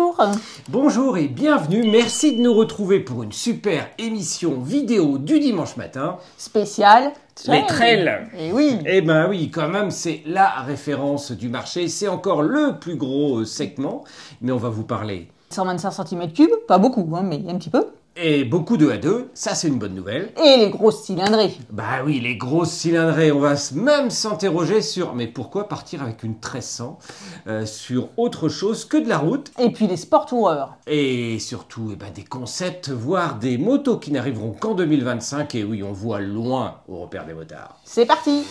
Bonjour. 0.00 0.16
Bonjour 0.70 1.18
et 1.18 1.28
bienvenue. 1.28 1.84
Merci 1.90 2.34
de 2.34 2.40
nous 2.40 2.54
retrouver 2.54 3.00
pour 3.00 3.22
une 3.22 3.32
super 3.32 3.86
émission 3.98 4.58
vidéo 4.58 5.18
du 5.18 5.38
dimanche 5.40 5.76
matin. 5.76 6.16
Spécial. 6.38 7.12
Les 7.46 7.66
trails. 7.66 8.10
Et 8.38 8.50
oui. 8.50 8.78
Eh 8.86 9.02
ben 9.02 9.28
oui, 9.28 9.50
quand 9.50 9.68
même, 9.68 9.90
c'est 9.90 10.22
la 10.24 10.48
référence 10.62 11.32
du 11.32 11.50
marché. 11.50 11.88
C'est 11.88 12.08
encore 12.08 12.40
le 12.40 12.78
plus 12.78 12.96
gros 12.96 13.40
euh, 13.40 13.44
segment, 13.44 14.04
mais 14.40 14.52
on 14.52 14.56
va 14.56 14.70
vous 14.70 14.84
parler 14.84 15.28
125 15.50 15.90
cm3, 15.90 16.66
pas 16.66 16.78
beaucoup, 16.78 17.06
hein, 17.14 17.22
mais 17.22 17.42
un 17.48 17.56
petit 17.56 17.70
peu. 17.70 17.86
Et 18.16 18.44
beaucoup 18.44 18.76
de 18.76 18.90
A2, 18.90 19.26
ça 19.34 19.54
c'est 19.54 19.68
une 19.68 19.78
bonne 19.78 19.94
nouvelle. 19.94 20.32
Et 20.44 20.56
les 20.56 20.68
grosses 20.68 21.04
cylindrées. 21.04 21.56
Bah 21.70 22.02
oui, 22.04 22.20
les 22.20 22.36
grosses 22.36 22.72
cylindrées, 22.72 23.30
on 23.30 23.38
va 23.38 23.54
même 23.74 24.10
s'interroger 24.10 24.82
sur 24.82 25.14
mais 25.14 25.26
pourquoi 25.26 25.68
partir 25.68 26.02
avec 26.02 26.22
une 26.24 26.32
1300 26.32 26.98
euh, 27.46 27.66
sur 27.66 28.08
autre 28.16 28.48
chose 28.48 28.84
que 28.84 28.96
de 28.96 29.08
la 29.08 29.18
route? 29.18 29.52
Et 29.58 29.70
puis 29.70 29.86
les 29.86 29.96
sport 29.96 30.26
toureurs. 30.26 30.76
et 30.86 31.38
surtout 31.38 31.90
eh 31.92 31.96
ben, 31.96 32.10
des 32.12 32.24
concepts, 32.24 32.90
voire 32.90 33.38
des 33.38 33.58
motos 33.58 33.98
qui 33.98 34.10
n'arriveront 34.10 34.52
qu'en 34.52 34.74
2025 34.74 35.54
et 35.54 35.64
oui, 35.64 35.82
on 35.82 35.92
voit 35.92 36.20
loin 36.20 36.80
au 36.88 36.98
repère 36.98 37.24
des 37.26 37.34
motards. 37.34 37.78
C'est 37.84 38.06
parti 38.06 38.44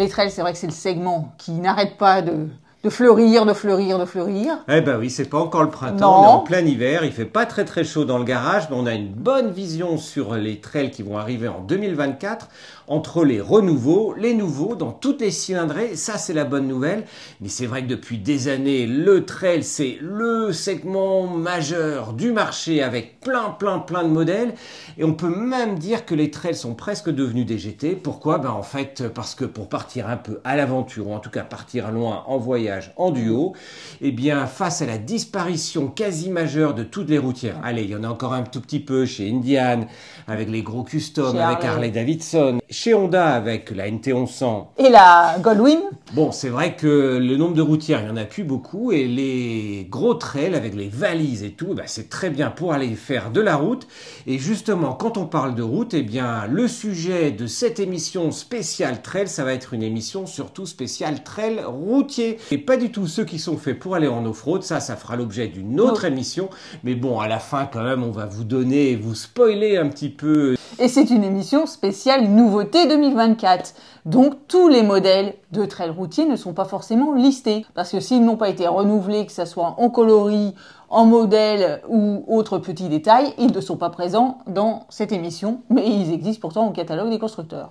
Les 0.00 0.08
trails, 0.08 0.30
c'est 0.30 0.40
vrai 0.40 0.52
que 0.54 0.58
c'est 0.58 0.66
le 0.66 0.72
segment 0.72 1.34
qui 1.36 1.52
n'arrête 1.52 1.98
pas 1.98 2.22
de, 2.22 2.48
de 2.82 2.88
fleurir, 2.88 3.44
de 3.44 3.52
fleurir, 3.52 3.98
de 3.98 4.06
fleurir. 4.06 4.64
Eh 4.66 4.80
ben 4.80 4.98
oui, 4.98 5.10
c'est 5.10 5.28
pas 5.28 5.38
encore 5.38 5.62
le 5.64 5.68
printemps, 5.68 6.22
Non. 6.22 6.22
on 6.22 6.24
est 6.24 6.28
en 6.28 6.38
plein 6.40 6.60
hiver, 6.64 7.04
il 7.04 7.12
fait 7.12 7.26
pas 7.26 7.44
très 7.44 7.66
très 7.66 7.84
chaud 7.84 8.06
dans 8.06 8.16
le 8.16 8.24
garage, 8.24 8.70
mais 8.70 8.76
on 8.78 8.86
a 8.86 8.94
une 8.94 9.12
bonne 9.12 9.50
vision 9.50 9.98
sur 9.98 10.34
les 10.34 10.60
trails 10.60 10.90
qui 10.90 11.02
vont 11.02 11.18
arriver 11.18 11.46
en 11.46 11.60
2024, 11.60 12.48
entre 12.88 13.24
les 13.24 13.38
renouveaux, 13.40 14.14
les 14.14 14.32
nouveaux, 14.34 14.76
dans 14.76 14.92
toutes 14.92 15.20
les 15.20 15.30
cylindrées, 15.30 15.94
ça 15.94 16.16
c'est 16.16 16.32
la 16.32 16.44
bonne 16.44 16.66
nouvelle, 16.66 17.04
mais 17.42 17.48
c'est 17.48 17.66
vrai 17.66 17.82
que 17.82 17.88
depuis 17.88 18.16
des 18.16 18.48
années, 18.48 18.86
le 18.86 19.26
trail 19.26 19.62
c'est 19.62 19.98
le 20.00 20.52
segment 20.52 21.26
majeur 21.26 22.14
du 22.14 22.32
marché 22.32 22.82
avec 22.82 23.20
plein 23.20 23.50
plein 23.50 23.78
plein 23.78 24.04
de 24.04 24.08
modèles, 24.08 24.54
et 24.96 25.04
on 25.04 25.12
peut 25.12 25.28
même 25.28 25.78
dire 25.78 26.06
que 26.06 26.14
les 26.14 26.30
trails 26.30 26.54
sont 26.56 26.74
presque 26.74 27.10
devenus 27.10 27.44
des 27.44 27.58
GT, 27.58 27.90
pourquoi? 27.94 28.38
Ben 28.38 28.50
en 28.50 28.62
fait, 28.62 29.04
parce 29.14 29.34
que 29.34 29.44
pour 29.44 29.68
partir 29.68 30.08
un 30.08 30.16
peu 30.16 30.40
à 30.44 30.56
l'aventure, 30.56 31.08
ou 31.08 31.14
en 31.14 31.20
tout 31.20 31.30
cas 31.30 31.42
partir 31.42 31.90
loin 31.92 32.24
en 32.26 32.38
voyage, 32.38 32.69
en 32.96 33.10
duo, 33.10 33.54
eh 34.00 34.12
bien, 34.12 34.46
face 34.46 34.82
à 34.82 34.86
la 34.86 34.98
disparition 34.98 35.88
quasi 35.88 36.30
majeure 36.30 36.74
de 36.74 36.82
toutes 36.82 37.08
les 37.08 37.18
routières, 37.18 37.56
allez, 37.62 37.82
il 37.82 37.90
y 37.90 37.96
en 37.96 38.04
a 38.04 38.08
encore 38.08 38.32
un 38.32 38.42
tout 38.42 38.60
petit 38.60 38.80
peu 38.80 39.06
chez 39.06 39.30
Indian, 39.30 39.86
avec 40.26 40.50
les 40.50 40.62
gros 40.62 40.84
customs, 40.84 41.36
avec 41.36 41.58
Harley. 41.58 41.66
Harley 41.66 41.90
Davidson, 41.90 42.58
chez 42.68 42.94
Honda 42.94 43.34
avec 43.34 43.70
la 43.70 43.90
NT 43.90 44.12
1100. 44.12 44.72
Et 44.78 44.88
la 44.88 45.36
Goldwyn, 45.40 45.80
Bon, 46.12 46.32
c'est 46.32 46.48
vrai 46.48 46.74
que 46.74 47.18
le 47.22 47.36
nombre 47.36 47.54
de 47.54 47.62
routières, 47.62 48.00
il 48.00 48.06
n'y 48.06 48.10
en 48.10 48.16
a 48.16 48.24
plus 48.24 48.42
beaucoup, 48.42 48.90
et 48.90 49.06
les 49.06 49.86
gros 49.88 50.14
trails 50.14 50.56
avec 50.56 50.74
les 50.74 50.88
valises 50.88 51.44
et 51.44 51.52
tout, 51.52 51.72
bah, 51.72 51.84
c'est 51.86 52.08
très 52.08 52.30
bien 52.30 52.50
pour 52.50 52.72
aller 52.72 52.96
faire 52.96 53.30
de 53.30 53.40
la 53.40 53.54
route. 53.54 53.86
Et 54.26 54.36
justement, 54.36 54.94
quand 54.94 55.18
on 55.18 55.26
parle 55.26 55.54
de 55.54 55.62
route, 55.62 55.94
eh 55.94 56.02
bien, 56.02 56.48
le 56.48 56.66
sujet 56.66 57.30
de 57.30 57.46
cette 57.46 57.78
émission 57.78 58.32
spéciale 58.32 59.02
trail, 59.02 59.28
ça 59.28 59.44
va 59.44 59.52
être 59.52 59.72
une 59.72 59.84
émission 59.84 60.26
surtout 60.26 60.66
spéciale 60.66 61.22
trail 61.22 61.60
routier. 61.64 62.38
Et 62.50 62.58
pas 62.60 62.76
du 62.76 62.92
tout 62.92 63.06
ceux 63.06 63.24
qui 63.24 63.38
sont 63.38 63.56
faits 63.56 63.78
pour 63.78 63.94
aller 63.94 64.08
en 64.08 64.24
off-road, 64.24 64.62
ça, 64.62 64.80
ça 64.80 64.96
fera 64.96 65.16
l'objet 65.16 65.48
d'une 65.48 65.80
autre 65.80 66.04
émission. 66.04 66.48
Mais 66.84 66.94
bon, 66.94 67.20
à 67.20 67.28
la 67.28 67.38
fin, 67.38 67.66
quand 67.66 67.82
même, 67.82 68.02
on 68.02 68.10
va 68.10 68.26
vous 68.26 68.44
donner, 68.44 68.96
vous 68.96 69.14
spoiler 69.14 69.76
un 69.76 69.88
petit 69.88 70.10
peu 70.10 70.56
et 70.78 70.88
c'est 70.88 71.10
une 71.10 71.24
émission 71.24 71.66
spéciale 71.66 72.28
nouveauté 72.28 72.86
2024. 72.86 73.74
Donc 74.06 74.46
tous 74.48 74.68
les 74.68 74.82
modèles 74.82 75.34
de 75.52 75.66
trail 75.66 75.90
routier 75.90 76.24
ne 76.24 76.36
sont 76.36 76.54
pas 76.54 76.64
forcément 76.64 77.12
listés. 77.12 77.66
Parce 77.74 77.90
que 77.90 78.00
s'ils 78.00 78.24
n'ont 78.24 78.38
pas 78.38 78.48
été 78.48 78.66
renouvelés, 78.66 79.26
que 79.26 79.32
ce 79.32 79.44
soit 79.44 79.74
en 79.76 79.90
coloris, 79.90 80.54
en 80.88 81.04
modèle 81.04 81.82
ou 81.88 82.24
autres 82.28 82.58
petits 82.58 82.88
détails, 82.88 83.34
ils 83.38 83.52
ne 83.52 83.60
sont 83.60 83.76
pas 83.76 83.90
présents 83.90 84.38
dans 84.46 84.86
cette 84.88 85.12
émission, 85.12 85.60
mais 85.68 85.86
ils 85.86 86.14
existent 86.14 86.40
pourtant 86.40 86.66
au 86.66 86.70
catalogue 86.70 87.10
des 87.10 87.18
constructeurs. 87.18 87.70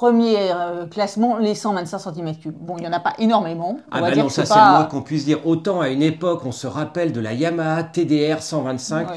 Premier 0.00 0.50
euh, 0.50 0.86
classement, 0.86 1.36
les 1.36 1.54
125 1.54 1.98
cm3. 1.98 2.52
Bon, 2.58 2.76
il 2.78 2.80
n'y 2.80 2.86
en 2.88 2.92
a 2.94 3.00
pas 3.00 3.12
énormément. 3.18 3.76
On 3.78 3.82
Ah 3.90 4.00
va 4.00 4.08
bah 4.08 4.14
dire 4.14 4.22
non, 4.24 4.30
ça 4.30 4.46
c'est 4.46 4.54
le 4.54 4.58
pas- 4.58 4.70
moins 4.70 4.84
qu'on 4.86 5.02
puisse 5.02 5.26
dire. 5.26 5.46
Autant 5.46 5.82
à 5.82 5.90
une 5.90 6.00
époque, 6.02 6.40
on 6.46 6.52
se 6.52 6.66
rappelle 6.66 7.12
de 7.12 7.20
la 7.20 7.34
Yamaha 7.34 7.82
TDR 7.84 8.40
125, 8.40 9.10
Ouais. 9.10 9.16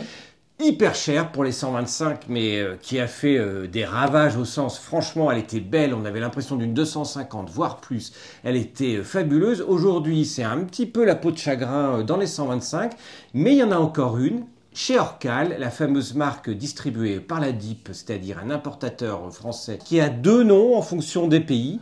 hyper 0.59 0.93
chère 0.93 1.31
pour 1.31 1.45
les 1.45 1.53
125, 1.53 2.25
mais 2.27 2.57
euh, 2.59 2.75
qui 2.81 2.99
a 2.99 3.07
fait 3.07 3.37
euh, 3.37 3.65
des 3.65 3.85
ravages 3.85 4.35
au 4.35 4.43
sens, 4.43 4.77
franchement, 4.77 5.31
elle 5.31 5.37
était 5.39 5.61
belle, 5.61 5.93
on 5.93 6.03
avait 6.03 6.19
l'impression 6.19 6.57
d'une 6.57 6.73
250, 6.73 7.49
voire 7.49 7.77
plus. 7.77 8.11
Elle 8.43 8.57
était 8.57 8.97
euh, 8.97 9.03
fabuleuse. 9.05 9.61
Aujourd'hui, 9.65 10.25
c'est 10.25 10.43
un 10.43 10.57
petit 10.65 10.85
peu 10.85 11.05
la 11.05 11.15
peau 11.15 11.31
de 11.31 11.37
chagrin 11.37 12.01
dans 12.03 12.17
les 12.17 12.27
125, 12.27 12.91
mais 13.33 13.53
il 13.53 13.57
y 13.59 13.63
en 13.63 13.71
a 13.71 13.77
encore 13.77 14.17
une. 14.17 14.43
Chez 14.75 14.97
Orcal, 14.97 15.57
la 15.59 15.69
fameuse 15.69 16.15
marque 16.15 16.49
distribuée 16.49 17.19
par 17.19 17.39
la 17.39 17.51
DIP, 17.51 17.89
c'est-à-dire 17.91 18.39
un 18.43 18.49
importateur 18.49 19.31
français, 19.31 19.77
qui 19.77 20.01
a 20.01 20.09
deux 20.09 20.43
noms 20.43 20.75
en 20.75 20.81
fonction 20.81 21.27
des 21.27 21.41
pays. 21.41 21.79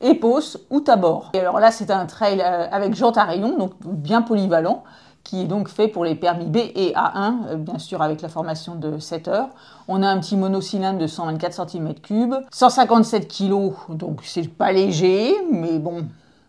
Epos 0.00 0.56
ou 0.70 0.80
Tabor. 0.80 1.32
Et 1.34 1.40
alors 1.40 1.60
là, 1.60 1.70
c'est 1.70 1.90
un 1.90 2.06
trail 2.06 2.40
euh, 2.40 2.66
avec 2.70 2.94
jantes 2.94 3.18
à 3.18 3.24
rayons, 3.24 3.58
donc 3.58 3.72
bien 3.84 4.22
polyvalent, 4.22 4.84
qui 5.22 5.42
est 5.42 5.44
donc 5.44 5.68
fait 5.68 5.86
pour 5.86 6.02
les 6.02 6.14
permis 6.14 6.46
B 6.46 6.56
et 6.56 6.94
A1, 6.94 7.34
euh, 7.48 7.56
bien 7.56 7.78
sûr 7.78 8.00
avec 8.00 8.22
la 8.22 8.30
formation 8.30 8.74
de 8.74 8.98
7 8.98 9.28
heures. 9.28 9.50
On 9.86 10.02
a 10.02 10.08
un 10.08 10.18
petit 10.18 10.38
monocylindre 10.38 10.98
de 10.98 11.06
124 11.06 11.66
cm3, 11.66 12.44
157 12.50 13.28
kg, 13.28 13.74
donc 13.90 14.20
c'est 14.24 14.48
pas 14.48 14.72
léger, 14.72 15.34
mais 15.52 15.78
bon, 15.78 16.06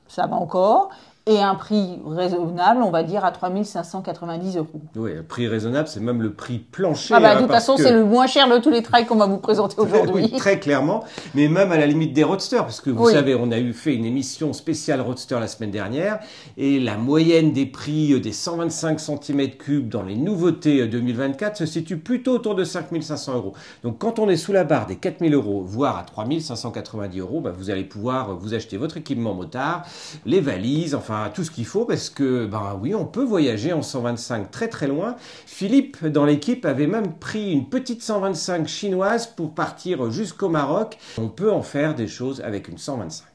ça 0.08 0.26
va 0.26 0.38
encore. 0.38 0.90
Et 1.28 1.40
un 1.40 1.54
prix 1.54 2.00
raisonnable, 2.04 2.82
on 2.82 2.90
va 2.90 3.04
dire 3.04 3.24
à 3.24 3.32
3590 3.32 4.58
euros. 4.58 4.82
Oui, 4.96 5.14
le 5.14 5.22
prix 5.22 5.48
raisonnable, 5.48 5.88
c'est 5.88 6.00
même 6.00 6.20
le 6.24 6.34
prix 6.34 6.58
plancher. 6.58 7.14
Ah 7.16 7.20
bah, 7.20 7.32
hein, 7.32 7.36
de 7.36 7.40
toute 7.42 7.48
parce 7.50 7.66
façon, 7.66 7.76
que- 7.78 7.84
c'est 7.84 7.92
le 7.94 8.04
moins 8.04 8.26
cher 8.26 8.50
de 8.50 8.58
tous 8.58 8.72
les 8.72 8.82
trails 8.82 9.06
qu'on 9.06 9.18
va 9.18 9.28
vous 9.28 9.38
présenter 9.38 9.76
aujourd'hui. 9.80 10.30
Oui, 10.32 10.38
très 10.40 10.60
clairement, 10.60 11.04
mais 11.36 11.48
même 11.48 11.72
à 11.72 11.78
la 11.78 11.86
limite 11.86 12.14
des 12.14 12.24
roadsters, 12.24 12.64
parce 12.64 12.82
que 12.82 12.90
vous 12.90 13.06
Oui. 13.06 13.14
savez, 13.14 13.36
on 13.36 13.52
a 13.52 13.60
eu 13.60 13.72
fait 13.72 13.94
une 13.94 14.06
émission 14.06 14.52
spéciale 14.52 15.00
roadster 15.00 15.40
la 15.40 15.46
semaine 15.46 15.70
dernière, 15.70 16.18
et 16.58 16.80
la 16.80 16.98
moyenne 16.98 17.54
des 17.54 17.68
prix 17.68 18.14
euh, 18.14 18.20
des 18.20 18.32
125 18.32 18.98
cm3 19.00 19.88
dans 19.90 20.02
les 20.02 20.16
nouveautés 20.16 20.82
euh, 20.82 20.88
2024 20.88 21.56
se 21.56 21.68
situe 21.68 21.98
plutôt 21.98 22.32
autour 22.34 22.56
de 22.56 22.64
5500 22.64 23.36
euros. 23.36 23.54
Donc 23.84 24.00
quand 24.00 24.18
on 24.18 24.28
est 24.28 24.38
sous 24.38 24.54
la 24.54 24.64
barre 24.64 24.88
des 24.88 24.96
4000 24.96 25.36
euros, 25.36 25.62
voire 25.64 26.00
à 26.00 26.04
3590 26.04 27.20
euros, 27.20 27.42
bah, 27.42 27.54
vous 27.56 27.70
allez 27.70 27.84
pouvoir 27.84 28.32
euh, 28.32 28.34
vous 28.34 28.56
acheter 28.56 28.78
votre 28.78 28.98
équipement 28.98 29.36
motard, 29.36 29.84
les 30.26 30.40
valises, 30.40 30.96
enfin 30.96 31.11
tout 31.34 31.44
ce 31.44 31.52
qu'il 31.52 31.66
faut, 31.66 31.86
parce 31.86 32.10
que, 32.10 32.46
ben 32.46 32.78
oui, 32.82 32.96
on 32.96 33.06
peut 33.06 33.24
voyager 33.24 33.74
en 33.74 33.82
125 33.82 34.52
très 34.52 34.68
très 34.68 34.88
loin. 34.88 35.16
Philippe, 35.46 36.06
dans 36.06 36.26
l'équipe, 36.26 36.66
avait 36.66 36.88
même 36.88 37.14
pris 37.14 37.52
une 37.52 37.70
petite 37.70 38.02
125 38.02 38.68
chinoise 38.68 39.28
pour 39.28 39.54
partir 39.54 40.12
jusqu'au 40.12 40.50
Maroc. 40.50 40.98
On 41.18 41.30
peut 41.30 41.52
en 41.52 41.62
faire 41.62 41.96
des 41.96 42.08
choses 42.08 42.42
avec 42.42 42.68
une 42.68 42.78
125. 42.78 43.26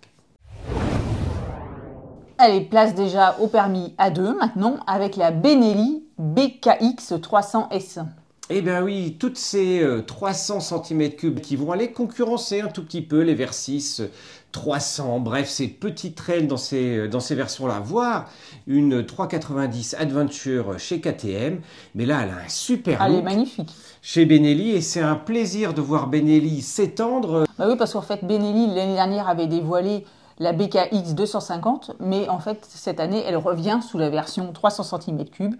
Allez, 2.38 2.60
place 2.60 2.94
déjà 2.94 3.36
au 3.40 3.46
permis 3.46 3.94
A2 3.98 4.36
maintenant 4.36 4.76
avec 4.86 5.16
la 5.16 5.30
Benelli 5.30 6.04
BKX 6.18 7.12
300S. 7.12 8.04
Eh 8.48 8.62
bien 8.62 8.80
oui, 8.84 9.16
toutes 9.18 9.38
ces 9.38 9.80
euh, 9.82 10.02
300 10.02 10.58
cm3 10.58 11.40
qui 11.40 11.56
vont 11.56 11.72
aller 11.72 11.90
concurrencer 11.90 12.60
un 12.60 12.68
tout 12.68 12.84
petit 12.84 13.02
peu 13.02 13.22
les 13.22 13.34
Versys 13.34 13.96
euh, 13.98 14.06
300, 14.52 15.18
bref, 15.18 15.48
ces 15.48 15.66
petites 15.66 16.14
trails 16.14 16.46
dans 16.46 16.56
ces, 16.56 16.96
euh, 16.96 17.08
dans 17.08 17.18
ces 17.18 17.34
versions-là, 17.34 17.80
voire 17.82 18.30
une 18.68 19.04
390 19.04 19.96
Adventure 19.98 20.78
chez 20.78 21.00
KTM. 21.00 21.60
Mais 21.96 22.06
là, 22.06 22.20
elle 22.22 22.30
a 22.30 22.44
un 22.44 22.48
super 22.48 23.02
Elle 23.02 23.16
est 23.16 23.22
magnifique. 23.22 23.74
chez 24.00 24.26
Benelli 24.26 24.70
et 24.70 24.80
c'est 24.80 25.02
un 25.02 25.16
plaisir 25.16 25.74
de 25.74 25.80
voir 25.80 26.06
Benelli 26.06 26.62
s'étendre. 26.62 27.46
Bah 27.58 27.66
oui, 27.68 27.74
parce 27.76 27.94
qu'en 27.94 28.02
fait, 28.02 28.24
Benelli, 28.24 28.68
l'année 28.68 28.94
dernière, 28.94 29.28
avait 29.28 29.48
dévoilé 29.48 30.04
la 30.38 30.52
BKX 30.52 31.14
250, 31.14 31.92
mais 31.98 32.28
en 32.28 32.38
fait, 32.38 32.64
cette 32.68 33.00
année, 33.00 33.22
elle 33.26 33.36
revient 33.36 33.80
sous 33.86 33.98
la 33.98 34.10
version 34.10 34.52
300 34.52 34.98
cm3, 34.98 35.54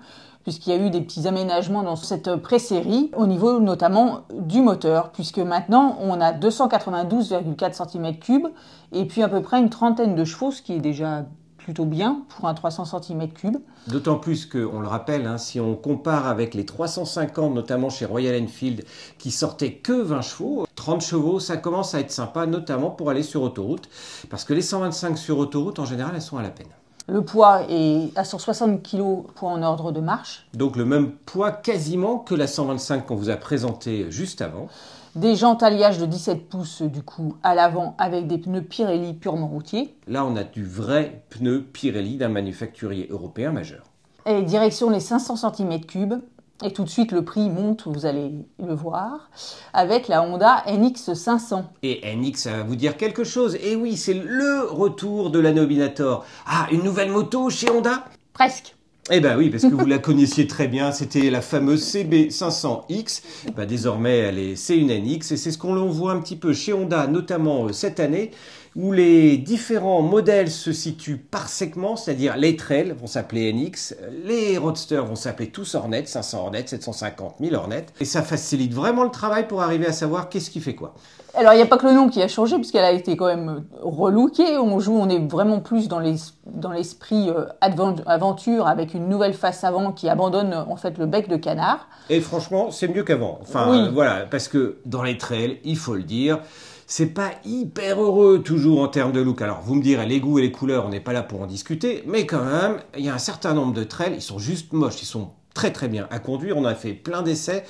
puisqu'il 0.47 0.71
y 0.71 0.79
a 0.79 0.87
eu 0.87 0.91
des 0.91 1.01
petits 1.01 1.27
aménagements 1.27 1.83
dans 1.83 1.97
cette 1.97 2.37
pré-série, 2.37 3.11
au 3.17 3.27
niveau 3.27 3.59
notamment 3.59 4.21
du 4.33 4.63
moteur, 4.63 5.11
puisque 5.11 5.41
maintenant, 5.41 5.99
on 6.01 6.21
a 6.21 6.33
292,4 6.33 7.57
cm3, 7.57 8.53
et 8.93 9.07
puis 9.07 9.25
à 9.25 9.29
peu 9.29 9.43
près 9.43 9.59
une 9.59 9.71
trentaine 9.71 10.15
de 10.15 10.25
chevaux, 10.25 10.53
ce 10.53 10.63
qui 10.63 10.75
est 10.75 10.79
déjà 10.79 11.25
plutôt 11.59 11.85
bien 11.85 12.23
pour 12.29 12.47
un 12.47 12.55
300 12.55 12.85
cm3. 12.85 13.57
D'autant 13.89 14.21
plus 14.21 14.47
qu'on 14.47 14.79
le 14.79 14.87
rappelle, 14.87 15.27
hein, 15.27 15.37
si 15.37 15.59
on 15.59 15.75
compare 15.75 16.29
avec 16.29 16.55
les 16.55 16.65
350, 16.65 17.53
notamment 17.53 17.91
chez 17.91 18.05
Royal 18.05 18.41
Enfield, 18.41 18.85
qui 19.19 19.33
sortaient 19.33 19.73
que 19.73 20.01
20 20.01 20.21
chevaux, 20.23 20.65
30 20.77 21.01
chevaux, 21.01 21.41
ça 21.41 21.57
commence 21.57 21.93
à 21.97 21.99
être 21.99 22.13
sympa, 22.13 22.47
notamment 22.47 22.91
pour 22.91 23.11
aller 23.11 23.25
sur 23.25 23.43
autoroute, 23.43 23.89
parce 24.31 24.45
que 24.45 24.55
les 24.55 24.63
125 24.63 25.19
sur 25.19 25.39
autoroute, 25.39 25.81
en 25.81 25.87
général, 25.87 26.13
elles 26.15 26.23
sont 26.23 26.39
à 26.39 26.43
la 26.45 26.51
peine. 26.51 26.69
Le 27.09 27.23
poids 27.23 27.63
est 27.69 28.11
à 28.17 28.25
160 28.25 28.83
kg 28.83 29.23
poids 29.37 29.51
en 29.51 29.63
ordre 29.63 29.93
de 29.93 30.01
marche. 30.01 30.49
Donc 30.55 30.75
le 30.75 30.85
même 30.85 31.13
poids 31.13 31.53
quasiment 31.53 32.19
que 32.19 32.35
la 32.35 32.49
125 32.49 33.07
qu'on 33.07 33.15
vous 33.15 33.31
a 33.31 33.37
présentée 33.37 34.11
juste 34.11 34.43
avant. 34.43 34.67
Des 35.15 35.37
jantes 35.37 35.63
alliage 35.63 35.99
de 35.99 36.07
17 36.07 36.49
pouces 36.49 36.83
du 36.83 37.03
coup 37.03 37.37
à 37.45 37.55
l'avant 37.55 37.95
avec 37.99 38.27
des 38.27 38.39
pneus 38.39 38.63
Pirelli 38.63 39.15
purement 39.15 39.47
routiers. 39.47 39.95
Là 40.09 40.25
on 40.25 40.35
a 40.35 40.43
du 40.43 40.65
vrai 40.65 41.23
pneu 41.31 41.63
Pirelli 41.63 42.17
d'un 42.17 42.29
manufacturier 42.29 43.07
européen 43.09 43.53
majeur. 43.53 43.85
Et 44.27 44.43
direction 44.43 44.91
les 44.91 44.99
500 44.99 45.37
cm3 45.37 46.21
et 46.65 46.73
tout 46.73 46.85
de 46.85 46.89
suite, 46.89 47.13
le 47.13 47.23
prix 47.25 47.51
monte, 47.51 47.87
vous 47.87 48.07
allez 48.07 48.33
le 48.65 48.75
voir, 48.75 49.31
avec 49.75 50.09
la 50.09 50.23
Honda 50.23 50.65
NX 50.67 51.13
500. 51.13 51.71
Et 51.83 52.01
NX, 52.17 52.37
ça 52.37 52.51
va 52.53 52.63
vous 52.63 52.77
dire 52.77 52.97
quelque 52.97 53.25
chose. 53.25 53.57
Et 53.63 53.77
oui, 53.77 53.97
c'est 53.97 54.15
le 54.15 54.63
retour 54.63 55.31
de 55.31 55.39
la 55.39 55.53
Nobinator. 55.53 56.25
Ah, 56.47 56.67
une 56.73 56.83
nouvelle 56.83 57.11
moto 57.11 57.51
chez 57.51 57.71
Honda? 57.71 58.07
Presque. 58.33 58.75
Eh 59.11 59.21
ben 59.21 59.37
oui, 59.37 59.51
parce 59.51 59.63
que 59.63 59.75
vous 59.75 59.87
la 59.87 59.99
connaissiez 60.01 60.49
très 60.49 60.67
bien, 60.67 60.91
c'était 60.91 61.31
la 61.31 61.41
fameuse 61.41 61.95
CB500X. 61.95 63.23
Ben 63.55 63.65
désormais, 63.65 64.19
elle 64.19 64.39
est, 64.39 64.57
c'est 64.57 64.77
une 64.77 64.89
NX 64.89 65.31
et 65.31 65.37
c'est 65.37 65.53
ce 65.53 65.59
qu'on 65.59 65.75
voit 65.87 66.13
un 66.13 66.21
petit 66.21 66.35
peu 66.35 66.53
chez 66.53 66.73
Honda, 66.73 67.07
notamment 67.07 67.67
euh, 67.67 67.73
cette 67.73 68.01
année, 68.01 68.33
où 68.77 68.93
les 68.93 69.39
différents 69.39 70.03
modèles 70.03 70.51
se 70.51 70.73
situent 70.73 71.17
par 71.17 71.49
segment, 71.49 71.97
c'est-à-dire 71.97 72.37
les 72.37 72.57
trails 72.57 72.95
vont 72.99 73.07
s'appeler 73.07 73.53
NX, 73.53 73.95
les 74.25 74.59
roadsters 74.59 75.05
vont 75.07 75.17
s'appeler 75.17 75.49
tous 75.49 75.75
Hornet, 75.75 76.05
500 76.05 76.39
Hornet, 76.39 76.65
750 76.67 77.41
1000 77.41 77.55
Hornet, 77.57 77.87
et 78.01 78.05
ça 78.05 78.23
facilite 78.23 78.75
vraiment 78.75 79.05
le 79.05 79.11
travail 79.11 79.49
pour 79.49 79.63
arriver 79.63 79.87
à 79.87 79.93
savoir 79.93 80.29
qu'est-ce 80.29 80.51
qui 80.51 80.61
fait 80.61 80.75
quoi. 80.75 80.95
Alors, 81.39 81.53
il 81.53 81.57
n'y 81.57 81.63
a 81.63 81.67
pas 81.67 81.77
que 81.77 81.87
le 81.87 81.93
nom 81.93 82.09
qui 82.09 82.23
a 82.23 82.29
changé, 82.29 82.57
puisqu'elle 82.57 82.85
a 82.85 82.93
été 82.93 83.15
quand 83.15 83.27
même 83.27 83.65
relookée. 83.83 84.57
On 84.57 84.81
joue, 84.81 84.97
on 84.97 85.11
est 85.11 85.19
vraiment 85.19 85.61
plus 85.61 85.87
dans 85.87 86.01
l'esprit 86.01 87.29
euh, 87.29 87.45
aventure, 87.61 88.67
avec 88.67 88.95
une 88.95 89.07
nouvelle 89.09 89.35
face 89.35 89.63
avant 89.63 89.93
qui 89.93 90.09
abandonne 90.09 90.55
en 90.55 90.77
fait 90.77 90.97
le 90.97 91.05
bec 91.05 91.29
de 91.29 91.37
canard. 91.37 91.89
Et 92.09 92.23
franchement, 92.23 92.71
c'est 92.71 92.89
mieux 92.89 93.05
qu'avant. 93.05 93.39
Enfin, 93.43 93.91
voilà, 93.93 94.25
parce 94.31 94.49
que 94.49 94.79
dans 94.87 95.03
les 95.03 95.19
trails, 95.19 95.61
il 95.63 95.77
faut 95.77 95.95
le 95.95 96.05
dire, 96.05 96.41
c'est 96.87 97.15
pas 97.15 97.33
hyper 97.45 98.01
heureux 98.01 98.43
toujours 98.43 98.81
en 98.81 98.89
termes 98.89 99.13
de 99.13 99.21
look. 99.21 99.43
Alors 99.43 99.61
vous 99.63 99.75
me 99.75 99.83
direz, 99.83 100.07
les 100.07 100.21
goûts 100.21 100.39
et 100.39 100.43
les 100.43 100.53
couleurs, 100.53 100.87
on 100.87 100.91
n'est 100.91 101.01
pas 101.01 101.13
là 101.13 101.23
pour 101.23 101.43
en 101.43 101.47
discuter, 101.47 102.03
mais 102.07 102.27
quand 102.27 102.45
même, 102.45 102.81
il 102.97 103.05
y 103.05 103.09
a 103.09 103.15
un 103.15 103.19
certain 103.19 103.55
nombre 103.55 103.73
de 103.73 103.85
trails, 103.85 104.15
ils 104.15 104.23
sont 104.23 104.39
juste 104.39 104.73
moches, 104.73 105.03
ils 105.03 105.07
sont 105.07 105.31
très 105.55 105.73
très 105.73 105.89
bien 105.89 106.07
à 106.11 106.19
conduire, 106.19 106.57
on 106.57 106.65
a 106.65 106.75
fait 106.75 106.93
plein 106.93 107.23
d'essais 107.23 107.65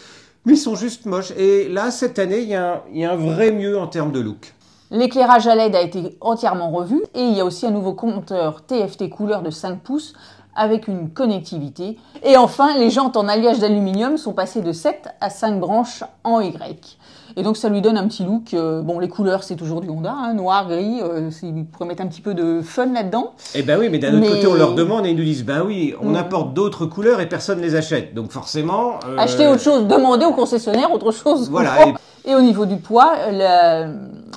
mais 0.46 0.54
ils 0.54 0.58
sont 0.58 0.76
juste 0.76 1.04
moches. 1.04 1.32
Et 1.36 1.68
là, 1.68 1.90
cette 1.90 2.18
année, 2.18 2.38
il 2.38 2.48
y, 2.48 2.54
a 2.54 2.82
un, 3.12 3.16
vrai 3.16 3.50
mieux 3.50 3.78
en 3.78 3.88
termes 3.88 4.12
de 4.12 4.20
look. 4.20 4.54
L'éclairage 4.90 5.48
à 5.48 5.56
LED 5.56 5.74
a 5.74 5.82
été 5.82 6.16
entièrement 6.20 6.70
revu 6.70 7.02
et 7.14 7.22
il 7.22 7.34
y 7.34 7.40
a 7.40 7.44
aussi 7.44 7.66
un 7.66 7.72
nouveau 7.72 7.92
compteur 7.92 8.64
TFT 8.64 9.10
couleur 9.10 9.42
de 9.42 9.50
5 9.50 9.80
pouces 9.80 10.14
avec 10.54 10.86
une 10.86 11.10
connectivité. 11.10 11.98
Et 12.22 12.36
enfin, 12.36 12.78
les 12.78 12.90
jantes 12.90 13.16
en 13.16 13.26
alliage 13.26 13.58
d'aluminium 13.58 14.16
sont 14.16 14.32
passées 14.32 14.62
de 14.62 14.72
7 14.72 15.08
à 15.20 15.28
5 15.28 15.58
branches 15.58 16.04
en 16.22 16.40
Y. 16.40 16.96
Et 17.38 17.42
donc 17.42 17.58
ça 17.58 17.68
lui 17.68 17.82
donne 17.82 17.98
un 17.98 18.08
petit 18.08 18.24
look. 18.24 18.54
Euh, 18.54 18.80
bon, 18.80 18.98
les 18.98 19.08
couleurs, 19.08 19.42
c'est 19.42 19.56
toujours 19.56 19.82
du 19.82 19.90
Honda, 19.90 20.14
hein, 20.16 20.32
noir, 20.32 20.66
gris. 20.68 21.00
Euh, 21.02 21.30
ils 21.42 21.66
pourraient 21.66 21.86
mettre 21.86 22.02
un 22.02 22.06
petit 22.06 22.22
peu 22.22 22.32
de 22.32 22.62
fun 22.62 22.86
là-dedans. 22.86 23.34
Eh 23.54 23.62
ben 23.62 23.78
oui, 23.78 23.90
mais 23.90 23.98
d'un 23.98 24.18
autre 24.18 24.30
côté, 24.30 24.46
on 24.46 24.54
leur 24.54 24.74
demande 24.74 25.04
et 25.04 25.10
ils 25.10 25.16
nous 25.16 25.22
disent, 25.22 25.44
ben 25.44 25.62
oui, 25.62 25.94
on 26.00 26.14
apporte 26.14 26.54
d'autres 26.54 26.86
couleurs 26.86 27.20
et 27.20 27.28
personne 27.28 27.58
ne 27.58 27.62
les 27.62 27.74
achète. 27.74 28.14
Donc 28.14 28.32
forcément... 28.32 28.94
Euh... 29.06 29.18
Acheter 29.18 29.46
autre 29.46 29.60
chose, 29.60 29.86
demander 29.86 30.24
au 30.24 30.32
concessionnaire 30.32 30.90
autre 30.92 31.12
chose. 31.12 31.50
Voilà. 31.50 31.76
Et... 32.24 32.34
au 32.34 32.40
niveau 32.40 32.64
du 32.64 32.76
poids, 32.76 33.30
la, 33.30 33.86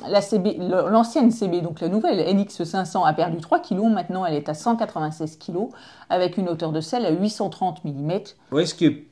la 0.08 0.22
CB, 0.22 0.58
l'ancienne 0.60 1.32
CB, 1.32 1.62
donc 1.62 1.80
la 1.80 1.88
nouvelle 1.88 2.20
NX500 2.36 3.08
a 3.08 3.14
perdu 3.14 3.38
3 3.38 3.60
kg. 3.60 3.82
Maintenant, 3.84 4.26
elle 4.26 4.36
est 4.36 4.50
à 4.50 4.54
196 4.54 5.38
kg 5.38 5.70
avec 6.10 6.38
une 6.38 6.50
hauteur 6.50 6.72
de 6.72 6.82
selle 6.82 7.06
à 7.06 7.12
830 7.12 7.86
mm. 7.86 8.12
Oui, 8.52 8.68
ce 8.68 8.76
qui 8.76 8.86
est 8.86 9.09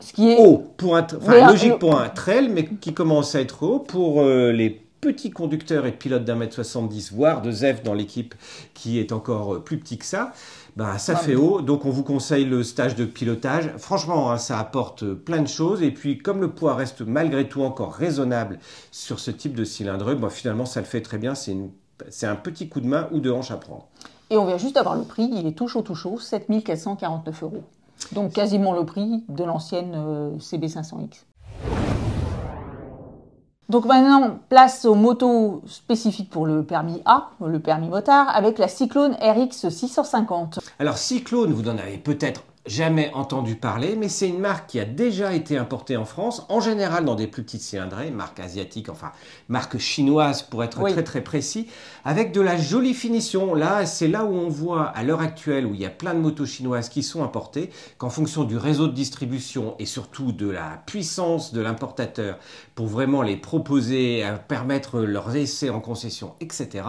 ce 0.00 0.12
qui 0.12 0.30
est 0.30 0.38
haut 0.38 0.72
pour 0.76 0.96
un, 0.96 1.06
enfin, 1.16 1.46
logique 1.46 1.78
pour 1.78 1.98
un 1.98 2.08
trail, 2.08 2.48
mais 2.48 2.66
qui 2.66 2.94
commence 2.94 3.34
à 3.34 3.40
être 3.40 3.62
haut 3.62 3.78
pour 3.78 4.22
euh, 4.22 4.52
les 4.52 4.70
petits 5.00 5.30
conducteurs 5.30 5.86
et 5.86 5.92
pilotes 5.92 6.24
d'un 6.24 6.36
mètre 6.36 6.54
70, 6.54 7.12
voire 7.12 7.42
de 7.42 7.50
ZEF 7.50 7.82
dans 7.82 7.94
l'équipe 7.94 8.34
qui 8.74 8.98
est 8.98 9.12
encore 9.12 9.54
euh, 9.54 9.58
plus 9.60 9.78
petit 9.78 9.98
que 9.98 10.04
ça. 10.04 10.32
Ben, 10.76 10.98
ça 10.98 11.16
fait 11.16 11.34
haut, 11.34 11.62
donc 11.62 11.84
on 11.84 11.90
vous 11.90 12.04
conseille 12.04 12.44
le 12.44 12.62
stage 12.62 12.94
de 12.94 13.04
pilotage. 13.04 13.70
Franchement, 13.76 14.30
hein, 14.30 14.38
ça 14.38 14.58
apporte 14.58 15.04
plein 15.12 15.42
de 15.42 15.48
choses. 15.48 15.82
Et 15.82 15.90
puis, 15.90 16.18
comme 16.18 16.40
le 16.40 16.50
poids 16.50 16.74
reste 16.74 17.00
malgré 17.02 17.48
tout 17.48 17.62
encore 17.62 17.92
raisonnable 17.92 18.58
sur 18.92 19.18
ce 19.18 19.30
type 19.30 19.54
de 19.54 19.64
cylindre, 19.64 20.14
ben, 20.14 20.30
finalement, 20.30 20.66
ça 20.66 20.80
le 20.80 20.86
fait 20.86 21.02
très 21.02 21.18
bien. 21.18 21.34
C'est 21.34 22.26
un 22.26 22.36
petit 22.36 22.68
coup 22.68 22.80
de 22.80 22.86
main 22.86 23.08
ou 23.10 23.20
de 23.20 23.30
hanche 23.30 23.50
à 23.50 23.56
prendre. 23.56 23.88
Et 24.30 24.36
on 24.36 24.46
vient 24.46 24.58
juste 24.58 24.76
d'avoir 24.76 24.96
le 24.96 25.02
prix, 25.02 25.28
il 25.32 25.46
est 25.46 25.52
tout 25.52 25.66
chaud, 25.66 25.82
tout 25.82 25.96
chaud, 25.96 26.18
7449 26.20 27.42
euros. 27.42 27.64
Donc 28.12 28.32
quasiment 28.32 28.72
le 28.72 28.84
prix 28.84 29.24
de 29.28 29.44
l'ancienne 29.44 29.94
euh, 29.94 30.36
CB500X. 30.38 31.24
Donc 33.70 33.84
maintenant, 33.84 34.40
place 34.48 34.84
aux 34.84 34.96
motos 34.96 35.62
spécifiques 35.64 36.28
pour 36.28 36.44
le 36.44 36.64
permis 36.64 37.00
A, 37.04 37.30
le 37.40 37.60
permis 37.60 37.88
motard, 37.88 38.28
avec 38.34 38.58
la 38.58 38.66
Cyclone 38.66 39.14
RX 39.20 39.68
650. 39.68 40.58
Alors 40.80 40.98
Cyclone, 40.98 41.52
vous 41.52 41.68
en 41.68 41.78
avez 41.78 41.96
peut-être 41.96 42.42
jamais 42.66 43.10
entendu 43.14 43.56
parler, 43.56 43.96
mais 43.96 44.10
c'est 44.10 44.28
une 44.28 44.38
marque 44.38 44.68
qui 44.68 44.78
a 44.78 44.84
déjà 44.84 45.32
été 45.32 45.56
importée 45.56 45.96
en 45.96 46.04
France, 46.04 46.44
en 46.50 46.60
général 46.60 47.06
dans 47.06 47.14
des 47.14 47.26
plus 47.26 47.42
petites 47.42 47.62
cylindrées, 47.62 48.10
marque 48.10 48.38
asiatique, 48.38 48.90
enfin 48.90 49.12
marque 49.48 49.78
chinoise 49.78 50.42
pour 50.42 50.62
être 50.62 50.78
très 50.78 51.02
très 51.02 51.22
précis, 51.22 51.68
avec 52.04 52.32
de 52.32 52.40
la 52.42 52.58
jolie 52.58 52.92
finition. 52.92 53.54
Là, 53.54 53.86
c'est 53.86 54.08
là 54.08 54.26
où 54.26 54.34
on 54.34 54.48
voit 54.48 54.84
à 54.84 55.02
l'heure 55.02 55.22
actuelle 55.22 55.64
où 55.64 55.74
il 55.74 55.80
y 55.80 55.86
a 55.86 55.90
plein 55.90 56.12
de 56.12 56.18
motos 56.18 56.44
chinoises 56.44 56.90
qui 56.90 57.02
sont 57.02 57.24
importées, 57.24 57.70
qu'en 57.96 58.10
fonction 58.10 58.44
du 58.44 58.58
réseau 58.58 58.88
de 58.88 58.92
distribution 58.92 59.74
et 59.78 59.86
surtout 59.86 60.32
de 60.32 60.48
la 60.48 60.82
puissance 60.84 61.54
de 61.54 61.62
l'importateur 61.62 62.38
pour 62.74 62.88
vraiment 62.88 63.22
les 63.22 63.36
proposer, 63.36 64.22
permettre 64.48 65.00
leurs 65.00 65.34
essais 65.34 65.70
en 65.70 65.80
concession, 65.80 66.34
etc. 66.40 66.84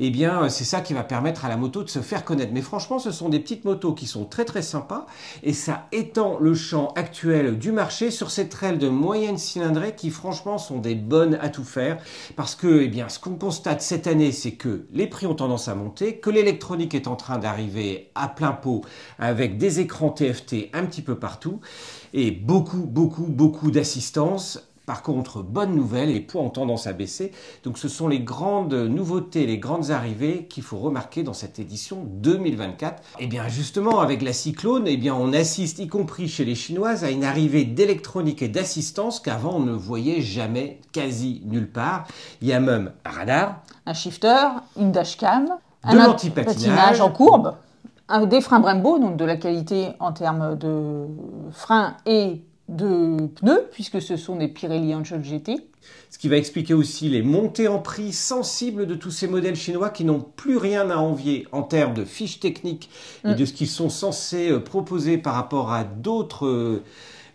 Eh 0.00 0.10
bien, 0.10 0.48
c'est 0.48 0.64
ça 0.64 0.80
qui 0.80 0.94
va 0.94 1.04
permettre 1.04 1.44
à 1.44 1.48
la 1.48 1.56
moto 1.56 1.84
de 1.84 1.88
se 1.88 2.00
faire 2.00 2.24
connaître. 2.24 2.52
Mais 2.52 2.60
franchement, 2.60 2.98
ce 2.98 3.12
sont 3.12 3.28
des 3.28 3.38
petites 3.38 3.64
motos 3.64 3.92
qui 3.94 4.06
sont 4.06 4.24
très 4.24 4.44
très 4.44 4.62
sympas 4.62 4.95
et 5.42 5.52
ça 5.52 5.86
étend 5.92 6.38
le 6.38 6.54
champ 6.54 6.92
actuel 6.96 7.58
du 7.58 7.72
marché 7.72 8.10
sur 8.10 8.30
ces 8.30 8.48
trails 8.48 8.78
de 8.78 8.88
moyenne 8.88 9.38
cylindrée 9.38 9.94
qui 9.94 10.10
franchement 10.10 10.58
sont 10.58 10.78
des 10.78 10.94
bonnes 10.94 11.38
à 11.40 11.48
tout 11.48 11.64
faire. 11.64 11.98
Parce 12.36 12.54
que 12.54 12.82
eh 12.82 12.88
bien 12.88 13.08
ce 13.08 13.18
qu'on 13.18 13.36
constate 13.36 13.82
cette 13.82 14.06
année 14.06 14.32
c'est 14.32 14.52
que 14.52 14.86
les 14.92 15.06
prix 15.06 15.26
ont 15.26 15.34
tendance 15.34 15.68
à 15.68 15.74
monter, 15.74 16.18
que 16.18 16.30
l'électronique 16.30 16.94
est 16.94 17.06
en 17.06 17.16
train 17.16 17.38
d'arriver 17.38 18.10
à 18.14 18.28
plein 18.28 18.52
pot 18.52 18.82
avec 19.18 19.58
des 19.58 19.80
écrans 19.80 20.10
TFT 20.10 20.70
un 20.72 20.84
petit 20.86 21.02
peu 21.02 21.16
partout 21.16 21.60
et 22.14 22.30
beaucoup 22.30 22.86
beaucoup 22.86 23.26
beaucoup 23.26 23.70
d'assistance 23.70 24.60
par 24.86 25.02
contre, 25.02 25.42
bonne 25.42 25.74
nouvelle, 25.74 26.12
les 26.12 26.20
poids 26.20 26.42
ont 26.42 26.50
tendance 26.50 26.86
à 26.86 26.92
baisser. 26.92 27.32
Donc 27.64 27.76
ce 27.76 27.88
sont 27.88 28.06
les 28.06 28.20
grandes 28.20 28.74
nouveautés, 28.74 29.44
les 29.44 29.58
grandes 29.58 29.90
arrivées 29.90 30.46
qu'il 30.46 30.62
faut 30.62 30.78
remarquer 30.78 31.24
dans 31.24 31.32
cette 31.32 31.58
édition 31.58 32.04
2024. 32.06 33.02
Et 33.18 33.24
eh 33.24 33.26
bien 33.26 33.48
justement, 33.48 33.98
avec 33.98 34.22
la 34.22 34.32
cyclone, 34.32 34.84
eh 34.86 34.96
bien 34.96 35.12
on 35.12 35.32
assiste, 35.32 35.80
y 35.80 35.88
compris 35.88 36.28
chez 36.28 36.44
les 36.44 36.54
Chinoises, 36.54 37.02
à 37.02 37.10
une 37.10 37.24
arrivée 37.24 37.64
d'électronique 37.64 38.42
et 38.42 38.48
d'assistance 38.48 39.18
qu'avant 39.18 39.56
on 39.56 39.60
ne 39.60 39.72
voyait 39.72 40.20
jamais, 40.20 40.78
quasi 40.92 41.42
nulle 41.46 41.70
part. 41.70 42.06
Il 42.40 42.46
y 42.46 42.52
a 42.52 42.60
même 42.60 42.92
un 43.04 43.10
radar, 43.10 43.62
un 43.86 43.94
shifter, 43.94 44.46
une 44.78 44.92
dashcam, 44.92 45.48
de 45.90 45.96
l'antipatinage 45.96 47.00
en 47.00 47.10
courbe, 47.10 47.54
un, 48.08 48.24
des 48.26 48.40
freins 48.40 48.60
Brembo, 48.60 49.00
donc 49.00 49.16
de 49.16 49.24
la 49.24 49.36
qualité 49.36 49.88
en 49.98 50.12
termes 50.12 50.56
de 50.56 51.06
freins 51.50 51.96
et 52.06 52.42
de 52.68 53.26
pneus, 53.36 53.68
puisque 53.70 54.02
ce 54.02 54.16
sont 54.16 54.36
des 54.36 54.48
Pirelli 54.48 54.94
Angel 54.94 55.22
GT. 55.22 55.68
Ce 56.10 56.18
qui 56.18 56.28
va 56.28 56.36
expliquer 56.36 56.74
aussi 56.74 57.08
les 57.08 57.22
montées 57.22 57.68
en 57.68 57.78
prix 57.78 58.12
sensibles 58.12 58.86
de 58.86 58.94
tous 58.94 59.10
ces 59.10 59.28
modèles 59.28 59.54
chinois 59.54 59.90
qui 59.90 60.04
n'ont 60.04 60.20
plus 60.20 60.56
rien 60.56 60.90
à 60.90 60.96
envier 60.96 61.46
en 61.52 61.62
termes 61.62 61.94
de 61.94 62.04
fiches 62.04 62.40
techniques 62.40 62.90
et 63.24 63.28
mm. 63.28 63.34
de 63.34 63.44
ce 63.44 63.52
qu'ils 63.52 63.68
sont 63.68 63.90
censés 63.90 64.50
euh, 64.50 64.58
proposer 64.58 65.18
par 65.18 65.34
rapport 65.34 65.72
à 65.72 65.84
d'autres 65.84 66.46
euh, 66.46 66.82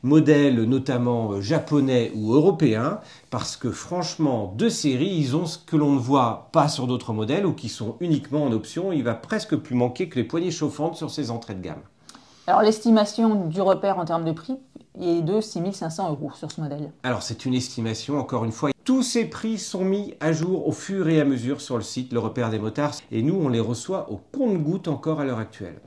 modèles, 0.03 0.63
notamment 0.63 1.33
euh, 1.33 1.41
japonais 1.41 2.11
ou 2.15 2.33
européens, 2.33 2.99
parce 3.29 3.55
que 3.55 3.71
franchement, 3.71 4.53
de 4.57 4.67
série, 4.67 5.15
ils 5.15 5.35
ont 5.35 5.45
ce 5.45 5.57
que 5.57 5.77
l'on 5.77 5.93
ne 5.93 5.99
voit 5.99 6.49
pas 6.51 6.67
sur 6.67 6.87
d'autres 6.87 7.13
modèles 7.13 7.45
ou 7.45 7.53
qui 7.53 7.69
sont 7.69 7.95
uniquement 7.99 8.43
en 8.43 8.51
option. 8.51 8.91
Il 8.91 9.03
va 9.03 9.13
presque 9.13 9.55
plus 9.55 9.75
manquer 9.75 10.09
que 10.09 10.17
les 10.17 10.25
poignées 10.25 10.51
chauffantes 10.51 10.95
sur 10.95 11.11
ces 11.11 11.31
entrées 11.31 11.55
de 11.55 11.61
gamme. 11.61 11.81
Alors 12.47 12.63
l'estimation 12.63 13.45
du 13.45 13.61
repère 13.61 13.99
en 13.99 14.05
termes 14.05 14.25
de 14.25 14.31
prix 14.31 14.57
est 14.99 15.21
de 15.21 15.39
6500 15.39 16.09
euros 16.09 16.31
sur 16.33 16.51
ce 16.51 16.61
modèle. 16.61 16.91
Alors 17.03 17.21
c'est 17.21 17.45
une 17.45 17.53
estimation, 17.53 18.17
encore 18.17 18.45
une 18.45 18.51
fois. 18.51 18.71
Tous 18.83 19.03
ces 19.03 19.25
prix 19.25 19.57
sont 19.57 19.85
mis 19.85 20.15
à 20.19 20.31
jour 20.33 20.67
au 20.67 20.71
fur 20.71 21.07
et 21.07 21.21
à 21.21 21.25
mesure 21.25 21.61
sur 21.61 21.77
le 21.77 21.83
site 21.83 22.11
Le 22.13 22.19
Repère 22.19 22.49
des 22.49 22.59
Motards 22.59 22.95
et 23.11 23.21
nous 23.21 23.35
on 23.35 23.47
les 23.47 23.59
reçoit 23.59 24.11
au 24.11 24.19
compte-goutte 24.31 24.87
encore 24.87 25.19
à 25.19 25.25
l'heure 25.25 25.39
actuelle. 25.39 25.79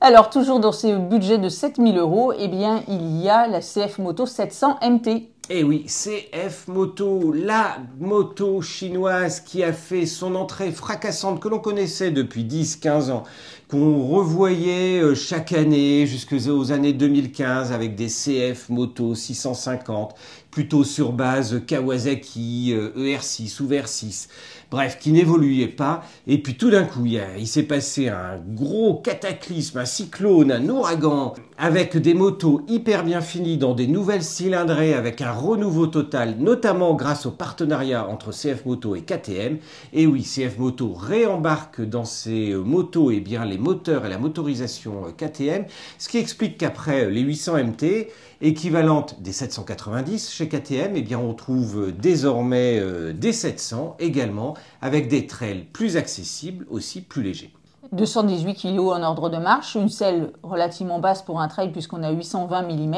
Alors 0.00 0.30
toujours 0.30 0.60
dans 0.60 0.72
ces 0.72 0.94
budgets 0.94 1.38
de 1.38 1.48
7000 1.48 1.96
euros, 1.98 2.32
eh 2.38 2.48
bien 2.48 2.82
il 2.86 3.20
y 3.20 3.28
a 3.28 3.48
la 3.48 3.60
CF 3.60 3.98
Moto 3.98 4.26
700 4.26 4.78
MT 4.82 5.30
Et 5.48 5.60
eh 5.60 5.62
oui, 5.62 5.84
CF 5.86 6.66
Moto, 6.66 7.32
la 7.32 7.76
moto 8.00 8.60
chinoise 8.62 9.38
qui 9.38 9.62
a 9.62 9.72
fait 9.72 10.04
son 10.04 10.34
entrée 10.34 10.72
fracassante 10.72 11.38
que 11.38 11.46
l'on 11.46 11.60
connaissait 11.60 12.10
depuis 12.10 12.42
10-15 12.42 13.12
ans, 13.12 13.22
qu'on 13.70 14.08
revoyait 14.08 15.00
euh, 15.00 15.14
chaque 15.14 15.52
année 15.52 16.04
jusqu'aux 16.08 16.72
années 16.72 16.92
2015 16.92 17.70
avec 17.70 17.94
des 17.94 18.08
CF 18.08 18.70
Moto 18.70 19.14
650, 19.14 20.16
plutôt 20.56 20.84
sur 20.84 21.12
base 21.12 21.66
Kawasaki, 21.66 22.72
ER6 22.72 22.72
euh, 22.72 22.94
e 22.96 23.62
ou 23.62 23.68
VR6 23.68 24.28
bref, 24.70 24.98
qui 24.98 25.12
n'évoluait 25.12 25.68
pas. 25.68 26.02
Et 26.26 26.38
puis 26.38 26.56
tout 26.56 26.70
d'un 26.70 26.84
coup, 26.84 27.06
il, 27.06 27.46
s'est 27.46 27.62
passé 27.62 28.08
un 28.08 28.38
gros 28.38 28.94
cataclysme, 28.94 29.78
un 29.78 29.84
cyclone, 29.84 30.50
un 30.50 30.68
ouragan, 30.68 31.34
avec 31.58 31.96
des 31.96 32.14
motos 32.14 32.62
hyper 32.68 33.04
bien 33.04 33.20
finies 33.20 33.58
dans 33.58 33.74
des 33.74 33.86
nouvelles 33.86 34.22
cylindrées, 34.22 34.94
avec 34.94 35.20
un 35.20 35.32
renouveau 35.32 35.86
total, 35.86 36.36
notamment 36.38 36.94
grâce 36.94 37.26
au 37.26 37.30
partenariat 37.30 38.08
entre 38.08 38.32
CF 38.32 38.64
Moto 38.66 38.94
et 38.96 39.02
KTM. 39.02 39.58
Et 39.92 40.06
oui, 40.06 40.22
CF 40.22 40.58
Moto 40.58 40.92
réembarque 40.92 41.80
dans 41.80 42.04
ses 42.04 42.54
motos 42.54 43.10
et 43.10 43.16
eh 43.16 43.20
bien, 43.20 43.44
les 43.44 43.58
moteurs 43.58 44.06
et 44.06 44.08
la 44.08 44.18
motorisation 44.18 45.04
KTM, 45.16 45.64
ce 45.98 46.08
qui 46.08 46.18
explique 46.18 46.58
qu'après 46.58 47.10
les 47.10 47.20
800 47.20 47.64
MT, 47.64 48.08
équivalente 48.40 49.20
des 49.20 49.32
790 49.32 50.30
chez 50.30 50.48
KTM, 50.48 50.96
eh 50.96 51.02
bien 51.02 51.18
on 51.18 51.34
trouve 51.34 51.92
désormais 51.92 52.78
euh, 52.78 53.12
des 53.12 53.32
700 53.32 53.96
également 53.98 54.54
avec 54.82 55.08
des 55.08 55.26
trails 55.26 55.66
plus 55.72 55.96
accessibles, 55.96 56.66
aussi 56.70 57.00
plus 57.00 57.22
légers. 57.22 57.52
218 57.92 58.54
kg 58.54 58.78
en 58.78 59.02
ordre 59.02 59.28
de 59.28 59.36
marche, 59.36 59.74
une 59.74 59.88
selle 59.88 60.32
relativement 60.42 60.98
basse 60.98 61.22
pour 61.22 61.40
un 61.40 61.48
trail 61.48 61.70
puisqu'on 61.70 62.02
a 62.02 62.10
820 62.10 62.62
mm. 62.62 62.94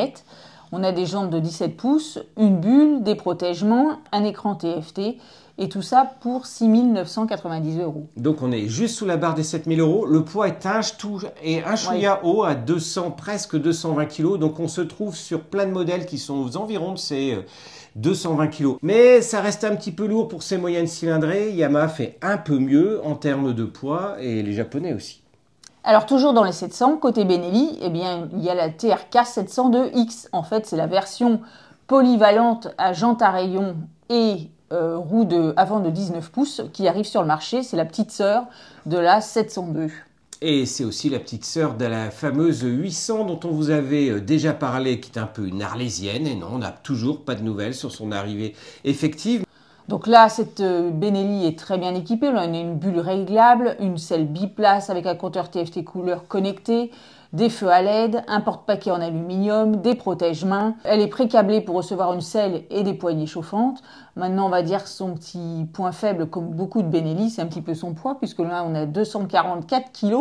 On 0.70 0.84
a 0.84 0.92
des 0.92 1.06
jantes 1.06 1.30
de 1.30 1.38
17 1.38 1.76
pouces, 1.76 2.18
une 2.36 2.60
bulle, 2.60 3.02
des 3.02 3.14
protègements, 3.14 4.00
un 4.12 4.24
écran 4.24 4.54
TFT 4.54 5.16
et 5.58 5.68
tout 5.68 5.82
ça 5.82 6.10
pour 6.20 6.46
6 6.46 6.68
990 6.68 7.80
euros. 7.80 8.06
Donc 8.16 8.42
on 8.42 8.52
est 8.52 8.68
juste 8.68 8.96
sous 8.96 9.06
la 9.06 9.16
barre 9.16 9.34
des 9.34 9.42
7 9.42 9.64
000 9.66 9.80
euros. 9.80 10.06
Le 10.06 10.24
poids 10.24 10.46
est 10.48 10.64
un, 10.66 10.80
et 11.42 11.62
un 11.64 11.76
chouïa 11.76 12.20
haut 12.24 12.44
à 12.44 12.54
200, 12.54 13.10
presque 13.10 13.56
220 13.56 14.06
kg. 14.06 14.38
Donc 14.38 14.60
on 14.60 14.68
se 14.68 14.80
trouve 14.80 15.16
sur 15.16 15.42
plein 15.42 15.66
de 15.66 15.72
modèles 15.72 16.06
qui 16.06 16.18
sont 16.18 16.36
aux 16.36 16.56
environs 16.56 16.92
de 16.92 16.98
ces 16.98 17.38
220 17.96 18.44
euh, 18.44 18.46
kg. 18.46 18.78
Mais 18.82 19.20
ça 19.20 19.40
reste 19.40 19.64
un 19.64 19.74
petit 19.74 19.92
peu 19.92 20.06
lourd 20.06 20.28
pour 20.28 20.44
ces 20.44 20.58
moyennes 20.58 20.86
cylindrées. 20.86 21.52
Yamaha 21.52 21.88
fait 21.88 22.18
un 22.22 22.38
peu 22.38 22.58
mieux 22.58 23.04
en 23.04 23.16
termes 23.16 23.52
de 23.52 23.64
poids 23.64 24.16
et 24.20 24.42
les 24.42 24.52
Japonais 24.52 24.94
aussi. 24.94 25.22
Alors 25.82 26.06
toujours 26.06 26.34
dans 26.34 26.44
les 26.44 26.52
700, 26.52 26.98
côté 26.98 27.24
Benelli, 27.24 27.78
eh 27.80 27.88
bien, 27.88 28.28
il 28.32 28.42
y 28.42 28.50
a 28.50 28.54
la 28.54 28.68
TRK 28.68 29.14
702X. 29.14 30.28
En 30.32 30.42
fait, 30.42 30.66
c'est 30.66 30.76
la 30.76 30.86
version 30.86 31.40
polyvalente 31.86 32.68
à 32.76 32.92
jante 32.92 33.22
à 33.22 33.30
rayon 33.30 33.74
et 34.10 34.50
euh, 34.72 34.96
roue 34.96 35.24
de, 35.24 35.54
avant 35.56 35.80
de 35.80 35.90
19 35.90 36.30
pouces 36.30 36.62
qui 36.72 36.88
arrive 36.88 37.06
sur 37.06 37.22
le 37.22 37.26
marché. 37.26 37.62
C'est 37.62 37.76
la 37.76 37.84
petite 37.84 38.10
sœur 38.10 38.44
de 38.86 38.98
la 38.98 39.20
702. 39.20 39.90
Et 40.40 40.66
c'est 40.66 40.84
aussi 40.84 41.10
la 41.10 41.18
petite 41.18 41.44
sœur 41.44 41.74
de 41.74 41.84
la 41.84 42.10
fameuse 42.10 42.62
800 42.62 43.24
dont 43.24 43.40
on 43.44 43.50
vous 43.50 43.70
avait 43.70 44.10
euh, 44.10 44.20
déjà 44.20 44.52
parlé, 44.52 45.00
qui 45.00 45.10
est 45.10 45.18
un 45.18 45.26
peu 45.26 45.46
une 45.46 45.62
arlésienne. 45.62 46.26
Et 46.26 46.36
non, 46.36 46.48
on 46.52 46.58
n'a 46.58 46.70
toujours 46.70 47.24
pas 47.24 47.34
de 47.34 47.42
nouvelles 47.42 47.74
sur 47.74 47.90
son 47.90 48.12
arrivée 48.12 48.54
effective. 48.84 49.44
Donc 49.88 50.06
là, 50.06 50.28
cette 50.28 50.60
euh, 50.60 50.90
Benelli 50.90 51.46
est 51.46 51.58
très 51.58 51.78
bien 51.78 51.94
équipée. 51.94 52.28
On 52.28 52.36
a 52.36 52.44
une 52.44 52.76
bulle 52.76 53.00
réglable, 53.00 53.76
une 53.80 53.96
selle 53.96 54.26
biplace 54.26 54.90
avec 54.90 55.06
un 55.06 55.14
compteur 55.14 55.50
TFT 55.50 55.82
couleur 55.82 56.28
connecté, 56.28 56.90
des 57.32 57.50
feux 57.50 57.68
à 57.68 57.82
LED, 57.82 58.22
un 58.26 58.40
porte-paquet 58.40 58.90
en 58.90 59.00
aluminium, 59.00 59.76
des 59.76 59.94
protège-mains. 59.94 60.74
Elle 60.84 61.00
est 61.00 61.08
pré-câblée 61.08 61.60
pour 61.60 61.76
recevoir 61.76 62.12
une 62.14 62.20
selle 62.20 62.64
et 62.70 62.82
des 62.82 62.94
poignées 62.94 63.26
chauffantes. 63.26 63.82
Maintenant, 64.16 64.46
on 64.46 64.50
va 64.50 64.62
dire 64.62 64.86
son 64.86 65.14
petit 65.14 65.66
point 65.72 65.92
faible, 65.92 66.26
comme 66.26 66.48
beaucoup 66.48 66.82
de 66.82 66.88
Benelli, 66.88 67.30
c'est 67.30 67.42
un 67.42 67.46
petit 67.46 67.62
peu 67.62 67.74
son 67.74 67.94
poids, 67.94 68.18
puisque 68.18 68.38
là, 68.40 68.64
on 68.66 68.74
a 68.74 68.86
244 68.86 69.92
kg. 69.92 70.14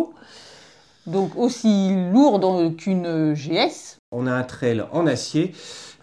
Donc 1.06 1.38
aussi 1.38 1.96
lourd 2.12 2.42
qu'une 2.78 3.34
GS. 3.34 3.98
On 4.12 4.28
a 4.28 4.34
un 4.34 4.44
trail 4.44 4.84
en 4.92 5.08
acier. 5.08 5.54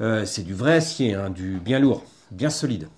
Euh, 0.01 0.25
c'est 0.25 0.43
du 0.43 0.55
vrai 0.55 0.75
acier, 0.75 1.15
hein, 1.15 1.29
du 1.29 1.59
bien 1.59 1.79
lourd, 1.79 2.03
bien 2.31 2.49
solide. 2.49 2.89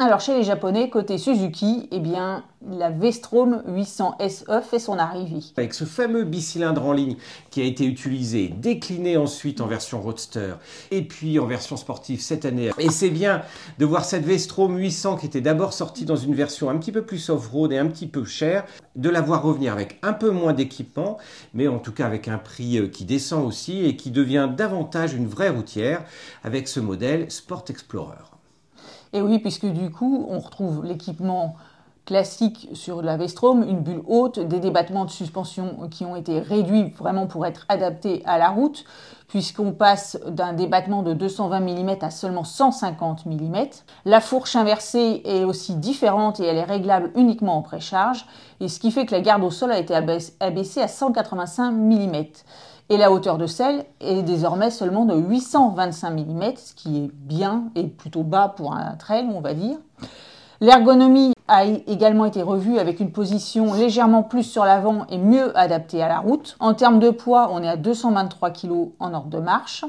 Alors 0.00 0.20
chez 0.20 0.32
les 0.38 0.44
Japonais, 0.44 0.90
côté 0.90 1.18
Suzuki, 1.18 1.88
eh 1.90 1.98
bien, 1.98 2.44
la 2.70 2.88
V-Strom 2.88 3.64
800 3.66 4.18
SE 4.28 4.60
fait 4.62 4.78
son 4.78 4.96
arrivée. 4.96 5.40
Avec 5.56 5.74
ce 5.74 5.84
fameux 5.84 6.22
bicylindre 6.22 6.86
en 6.86 6.92
ligne 6.92 7.16
qui 7.50 7.60
a 7.62 7.64
été 7.64 7.84
utilisé, 7.84 8.46
décliné 8.46 9.16
ensuite 9.16 9.60
en 9.60 9.66
version 9.66 10.00
roadster 10.00 10.54
et 10.92 11.02
puis 11.02 11.40
en 11.40 11.46
version 11.46 11.76
sportive 11.76 12.20
cette 12.20 12.44
année. 12.44 12.70
Et 12.78 12.90
c'est 12.90 13.10
bien 13.10 13.42
de 13.80 13.84
voir 13.84 14.04
cette 14.04 14.24
V-Strom 14.24 14.76
800 14.76 15.16
qui 15.16 15.26
était 15.26 15.40
d'abord 15.40 15.72
sortie 15.72 16.04
dans 16.04 16.14
une 16.14 16.36
version 16.36 16.70
un 16.70 16.78
petit 16.78 16.92
peu 16.92 17.02
plus 17.02 17.28
off-road 17.28 17.72
et 17.72 17.78
un 17.78 17.88
petit 17.88 18.06
peu 18.06 18.24
chère, 18.24 18.66
de 18.94 19.08
la 19.10 19.20
voir 19.20 19.42
revenir 19.42 19.72
avec 19.72 19.98
un 20.02 20.12
peu 20.12 20.30
moins 20.30 20.52
d'équipement, 20.52 21.18
mais 21.54 21.66
en 21.66 21.80
tout 21.80 21.92
cas 21.92 22.06
avec 22.06 22.28
un 22.28 22.38
prix 22.38 22.78
euh, 22.78 22.86
qui 22.86 23.04
descend 23.04 23.44
aussi 23.44 23.84
et 23.84 23.96
qui 23.96 24.12
devient 24.12 24.48
davantage 24.56 25.14
une 25.14 25.26
vraie 25.26 25.48
routière 25.48 26.04
avec 26.44 26.68
ce 26.68 26.78
modèle 26.78 27.28
Sport 27.32 27.64
Explorer. 27.68 28.37
Et 29.12 29.22
oui, 29.22 29.38
puisque 29.38 29.66
du 29.66 29.90
coup, 29.90 30.26
on 30.30 30.38
retrouve 30.38 30.84
l'équipement 30.84 31.56
classique 32.08 32.70
sur 32.72 33.02
la 33.02 33.18
Vestrom, 33.18 33.62
une 33.62 33.80
bulle 33.80 34.00
haute, 34.06 34.38
des 34.40 34.60
débattements 34.60 35.04
de 35.04 35.10
suspension 35.10 35.88
qui 35.90 36.06
ont 36.06 36.16
été 36.16 36.40
réduits 36.40 36.94
vraiment 36.96 37.26
pour 37.26 37.44
être 37.44 37.66
adaptés 37.68 38.22
à 38.24 38.38
la 38.38 38.48
route, 38.48 38.86
puisqu'on 39.28 39.72
passe 39.72 40.18
d'un 40.26 40.54
débattement 40.54 41.02
de 41.02 41.12
220 41.12 41.60
mm 41.60 41.96
à 42.00 42.10
seulement 42.10 42.44
150 42.44 43.26
mm. 43.26 43.56
La 44.06 44.22
fourche 44.22 44.56
inversée 44.56 45.20
est 45.26 45.44
aussi 45.44 45.74
différente 45.74 46.40
et 46.40 46.44
elle 46.44 46.56
est 46.56 46.64
réglable 46.64 47.12
uniquement 47.14 47.58
en 47.58 47.62
précharge, 47.62 48.24
et 48.60 48.68
ce 48.68 48.80
qui 48.80 48.90
fait 48.90 49.04
que 49.04 49.14
la 49.14 49.20
garde 49.20 49.44
au 49.44 49.50
sol 49.50 49.70
a 49.70 49.78
été 49.78 49.94
abaissée 49.94 50.80
à 50.80 50.88
185 50.88 51.72
mm 51.72 52.24
et 52.90 52.96
la 52.96 53.12
hauteur 53.12 53.38
de 53.38 53.46
selle 53.46 53.84
est 54.00 54.22
désormais 54.22 54.70
seulement 54.70 55.04
de 55.04 55.14
825 55.14 56.10
mm, 56.10 56.42
ce 56.56 56.74
qui 56.74 57.04
est 57.04 57.10
bien 57.12 57.64
et 57.74 57.84
plutôt 57.84 58.22
bas 58.22 58.54
pour 58.56 58.72
un 58.74 58.94
trail, 58.96 59.28
on 59.34 59.40
va 59.40 59.54
dire. 59.54 59.76
L'ergonomie 60.60 61.34
a 61.46 61.64
également 61.64 62.24
été 62.24 62.42
revue 62.42 62.78
avec 62.78 62.98
une 62.98 63.12
position 63.12 63.74
légèrement 63.74 64.22
plus 64.22 64.42
sur 64.42 64.64
l'avant 64.64 65.06
et 65.08 65.18
mieux 65.18 65.56
adaptée 65.56 66.02
à 66.02 66.08
la 66.08 66.18
route. 66.18 66.56
En 66.58 66.74
termes 66.74 66.98
de 66.98 67.10
poids, 67.10 67.50
on 67.52 67.62
est 67.62 67.68
à 67.68 67.76
223 67.76 68.50
kg 68.50 68.72
en 68.98 69.14
ordre 69.14 69.28
de 69.28 69.38
marche. 69.38 69.84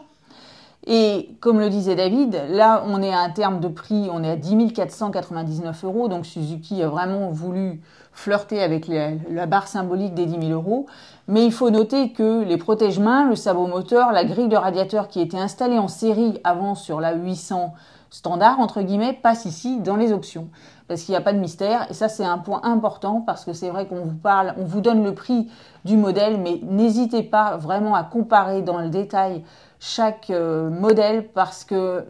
Et 0.87 1.35
comme 1.41 1.59
le 1.59 1.69
disait 1.69 1.95
David, 1.95 2.41
là, 2.49 2.83
on 2.87 3.01
est 3.01 3.13
à 3.13 3.19
un 3.19 3.29
terme 3.29 3.59
de 3.59 3.67
prix, 3.67 4.09
on 4.11 4.23
est 4.23 4.31
à 4.31 4.35
10 4.37 4.73
499 4.73 5.83
euros. 5.83 6.07
Donc 6.07 6.25
Suzuki 6.25 6.81
a 6.81 6.87
vraiment 6.87 7.29
voulu 7.29 7.81
flirter 8.13 8.61
avec 8.61 8.87
la, 8.87 9.45
barre 9.45 9.67
symbolique 9.67 10.13
des 10.13 10.25
10 10.25 10.47
000 10.47 10.51
euros. 10.51 10.85
Mais 11.27 11.45
il 11.45 11.51
faut 11.51 11.69
noter 11.69 12.11
que 12.11 12.43
les 12.43 12.57
protège-mains, 12.57 13.27
le 13.27 13.35
sabot 13.35 13.67
moteur, 13.67 14.11
la 14.11 14.23
grille 14.23 14.47
de 14.47 14.55
radiateur 14.55 15.09
qui 15.09 15.21
était 15.21 15.37
installée 15.37 15.77
en 15.77 15.87
série 15.87 16.39
avant 16.43 16.75
sur 16.75 17.01
la 17.01 17.13
800 17.13 17.73
standard, 18.09 18.59
entre 18.59 18.81
guillemets, 18.81 19.13
passe 19.13 19.45
ici 19.45 19.79
dans 19.79 19.95
les 19.95 20.11
options. 20.11 20.47
Parce 20.87 21.03
qu'il 21.03 21.11
n'y 21.11 21.17
a 21.17 21.21
pas 21.21 21.33
de 21.33 21.39
mystère. 21.39 21.85
Et 21.91 21.93
ça, 21.93 22.09
c'est 22.09 22.25
un 22.25 22.39
point 22.39 22.61
important 22.63 23.21
parce 23.21 23.45
que 23.45 23.53
c'est 23.53 23.69
vrai 23.69 23.85
qu'on 23.85 24.01
vous 24.01 24.17
parle, 24.17 24.55
on 24.57 24.65
vous 24.65 24.81
donne 24.81 25.03
le 25.03 25.13
prix 25.13 25.47
du 25.85 25.97
modèle, 25.97 26.39
mais 26.39 26.59
n'hésitez 26.63 27.21
pas 27.21 27.57
vraiment 27.57 27.93
à 27.95 28.03
comparer 28.03 28.61
dans 28.61 28.79
le 28.79 28.89
détail 28.89 29.43
chaque 29.79 30.29
euh, 30.29 30.69
modèle 30.69 31.29
parce 31.29 31.63
que 31.63 32.05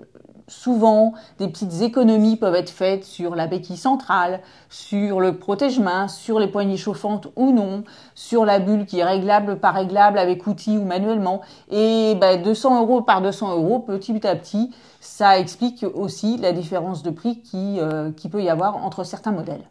souvent 0.49 1.13
des 1.37 1.47
petites 1.47 1.81
économies 1.81 2.35
peuvent 2.35 2.55
être 2.55 2.69
faites 2.69 3.05
sur 3.05 3.35
la 3.35 3.47
béquille 3.47 3.77
centrale, 3.77 4.41
sur 4.69 5.21
le 5.21 5.37
protège-main, 5.37 6.07
sur 6.07 6.39
les 6.39 6.47
poignées 6.47 6.77
chauffantes 6.77 7.27
ou 7.35 7.51
non, 7.51 7.83
sur 8.15 8.45
la 8.45 8.59
bulle 8.59 8.85
qui 8.85 8.99
est 8.99 9.03
réglable 9.03 9.59
par 9.59 9.75
réglable 9.75 10.17
avec 10.17 10.45
outil 10.47 10.77
ou 10.77 10.83
manuellement. 10.83 11.41
Et 11.69 12.15
200 12.43 12.69
ben, 12.69 12.81
euros 12.81 13.01
par 13.01 13.21
200 13.21 13.55
euros, 13.55 13.79
petit 13.79 14.25
à 14.25 14.35
petit, 14.35 14.71
ça 14.99 15.39
explique 15.39 15.85
aussi 15.93 16.37
la 16.37 16.51
différence 16.51 17.03
de 17.03 17.11
prix 17.11 17.41
qui, 17.41 17.79
euh, 17.79 18.11
qui 18.11 18.29
peut 18.29 18.43
y 18.43 18.49
avoir 18.49 18.77
entre 18.77 19.03
certains 19.03 19.31
modèles. 19.31 19.63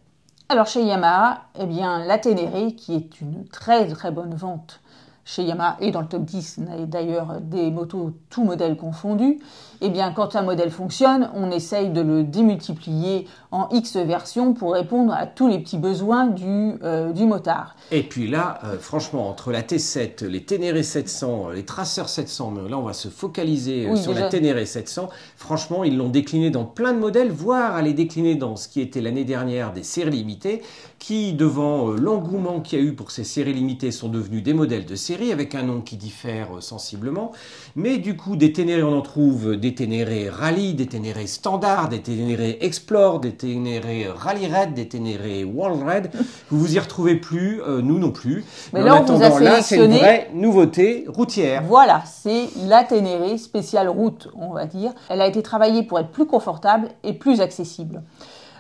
Alors 0.49 0.67
chez 0.67 0.83
Yamaha, 0.83 1.43
eh 1.61 1.67
bien, 1.67 2.05
la 2.07 2.17
Ténéré, 2.17 2.73
qui 2.73 2.95
est 2.95 3.21
une 3.21 3.47
très 3.49 3.87
très 3.89 4.11
bonne 4.11 4.35
vente 4.35 4.81
chez 5.29 5.45
Yamaha 5.45 5.77
et 5.81 5.91
dans 5.91 6.01
le 6.01 6.09
top 6.09 6.25
10 6.25 6.61
d'ailleurs 6.87 7.41
des 7.43 7.71
motos 7.71 8.15
tout 8.31 8.45
modèle 8.45 8.79
confondus, 8.79 9.39
eh 9.81 9.89
bien 9.91 10.13
quand 10.13 10.37
un 10.37 10.43
modèle 10.43 10.71
fonctionne, 10.71 11.31
on 11.35 11.51
essaye 11.51 11.91
de 11.91 12.01
le 12.01 12.25
démultiplier 12.25 13.27
en 13.51 13.69
X 13.71 13.97
versions 13.97 14.53
pour 14.53 14.75
répondre 14.75 15.13
à 15.13 15.27
tous 15.27 15.49
les 15.49 15.59
petits 15.59 15.79
besoins 15.79 16.27
du, 16.27 16.75
euh, 16.83 17.13
du 17.13 17.25
motard. 17.25 17.77
Et 17.91 18.03
puis 18.03 18.29
là, 18.29 18.59
euh, 18.65 18.79
franchement, 18.79 19.29
entre 19.29 19.53
la 19.53 19.63
T7, 19.63 20.25
les 20.27 20.43
Ténéré 20.43 20.83
700, 20.83 21.51
les 21.51 21.65
Tracer 21.65 22.07
700, 22.07 22.53
mais 22.53 22.69
là 22.69 22.79
on 22.79 22.83
va 22.83 22.93
se 22.93 23.09
focaliser 23.09 23.89
euh, 23.89 23.97
sur 23.97 24.13
la 24.13 24.29
Ténéré 24.29 24.67
700, 24.67 25.09
franchement 25.37 25.85
ils 25.85 25.97
l'ont 25.97 26.09
décliné 26.09 26.51
dans 26.51 26.65
plein 26.65 26.93
de 26.93 26.99
modèles, 26.99 27.31
voire 27.31 27.75
à 27.75 27.83
les 27.83 27.95
décliner 27.95 28.35
dans 28.35 28.57
ce 28.57 28.69
qui 28.69 28.81
était 28.81 29.01
l'année 29.01 29.25
dernière 29.25 29.73
des 29.73 29.83
séries 29.83 30.11
limitées, 30.11 30.63
qui 30.99 31.33
devant 31.33 31.91
l'engouement 31.91 32.61
qu'il 32.61 32.79
y 32.79 32.83
a 32.83 32.85
eu 32.85 32.95
pour 32.95 33.11
ces 33.11 33.25
séries 33.25 33.55
limitées 33.55 33.93
sont 33.93 34.09
devenus 34.09 34.43
des 34.43 34.55
modèles 34.55 34.85
de 34.85 34.97
série 34.97 35.33
avec 35.33 35.55
un 35.55 35.63
nom 35.63 35.81
qui 35.81 35.97
diffère 35.97 36.49
sensiblement. 36.61 37.33
Mais 37.81 37.99
du 37.99 38.17
coup, 38.17 38.35
des 38.35 38.53
Ténérés, 38.53 38.83
on 38.83 38.99
en 38.99 39.03
trouve 39.03 39.57
des 39.57 39.73
Ténérés 39.73 40.29
Rally, 40.29 40.75
des 40.75 40.89
Ténérés 40.89 41.29
Standard, 41.29 41.89
des 41.89 42.03
Ténérés 42.03 42.59
Explore, 42.61 43.21
des 43.21 43.31
Ténérés 43.31 44.09
Rally 44.13 44.49
Red, 44.49 44.75
des 44.75 44.89
Ténérés 44.89 45.45
World 45.45 45.85
Red. 45.85 46.11
Vous 46.51 46.59
vous 46.59 46.75
y 46.75 46.79
retrouvez 46.81 47.15
plus, 47.15 47.63
euh, 47.63 47.81
nous 47.81 48.01
non 48.01 48.11
plus. 48.11 48.45
Mais, 48.73 48.83
là, 48.83 49.01
on 49.01 49.05
vous 49.05 49.23
a 49.23 49.39
là, 49.39 49.63
c'est 49.63 49.77
une 49.77 49.93
vraie 49.93 50.29
nouveauté 50.35 51.05
routière. 51.07 51.63
Voilà, 51.69 52.03
c'est 52.05 52.49
la 52.67 52.83
Ténéré 52.83 53.39
spéciale 53.39 53.89
route, 53.89 54.29
on 54.35 54.53
va 54.53 54.67
dire. 54.67 54.91
Elle 55.09 55.21
a 55.21 55.29
été 55.29 55.41
travaillée 55.45 55.85
pour 55.85 56.01
être 56.01 56.11
plus 56.11 56.27
confortable 56.27 56.89
et 57.05 57.13
plus 57.13 57.41
accessible. 57.41 58.03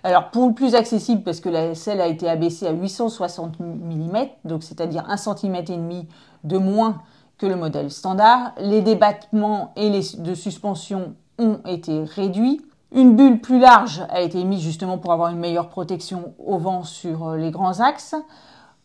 Alors 0.04 0.30
pour 0.30 0.46
le 0.46 0.54
plus 0.54 0.76
accessible, 0.76 1.24
parce 1.24 1.40
que 1.40 1.48
la 1.48 1.74
selle 1.74 2.00
a 2.00 2.06
été 2.06 2.28
abaissée 2.28 2.68
à 2.68 2.72
860 2.72 3.58
mm, 3.58 4.16
donc 4.44 4.62
c'est-à-dire 4.62 5.04
1 5.08 5.16
cm 5.16 5.56
et 5.56 5.62
demi 5.62 6.06
de 6.44 6.56
moins 6.56 6.98
que 7.38 7.46
le 7.46 7.56
modèle 7.56 7.90
standard, 7.90 8.52
les 8.58 8.82
débattements 8.82 9.72
et 9.76 9.90
les 9.90 10.16
de 10.18 10.34
suspension 10.34 11.14
ont 11.38 11.60
été 11.66 12.04
réduits. 12.04 12.60
Une 12.92 13.16
bulle 13.16 13.40
plus 13.40 13.58
large 13.60 14.02
a 14.10 14.20
été 14.20 14.42
mise 14.44 14.60
justement 14.60 14.98
pour 14.98 15.12
avoir 15.12 15.30
une 15.30 15.38
meilleure 15.38 15.68
protection 15.68 16.34
au 16.44 16.58
vent 16.58 16.82
sur 16.82 17.32
les 17.32 17.50
grands 17.50 17.80
axes. 17.80 18.14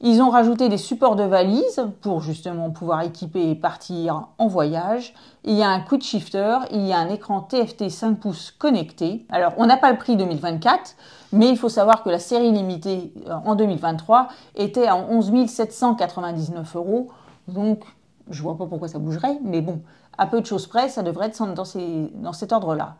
Ils 0.05 0.22
ont 0.22 0.29
rajouté 0.29 0.67
des 0.67 0.77
supports 0.77 1.15
de 1.15 1.24
valise 1.24 1.88
pour 2.01 2.22
justement 2.22 2.69
pouvoir 2.72 3.03
équiper 3.03 3.51
et 3.51 3.55
partir 3.55 4.27
en 4.38 4.48
voyage. 4.48 5.13
Il 5.45 5.53
y 5.53 5.63
a 5.63 5.69
un 5.69 5.79
quick 5.79 6.03
shifter, 6.03 6.57
il 6.72 6.86
y 6.86 6.91
a 6.91 6.98
un 6.98 7.07
écran 7.07 7.39
TFT 7.39 7.89
5 7.89 8.19
pouces 8.19 8.51
connecté. 8.51 9.25
Alors, 9.29 9.53
on 9.55 9.65
n'a 9.65 9.77
pas 9.77 9.93
le 9.93 9.98
prix 9.98 10.17
2024, 10.17 10.98
mais 11.31 11.48
il 11.48 11.57
faut 11.57 11.69
savoir 11.69 12.03
que 12.03 12.10
la 12.10 12.19
série 12.19 12.51
limitée 12.51 13.13
euh, 13.29 13.36
en 13.45 13.55
2023 13.55 14.27
était 14.57 14.88
à 14.88 14.98
11 14.98 15.48
799 15.48 16.75
euros. 16.75 17.07
Donc, 17.48 17.86
je 18.29 18.41
vois 18.41 18.57
pas 18.57 18.65
pourquoi 18.65 18.87
ça 18.87 18.99
bougerait, 18.99 19.37
mais 19.43 19.61
bon, 19.61 19.81
à 20.17 20.27
peu 20.27 20.41
de 20.41 20.45
choses 20.45 20.67
près, 20.67 20.89
ça 20.89 21.03
devrait 21.03 21.27
être 21.27 21.53
dans, 21.53 21.63
dans 22.21 22.33
cet 22.33 22.51
ordre-là. 22.51 22.95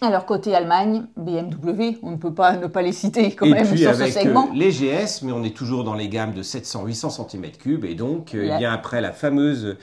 Alors 0.00 0.26
côté 0.26 0.54
Allemagne, 0.54 1.04
BMW, 1.16 1.98
on 2.02 2.12
ne 2.12 2.16
peut 2.16 2.34
pas 2.34 2.56
ne 2.56 2.66
pas 2.66 2.82
les 2.82 2.92
citer 2.92 3.32
quand 3.34 3.46
même 3.46 3.66
puis 3.66 3.78
sur 3.78 3.90
avec 3.90 4.12
ce 4.12 4.20
segment. 4.20 4.48
Euh, 4.48 4.54
les 4.54 4.70
GS, 4.70 5.22
mais 5.22 5.32
on 5.32 5.44
est 5.44 5.56
toujours 5.56 5.84
dans 5.84 5.94
les 5.94 6.08
gammes 6.08 6.34
de 6.34 6.42
700-800 6.42 7.28
cm3 7.28 7.84
et 7.86 7.94
donc 7.94 8.34
euh, 8.34 8.44
il 8.44 8.60
y 8.60 8.64
a 8.64 8.72
après 8.72 9.00
la 9.00 9.12
fameuse 9.12 9.76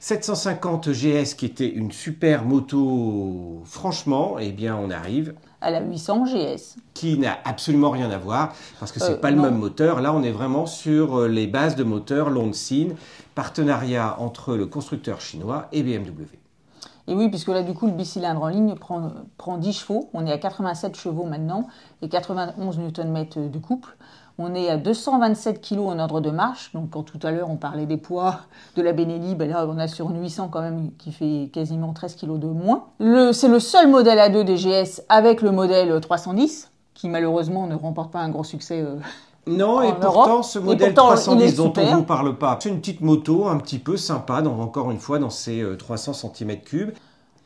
750 0.00 0.90
GS 0.90 1.34
qui 1.34 1.46
était 1.46 1.68
une 1.68 1.90
super 1.90 2.44
moto, 2.44 3.62
franchement, 3.64 4.36
eh 4.38 4.52
bien 4.52 4.76
on 4.76 4.90
arrive 4.90 5.34
à 5.62 5.70
la 5.70 5.80
800 5.80 6.24
GS. 6.26 6.76
Qui 6.92 7.18
n'a 7.18 7.38
absolument 7.46 7.88
rien 7.88 8.10
à 8.10 8.18
voir, 8.18 8.54
parce 8.78 8.92
que 8.92 9.00
c'est 9.00 9.08
n'est 9.08 9.14
euh, 9.14 9.18
pas 9.18 9.30
le 9.30 9.40
même 9.40 9.56
moteur. 9.56 10.02
Là, 10.02 10.12
on 10.12 10.22
est 10.22 10.30
vraiment 10.30 10.66
sur 10.66 11.26
les 11.26 11.46
bases 11.46 11.74
de 11.74 11.84
moteur 11.84 12.28
Longsin, 12.28 12.88
partenariat 13.34 14.16
entre 14.20 14.54
le 14.54 14.66
constructeur 14.66 15.20
chinois 15.20 15.68
et 15.72 15.82
BMW. 15.82 16.38
Et 17.06 17.14
oui, 17.14 17.28
puisque 17.28 17.48
là, 17.48 17.62
du 17.62 17.74
coup, 17.74 17.86
le 17.86 17.92
bicylindre 17.92 18.42
en 18.42 18.48
ligne 18.48 18.74
prend, 18.76 19.10
prend 19.36 19.58
10 19.58 19.72
chevaux. 19.72 20.08
On 20.14 20.26
est 20.26 20.32
à 20.32 20.38
87 20.38 20.96
chevaux 20.96 21.24
maintenant 21.24 21.66
et 22.00 22.08
91 22.08 22.78
Nm 22.78 23.26
de 23.50 23.58
couple. 23.58 23.96
On 24.36 24.54
est 24.54 24.68
à 24.68 24.76
227 24.76 25.60
kg 25.60 25.80
en 25.80 25.98
ordre 25.98 26.20
de 26.20 26.30
marche. 26.30 26.72
Donc, 26.72 26.90
quand 26.90 27.02
tout 27.02 27.20
à 27.22 27.30
l'heure, 27.30 27.50
on 27.50 27.56
parlait 27.56 27.86
des 27.86 27.98
poids 27.98 28.40
de 28.74 28.82
la 28.82 28.92
Benelli, 28.92 29.34
ben 29.36 29.48
là, 29.48 29.66
on 29.68 29.78
a 29.78 29.86
sur 29.86 30.10
une 30.10 30.20
800 30.20 30.48
quand 30.48 30.62
même 30.62 30.90
qui 30.98 31.12
fait 31.12 31.50
quasiment 31.52 31.92
13 31.92 32.16
kg 32.16 32.38
de 32.38 32.48
moins. 32.48 32.86
C'est 33.32 33.48
le 33.48 33.60
seul 33.60 33.88
modèle 33.88 34.18
A2 34.18 34.42
des 34.42 34.56
GS 34.56 35.02
avec 35.08 35.40
le 35.40 35.52
modèle 35.52 36.00
310, 36.00 36.72
qui 36.94 37.08
malheureusement 37.08 37.66
ne 37.66 37.76
remporte 37.76 38.10
pas 38.10 38.20
un 38.20 38.30
gros 38.30 38.44
succès 38.44 38.80
euh, 38.80 38.96
non, 39.46 39.82
et 39.82 39.92
pourtant, 39.94 40.42
ce 40.42 40.58
modèle 40.58 40.94
310 40.94 41.56
dont 41.56 41.72
on 41.76 41.80
ne 41.80 41.96
vous 41.96 42.02
parle 42.02 42.36
pas, 42.36 42.58
c'est 42.60 42.68
une 42.68 42.80
petite 42.80 43.00
moto 43.00 43.46
un 43.46 43.58
petit 43.58 43.78
peu 43.78 43.96
sympa, 43.96 44.42
encore 44.42 44.90
une 44.90 44.98
fois, 44.98 45.18
dans 45.18 45.30
ses 45.30 45.64
300 45.78 46.12
cm3. 46.12 46.92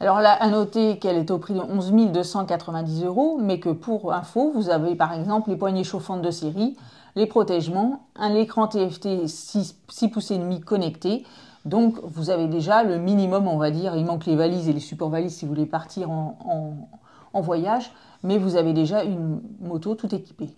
Alors 0.01 0.21
là, 0.21 0.33
à 0.33 0.49
noter 0.49 0.99
qu'elle 0.99 1.17
est 1.17 1.31
au 1.33 1.39
prix 1.39 1.55
de 1.55 1.61
11 1.61 1.93
290 2.13 3.05
euros, 3.05 3.39
mais 3.43 3.59
que 3.59 3.71
pour 3.71 4.13
info, 4.13 4.53
vous 4.55 4.71
avez 4.71 4.95
par 4.95 5.13
exemple 5.13 5.51
les 5.51 5.57
poignées 5.57 5.83
chauffantes 5.83 6.23
de 6.23 6.31
série, 6.31 6.77
les 7.17 7.27
protègements, 7.27 8.05
un 8.15 8.33
écran 8.35 8.69
TFT 8.69 9.27
6, 9.27 9.75
pouces 10.13 10.31
et 10.31 10.39
demi 10.39 10.61
connecté. 10.61 11.25
Donc 11.65 11.97
vous 12.05 12.31
avez 12.31 12.47
déjà 12.47 12.85
le 12.85 12.99
minimum, 12.99 13.49
on 13.49 13.57
va 13.57 13.73
dire. 13.73 13.97
Il 13.97 14.05
manque 14.07 14.27
les 14.27 14.37
valises 14.37 14.69
et 14.69 14.73
les 14.73 14.79
supports 14.79 15.11
valises 15.11 15.35
si 15.35 15.45
vous 15.45 15.53
voulez 15.53 15.67
partir 15.67 16.11
en 16.11 17.41
voyage, 17.41 17.91
mais 18.23 18.39
vous 18.39 18.55
avez 18.55 18.73
déjà 18.73 19.03
une 19.03 19.41
moto 19.61 19.97
tout 19.97 20.15
équipée. 20.15 20.55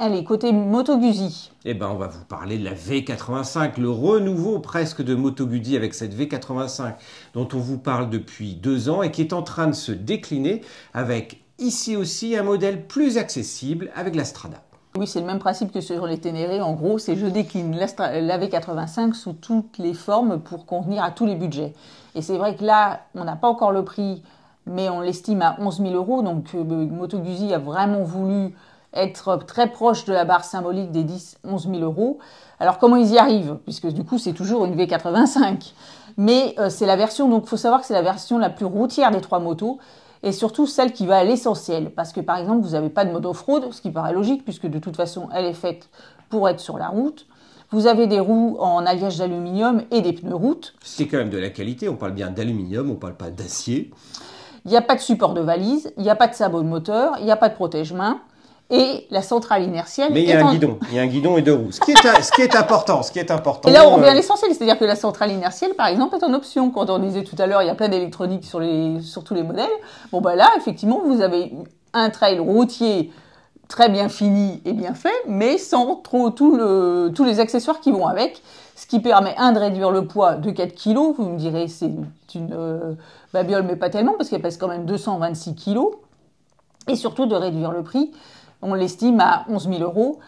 Allez, 0.00 0.22
côté 0.22 0.52
Moto 0.52 0.96
Guzzi. 0.96 1.50
Eh 1.64 1.74
ben, 1.74 1.88
on 1.88 1.96
va 1.96 2.06
vous 2.06 2.24
parler 2.24 2.56
de 2.56 2.64
la 2.64 2.74
V85, 2.74 3.80
le 3.80 3.90
renouveau 3.90 4.60
presque 4.60 5.02
de 5.02 5.16
Moto 5.16 5.44
Guzzi 5.44 5.76
avec 5.76 5.92
cette 5.92 6.14
V85 6.14 6.94
dont 7.34 7.48
on 7.52 7.58
vous 7.58 7.78
parle 7.78 8.08
depuis 8.08 8.54
deux 8.54 8.88
ans 8.90 9.02
et 9.02 9.10
qui 9.10 9.22
est 9.22 9.32
en 9.32 9.42
train 9.42 9.66
de 9.66 9.72
se 9.72 9.90
décliner 9.90 10.62
avec 10.94 11.42
ici 11.58 11.96
aussi 11.96 12.36
un 12.36 12.44
modèle 12.44 12.86
plus 12.86 13.18
accessible 13.18 13.90
avec 13.96 14.14
la 14.14 14.24
Strada. 14.24 14.62
Oui, 14.96 15.08
c'est 15.08 15.18
le 15.18 15.26
même 15.26 15.40
principe 15.40 15.72
que 15.72 15.80
sur 15.80 16.06
les 16.06 16.18
Ténéré. 16.18 16.60
En 16.60 16.74
gros, 16.74 16.98
c'est 16.98 17.16
je 17.16 17.26
décline 17.26 17.76
la 17.76 18.38
V85 18.38 19.14
sous 19.14 19.32
toutes 19.32 19.78
les 19.78 19.94
formes 19.94 20.38
pour 20.38 20.64
convenir 20.64 21.02
à 21.02 21.10
tous 21.10 21.26
les 21.26 21.34
budgets. 21.34 21.74
Et 22.14 22.22
c'est 22.22 22.38
vrai 22.38 22.54
que 22.54 22.64
là, 22.64 23.00
on 23.16 23.24
n'a 23.24 23.34
pas 23.34 23.48
encore 23.48 23.72
le 23.72 23.84
prix, 23.84 24.22
mais 24.64 24.88
on 24.90 25.00
l'estime 25.00 25.42
à 25.42 25.56
11 25.58 25.78
000 25.78 25.94
euros. 25.94 26.22
Donc, 26.22 26.54
euh, 26.54 26.62
Moto 26.62 27.18
Guzzi 27.18 27.52
a 27.52 27.58
vraiment 27.58 28.04
voulu 28.04 28.54
être 28.94 29.36
très 29.46 29.70
proche 29.70 30.04
de 30.04 30.12
la 30.12 30.24
barre 30.24 30.44
symbolique 30.44 30.90
des 30.90 31.04
10-11 31.04 31.70
000 31.70 31.76
euros. 31.82 32.18
Alors 32.60 32.78
comment 32.78 32.96
ils 32.96 33.12
y 33.12 33.18
arrivent? 33.18 33.58
Puisque 33.64 33.88
du 33.88 34.04
coup 34.04 34.18
c'est 34.18 34.32
toujours 34.32 34.64
une 34.64 34.76
V85. 34.76 35.72
Mais 36.16 36.54
euh, 36.58 36.70
c'est 36.70 36.86
la 36.86 36.96
version, 36.96 37.28
donc 37.28 37.44
il 37.44 37.48
faut 37.48 37.56
savoir 37.56 37.80
que 37.80 37.86
c'est 37.86 37.94
la 37.94 38.02
version 38.02 38.38
la 38.38 38.50
plus 38.50 38.66
routière 38.66 39.10
des 39.10 39.20
trois 39.20 39.38
motos 39.38 39.78
et 40.22 40.32
surtout 40.32 40.66
celle 40.66 40.92
qui 40.92 41.06
va 41.06 41.18
à 41.18 41.24
l'essentiel. 41.24 41.90
Parce 41.90 42.12
que 42.12 42.20
par 42.20 42.38
exemple 42.38 42.62
vous 42.62 42.70
n'avez 42.70 42.90
pas 42.90 43.04
de 43.04 43.12
mode 43.12 43.26
off-road, 43.26 43.72
ce 43.72 43.80
qui 43.80 43.90
paraît 43.90 44.12
logique 44.12 44.44
puisque 44.44 44.66
de 44.66 44.78
toute 44.78 44.96
façon 44.96 45.28
elle 45.34 45.44
est 45.44 45.54
faite 45.54 45.88
pour 46.28 46.48
être 46.48 46.60
sur 46.60 46.78
la 46.78 46.88
route. 46.88 47.26
Vous 47.70 47.86
avez 47.86 48.06
des 48.06 48.18
roues 48.18 48.56
en 48.60 48.86
alliage 48.86 49.18
d'aluminium 49.18 49.82
et 49.90 50.00
des 50.00 50.14
pneus 50.14 50.34
route. 50.34 50.74
C'est 50.82 51.06
quand 51.06 51.18
même 51.18 51.28
de 51.28 51.36
la 51.36 51.50
qualité, 51.50 51.90
on 51.90 51.96
parle 51.96 52.12
bien 52.12 52.30
d'aluminium, 52.30 52.90
on 52.90 52.94
parle 52.94 53.14
pas 53.14 53.28
d'acier. 53.28 53.90
Il 54.64 54.70
n'y 54.70 54.76
a 54.76 54.82
pas 54.82 54.94
de 54.94 55.00
support 55.00 55.34
de 55.34 55.42
valise, 55.42 55.92
il 55.98 56.02
n'y 56.02 56.10
a 56.10 56.16
pas 56.16 56.28
de 56.28 56.34
sabot 56.34 56.62
de 56.62 56.66
moteur, 56.66 57.16
il 57.18 57.26
n'y 57.26 57.30
a 57.30 57.36
pas 57.36 57.50
de 57.50 57.54
protège-main 57.54 58.20
et 58.70 59.06
la 59.10 59.22
centrale 59.22 59.62
inertielle. 59.62 60.12
Mais 60.12 60.22
il 60.22 60.28
y 60.28 60.32
a 60.32 60.46
un 60.46 60.52
guidon, 60.52 60.78
il 60.90 60.96
y 60.96 60.98
a 60.98 61.02
un 61.02 61.06
guidon 61.06 61.38
et 61.38 61.42
deux 61.42 61.54
roues. 61.54 61.72
Ce 61.72 61.80
qui 61.80 61.92
est, 61.92 62.22
ce 62.22 62.32
qui 62.32 62.42
est 62.42 62.54
important, 62.54 63.02
ce 63.02 63.10
qui 63.10 63.18
est 63.18 63.30
important. 63.30 63.68
Et 63.68 63.72
là, 63.72 63.88
on 63.88 63.94
revient 63.94 64.08
à 64.08 64.12
euh, 64.12 64.14
l'essentiel, 64.14 64.54
c'est-à-dire 64.54 64.78
que 64.78 64.84
la 64.84 64.96
centrale 64.96 65.32
inertielle, 65.32 65.74
par 65.74 65.86
exemple, 65.86 66.16
est 66.16 66.24
en 66.24 66.34
option. 66.34 66.70
Quand 66.70 66.90
on 66.90 66.98
disait 66.98 67.24
tout 67.24 67.36
à 67.38 67.46
l'heure, 67.46 67.62
il 67.62 67.66
y 67.66 67.70
a 67.70 67.74
plein 67.74 67.88
d'électronique 67.88 68.44
sur 68.44 68.60
les, 68.60 69.00
sur 69.00 69.24
tous 69.24 69.34
les 69.34 69.42
modèles. 69.42 69.70
Bon, 70.12 70.20
bah 70.20 70.34
là, 70.34 70.50
effectivement, 70.58 71.00
vous 71.04 71.22
avez 71.22 71.52
un 71.94 72.10
trail 72.10 72.38
routier 72.38 73.10
très 73.68 73.88
bien 73.88 74.08
fini 74.08 74.60
et 74.64 74.72
bien 74.72 74.94
fait, 74.94 75.14
mais 75.26 75.58
sans 75.58 75.96
trop 75.96 76.30
tout 76.30 76.56
le, 76.56 77.10
tous 77.14 77.24
les 77.24 77.38
accessoires 77.38 77.80
qui 77.80 77.92
vont 77.92 78.06
avec, 78.06 78.42
ce 78.74 78.86
qui 78.86 79.00
permet, 79.00 79.34
un, 79.36 79.52
de 79.52 79.58
réduire 79.58 79.90
le 79.90 80.06
poids 80.06 80.34
de 80.34 80.50
4 80.50 80.74
kg, 80.74 81.14
vous 81.16 81.28
me 81.28 81.38
direz, 81.38 81.68
c'est 81.68 81.90
une 82.34 82.52
euh, 82.52 82.94
babiole, 83.32 83.64
mais 83.64 83.76
pas 83.76 83.90
tellement, 83.90 84.14
parce 84.16 84.30
qu'elle 84.30 84.40
pèse 84.40 84.56
quand 84.56 84.68
même 84.68 84.86
226 84.86 85.54
kg, 85.54 85.80
et 86.88 86.96
surtout 86.96 87.26
de 87.26 87.34
réduire 87.34 87.70
le 87.70 87.82
prix, 87.82 88.10
on 88.62 88.74
l'estime 88.74 89.20
à 89.20 89.44
11 89.48 89.68
000 89.68 89.82
euros. 89.82 90.18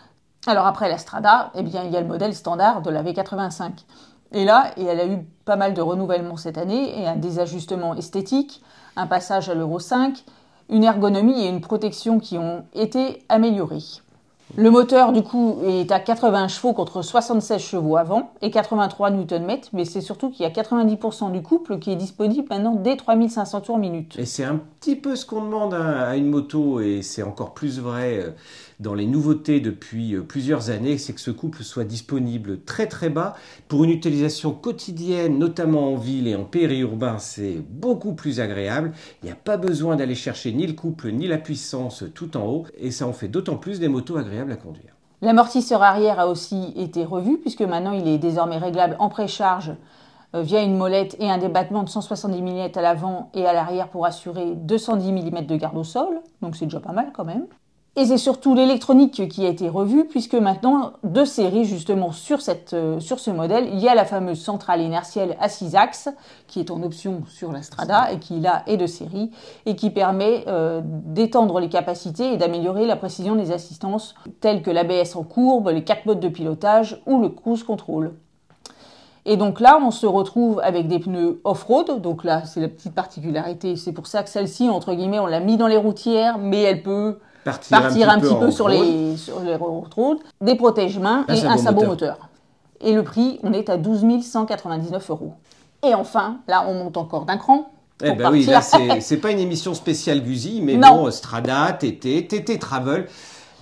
Alors 0.46 0.66
après 0.66 0.88
la 0.88 0.98
Strada, 0.98 1.50
eh 1.54 1.62
bien, 1.62 1.84
il 1.84 1.92
y 1.92 1.96
a 1.96 2.00
le 2.00 2.06
modèle 2.06 2.34
standard 2.34 2.82
de 2.82 2.90
la 2.90 3.02
V85. 3.02 3.72
Et 4.32 4.44
là, 4.44 4.70
elle 4.76 5.00
a 5.00 5.06
eu 5.06 5.18
pas 5.44 5.56
mal 5.56 5.74
de 5.74 5.82
renouvellement 5.82 6.36
cette 6.36 6.58
année 6.58 7.00
et 7.00 7.06
un 7.06 7.16
désajustement 7.16 7.94
esthétique, 7.94 8.62
un 8.96 9.06
passage 9.06 9.48
à 9.48 9.54
l'Euro 9.54 9.78
5, 9.78 10.24
une 10.68 10.84
ergonomie 10.84 11.44
et 11.44 11.48
une 11.48 11.60
protection 11.60 12.20
qui 12.20 12.38
ont 12.38 12.64
été 12.74 13.24
améliorées. 13.28 13.82
Le 14.56 14.68
moteur, 14.70 15.12
du 15.12 15.22
coup, 15.22 15.58
est 15.64 15.92
à 15.92 16.00
80 16.00 16.48
chevaux 16.48 16.72
contre 16.72 17.02
76 17.02 17.60
chevaux 17.60 17.96
avant 17.96 18.32
et 18.42 18.50
83 18.50 19.10
Nm, 19.10 19.58
mais 19.72 19.84
c'est 19.84 20.00
surtout 20.00 20.30
qu'il 20.30 20.42
y 20.42 20.44
a 20.44 20.50
90% 20.50 21.30
du 21.30 21.40
couple 21.40 21.78
qui 21.78 21.92
est 21.92 21.96
disponible 21.96 22.48
maintenant 22.50 22.74
dès 22.74 22.96
3500 22.96 23.60
tours 23.60 23.78
minute. 23.78 24.16
Et 24.18 24.26
c'est 24.26 24.44
un 24.44 24.60
petit 24.80 24.96
peu 24.96 25.14
ce 25.14 25.24
qu'on 25.24 25.42
demande 25.42 25.74
à 25.74 26.16
une 26.16 26.26
moto, 26.26 26.80
et 26.80 27.02
c'est 27.02 27.22
encore 27.22 27.54
plus 27.54 27.78
vrai 27.78 28.18
euh, 28.18 28.30
dans 28.80 28.94
les 28.94 29.06
nouveautés 29.06 29.60
depuis 29.60 30.14
euh, 30.14 30.22
plusieurs 30.22 30.70
années, 30.70 30.98
c'est 30.98 31.12
que 31.12 31.20
ce 31.20 31.30
couple 31.30 31.62
soit 31.62 31.84
disponible 31.84 32.62
très 32.64 32.86
très 32.86 33.10
bas 33.10 33.34
pour 33.68 33.84
une 33.84 33.90
utilisation 33.90 34.52
quotidienne, 34.52 35.38
notamment 35.38 35.92
en 35.92 35.96
ville 35.96 36.26
et 36.26 36.34
en 36.34 36.44
périurbain, 36.44 37.18
c'est 37.18 37.62
beaucoup 37.68 38.14
plus 38.14 38.40
agréable. 38.40 38.92
Il 39.22 39.26
n'y 39.26 39.32
a 39.32 39.36
pas 39.36 39.58
besoin 39.58 39.96
d'aller 39.96 40.14
chercher 40.14 40.52
ni 40.52 40.66
le 40.66 40.72
couple 40.72 41.12
ni 41.12 41.28
la 41.28 41.38
puissance 41.38 42.04
tout 42.14 42.36
en 42.36 42.46
haut, 42.46 42.66
et 42.78 42.90
ça 42.90 43.06
en 43.06 43.12
fait 43.12 43.28
d'autant 43.28 43.56
plus 43.56 43.78
des 43.78 43.88
motos 43.88 44.16
agréables 44.16 44.52
à 44.52 44.56
conduire. 44.56 44.96
L'amortisseur 45.22 45.82
arrière 45.82 46.18
a 46.18 46.26
aussi 46.26 46.72
été 46.76 47.04
revu 47.04 47.36
puisque 47.38 47.60
maintenant 47.60 47.92
il 47.92 48.08
est 48.08 48.16
désormais 48.16 48.56
réglable 48.56 48.96
en 48.98 49.10
précharge 49.10 49.74
euh, 50.34 50.40
via 50.40 50.62
une 50.62 50.78
molette 50.78 51.14
et 51.20 51.30
un 51.30 51.36
débattement 51.36 51.82
de 51.82 51.90
170 51.90 52.40
mm 52.40 52.70
à 52.74 52.80
l'avant 52.80 53.30
et 53.34 53.44
à 53.44 53.52
l'arrière 53.52 53.88
pour 53.88 54.06
assurer 54.06 54.54
210 54.54 55.12
mm 55.12 55.46
de 55.46 55.56
garde 55.56 55.76
au 55.76 55.84
sol, 55.84 56.20
donc 56.40 56.56
c'est 56.56 56.64
déjà 56.64 56.80
pas 56.80 56.92
mal 56.92 57.10
quand 57.14 57.24
même. 57.24 57.46
Et 57.96 58.04
c'est 58.06 58.18
surtout 58.18 58.54
l'électronique 58.54 59.28
qui 59.28 59.44
a 59.44 59.48
été 59.48 59.68
revue, 59.68 60.04
puisque 60.04 60.34
maintenant, 60.34 60.92
deux 61.02 61.24
séries 61.24 61.64
justement 61.64 62.12
sur, 62.12 62.40
cette, 62.40 62.72
euh, 62.72 63.00
sur 63.00 63.18
ce 63.18 63.32
modèle, 63.32 63.68
il 63.72 63.80
y 63.80 63.88
a 63.88 63.96
la 63.96 64.04
fameuse 64.04 64.40
centrale 64.40 64.80
inertielle 64.80 65.36
à 65.40 65.48
6 65.48 65.74
axes, 65.74 66.08
qui 66.46 66.60
est 66.60 66.70
en 66.70 66.84
option 66.84 67.22
sur 67.26 67.50
la 67.50 67.62
Strada, 67.62 68.12
et 68.12 68.20
qui 68.20 68.38
là 68.38 68.62
est 68.68 68.76
de 68.76 68.86
série, 68.86 69.32
et 69.66 69.74
qui 69.74 69.90
permet 69.90 70.44
euh, 70.46 70.80
d'étendre 70.84 71.58
les 71.58 71.68
capacités 71.68 72.32
et 72.32 72.36
d'améliorer 72.36 72.86
la 72.86 72.94
précision 72.94 73.34
des 73.34 73.50
assistances, 73.50 74.14
telles 74.40 74.62
que 74.62 74.70
l'ABS 74.70 75.16
en 75.16 75.24
courbe, 75.24 75.68
les 75.70 75.82
quatre 75.82 76.06
modes 76.06 76.20
de 76.20 76.28
pilotage 76.28 77.02
ou 77.06 77.20
le 77.20 77.28
cruise 77.28 77.64
control. 77.64 78.14
Et 79.26 79.36
donc 79.36 79.58
là, 79.60 79.80
on 79.82 79.90
se 79.90 80.06
retrouve 80.06 80.60
avec 80.60 80.86
des 80.86 81.00
pneus 81.00 81.40
off-road. 81.44 82.00
Donc 82.00 82.24
là, 82.24 82.44
c'est 82.44 82.60
la 82.60 82.68
petite 82.68 82.94
particularité. 82.94 83.76
C'est 83.76 83.92
pour 83.92 84.06
ça 84.06 84.22
que 84.22 84.30
celle-ci, 84.30 84.70
entre 84.70 84.94
guillemets, 84.94 85.18
on 85.18 85.26
l'a 85.26 85.40
mis 85.40 85.56
dans 85.56 85.66
les 85.66 85.76
routières, 85.76 86.38
mais 86.38 86.62
elle 86.62 86.82
peut 86.82 87.18
Partir, 87.44 87.80
partir 87.80 88.10
un 88.10 88.20
petit 88.20 88.34
peu, 88.34 88.50
sur, 88.50 88.66
road. 88.66 88.74
les, 88.74 89.16
sur 89.16 89.40
les 89.40 89.56
road, 89.56 90.18
des 90.40 90.54
protège-mains 90.54 91.24
Un 91.28 91.34
et 91.34 91.44
un 91.44 91.56
sabot 91.56 91.86
moteur. 91.86 92.16
moteur. 92.16 92.28
Et 92.82 92.92
le 92.92 93.02
prix, 93.02 93.38
on 93.42 93.52
est 93.52 93.68
à 93.68 93.76
12 93.76 94.04
199 94.22 95.10
euros. 95.10 95.34
Et 95.86 95.94
enfin, 95.94 96.38
là, 96.48 96.64
on 96.68 96.74
monte 96.74 96.96
encore 96.96 97.24
d'un 97.24 97.36
cran. 97.38 97.70
Eh 98.02 98.12
ben 98.12 98.30
oui, 98.30 98.44
là, 98.46 98.60
c'est 98.62 99.16
pas 99.18 99.30
une 99.30 99.38
émission 99.38 99.74
spéciale 99.74 100.22
Guzi, 100.22 100.60
mais 100.62 100.76
Non. 100.76 101.02
bon, 101.04 101.10
Strada, 101.10 101.72
TT, 101.72 102.26
TT 102.26 102.58
Travel. 102.58 103.06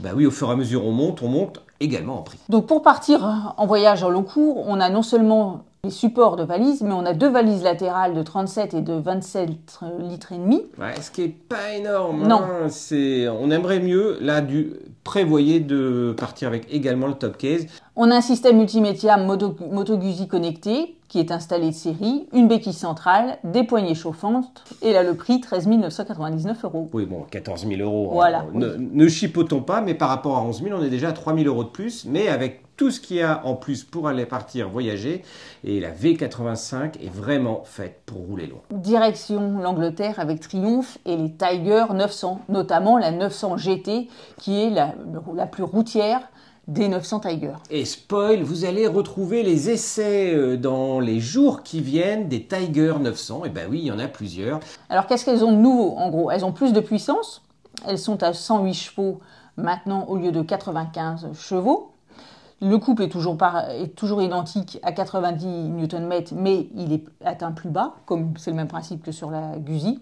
Ben 0.01 0.13
oui, 0.15 0.27
au 0.27 0.31
fur 0.31 0.49
et 0.49 0.53
à 0.53 0.57
mesure 0.57 0.85
on 0.87 0.93
monte, 0.93 1.23
on 1.23 1.29
monte 1.29 1.63
également 1.81 2.19
en 2.19 2.23
prix. 2.23 2.39
Donc 2.49 2.67
pour 2.67 2.83
partir 2.83 3.55
en 3.57 3.67
voyage 3.67 4.03
en 4.03 4.11
long 4.11 4.23
cours, 4.23 4.65
on 4.67 4.81
a 4.81 4.89
non 4.91 5.03
seulement 5.03 5.65
les 5.85 5.91
supports 5.91 6.37
de 6.37 6.43
valises, 6.43 6.83
mais 6.83 6.93
on 6.93 7.07
a 7.07 7.15
deux 7.15 7.29
valises 7.31 7.63
latérales 7.63 8.15
de 8.15 8.23
37 8.23 8.75
et 8.75 8.81
de 8.81 8.95
27 8.95 9.49
litres 10.01 10.33
et 10.33 10.39
demi. 10.39 10.63
Ouais, 10.79 11.01
ce 11.01 11.11
qui 11.11 11.23
est 11.23 11.29
pas 11.29 11.73
énorme. 11.77 12.27
Non. 12.27 12.41
hein, 12.43 12.69
c'est, 12.69 13.29
on 13.29 13.51
aimerait 13.51 13.79
mieux, 13.79 14.19
là, 14.21 14.41
du, 14.41 14.73
prévoyez 15.09 15.59
de 15.59 16.15
partir 16.19 16.49
avec 16.49 16.67
également 16.71 17.07
le 17.07 17.15
top 17.15 17.39
case. 17.39 17.67
On 17.97 18.11
a 18.11 18.17
un 18.17 18.21
système 18.21 18.59
multimédia 18.59 19.17
Moto, 19.17 19.57
Moto 19.73 19.97
Guzzi 19.97 20.29
connecté 20.29 20.97
qui 21.09 21.19
est 21.19 21.33
installé 21.33 21.71
de 21.71 21.75
série, 21.75 22.29
une 22.35 22.47
béquille 22.47 22.75
centrale, 22.75 23.39
des 23.43 23.65
poignées 23.65 23.95
chauffantes, 23.95 24.63
et 24.83 24.93
là 24.93 25.03
le 25.03 25.15
prix 25.15 25.41
13 25.41 25.67
999 25.67 26.63
euros. 26.65 26.91
Oui, 26.93 27.07
bon, 27.07 27.25
14 27.31 27.67
000 27.67 27.81
euros. 27.81 28.11
Voilà, 28.13 28.41
hein, 28.41 28.47
Ne, 28.53 28.75
ne 28.77 29.09
chipotons 29.09 29.63
pas, 29.63 29.81
mais 29.81 29.95
par 29.95 30.11
rapport 30.11 30.37
à 30.37 30.43
11 30.43 30.63
000, 30.63 30.79
on 30.79 30.83
est 30.85 30.91
déjà 30.91 31.09
à 31.09 31.13
3 31.13 31.35
000 31.35 31.47
euros 31.47 31.65
de 31.65 31.71
plus. 31.71 32.05
Mais 32.05 32.29
avec 32.29 32.61
tout 32.79 32.91
ce 32.91 33.01
qu'il 33.01 33.19
y 33.19 33.23
a 33.23 33.45
en 33.45 33.57
plus 33.57 33.85
pour 33.85 34.09
aller 34.09 34.25
partir 34.25 34.71
voyager, 34.71 35.23
et 35.65 35.81
la 35.81 35.91
V85 35.91 36.95
est 37.03 37.13
vraiment 37.13 37.63
faite 37.65 38.01
pour 38.07 38.19
rouler 38.19 38.47
loin. 38.47 38.61
Direction 38.71 39.59
l'Angleterre 39.59 40.19
avec 40.21 40.41
Triumph 40.41 40.97
et 41.05 41.17
les 41.17 41.33
Tiger 41.33 41.85
900, 41.93 42.41
notamment 42.49 42.97
la 42.97 43.11
900 43.11 43.59
GT 43.59 44.09
qui 44.39 44.63
est 44.63 44.71
la, 44.71 44.95
la 45.35 45.47
plus 45.47 45.65
routière 45.65 46.21
des 46.69 46.87
900 46.87 47.21
Tiger. 47.21 47.55
Et 47.71 47.85
spoil, 47.85 48.43
vous 48.43 48.65
allez 48.65 48.87
retrouver 48.87 49.43
les 49.43 49.71
essais 49.71 50.35
euh, 50.35 50.57
dans 50.57 51.01
les 51.01 51.19
jours 51.19 51.63
qui 51.63 51.81
viennent 51.81 52.29
des 52.29 52.45
Tiger 52.45 52.95
900. 53.01 53.47
Et 53.47 53.49
ben 53.49 53.67
oui, 53.71 53.81
il 53.81 53.87
y 53.87 53.91
en 53.91 53.99
a 53.99 54.07
plusieurs. 54.07 54.61
Alors 54.91 55.07
qu'est-ce 55.07 55.25
qu'elles 55.25 55.45
ont 55.45 55.53
de 55.53 55.57
nouveau 55.57 55.97
En 55.97 56.11
gros, 56.11 56.31
elles 56.31 56.45
ont 56.45 56.53
plus 56.53 56.73
de 56.73 56.81
puissance. 56.81 57.43
Elles 57.87 57.99
sont 57.99 58.23
à 58.23 58.35
108 58.35 58.75
chevaux 58.75 59.21
maintenant 59.57 60.05
au 60.09 60.17
lieu 60.17 60.31
de 60.31 60.43
95 60.43 61.29
chevaux. 61.35 61.91
Le 62.61 62.77
couple 62.79 63.05
est 63.05 63.09
toujours, 63.09 64.21
identique 64.21 64.81
à 64.83 64.91
90 64.91 65.47
Nm, 65.47 66.13
mais 66.33 66.69
il 66.75 66.93
est 66.93 67.05
atteint 67.25 67.53
plus 67.53 67.69
bas, 67.69 67.95
comme 68.05 68.35
c'est 68.37 68.51
le 68.51 68.57
même 68.57 68.67
principe 68.67 69.05
que 69.05 69.13
sur 69.13 69.31
la 69.31 69.59
Guzzi. 69.59 70.01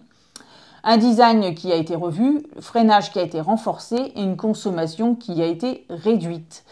Un 0.83 0.97
design 0.97 1.53
qui 1.53 1.71
a 1.71 1.75
été 1.75 1.95
revu, 1.95 2.43
freinage 2.59 3.11
qui 3.11 3.19
a 3.19 3.21
été 3.21 3.41
renforcé 3.41 3.95
et 4.15 4.23
une 4.23 4.37
consommation 4.37 5.13
qui 5.13 5.41
a 5.43 5.45
été 5.45 5.85
réduite. 5.89 6.63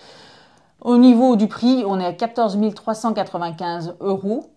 Au 0.82 0.98
niveau 0.98 1.36
du 1.36 1.48
prix, 1.48 1.84
on 1.86 2.00
est 2.00 2.06
à 2.06 2.14
14 2.14 2.58
395 2.74 3.96
euros. 4.00 4.50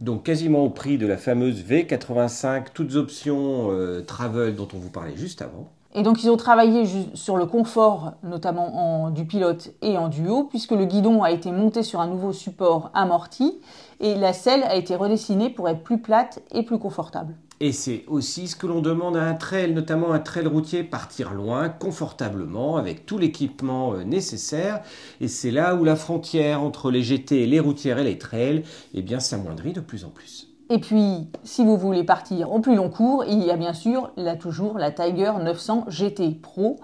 Donc 0.00 0.24
quasiment 0.24 0.60
au 0.60 0.70
prix 0.70 0.98
de 0.98 1.06
la 1.06 1.16
fameuse 1.16 1.64
V85, 1.64 2.66
toutes 2.74 2.94
options 2.94 3.72
euh, 3.72 4.02
travel 4.02 4.54
dont 4.54 4.68
on 4.74 4.78
vous 4.78 4.90
parlait 4.90 5.16
juste 5.16 5.42
avant. 5.42 5.68
Et 5.96 6.02
donc 6.02 6.22
ils 6.22 6.30
ont 6.30 6.36
travaillé 6.36 6.84
sur 7.14 7.38
le 7.38 7.46
confort, 7.46 8.12
notamment 8.22 9.06
en, 9.06 9.10
du 9.10 9.24
pilote 9.24 9.72
et 9.80 9.96
en 9.96 10.08
duo, 10.08 10.44
puisque 10.44 10.72
le 10.72 10.84
guidon 10.84 11.22
a 11.22 11.30
été 11.30 11.50
monté 11.50 11.82
sur 11.82 12.00
un 12.00 12.06
nouveau 12.06 12.34
support 12.34 12.90
amorti 12.92 13.58
et 14.00 14.14
la 14.14 14.34
selle 14.34 14.62
a 14.64 14.76
été 14.76 14.94
redessinée 14.94 15.48
pour 15.48 15.70
être 15.70 15.82
plus 15.82 15.98
plate 15.98 16.42
et 16.52 16.62
plus 16.62 16.78
confortable. 16.78 17.34
Et 17.60 17.72
c'est 17.72 18.04
aussi 18.08 18.48
ce 18.48 18.56
que 18.56 18.66
l'on 18.66 18.82
demande 18.82 19.16
à 19.16 19.22
un 19.22 19.32
trail, 19.32 19.72
notamment 19.72 20.12
un 20.12 20.18
trail 20.18 20.46
routier, 20.46 20.84
partir 20.84 21.32
loin, 21.32 21.70
confortablement, 21.70 22.76
avec 22.76 23.06
tout 23.06 23.16
l'équipement 23.16 23.94
euh, 23.94 24.04
nécessaire. 24.04 24.82
Et 25.22 25.28
c'est 25.28 25.50
là 25.50 25.74
où 25.74 25.84
la 25.84 25.96
frontière 25.96 26.60
entre 26.60 26.90
les 26.90 27.02
GT, 27.02 27.46
les 27.46 27.60
routières 27.60 27.98
et 27.98 28.04
les 28.04 28.18
trails, 28.18 28.62
eh 28.92 29.00
bien, 29.00 29.20
s'amoindrit 29.20 29.72
de 29.72 29.80
plus 29.80 30.04
en 30.04 30.10
plus. 30.10 30.48
Et 30.68 30.78
puis, 30.78 31.28
si 31.44 31.64
vous 31.64 31.76
voulez 31.76 32.02
partir 32.02 32.50
en 32.52 32.60
plus 32.60 32.74
long 32.74 32.90
cours, 32.90 33.24
il 33.24 33.42
y 33.44 33.50
a 33.50 33.56
bien 33.56 33.72
sûr 33.72 34.10
là 34.16 34.34
toujours 34.34 34.78
la 34.78 34.90
Tiger 34.90 35.32
900 35.40 35.84
GT 35.88 36.30
Pro 36.42 36.76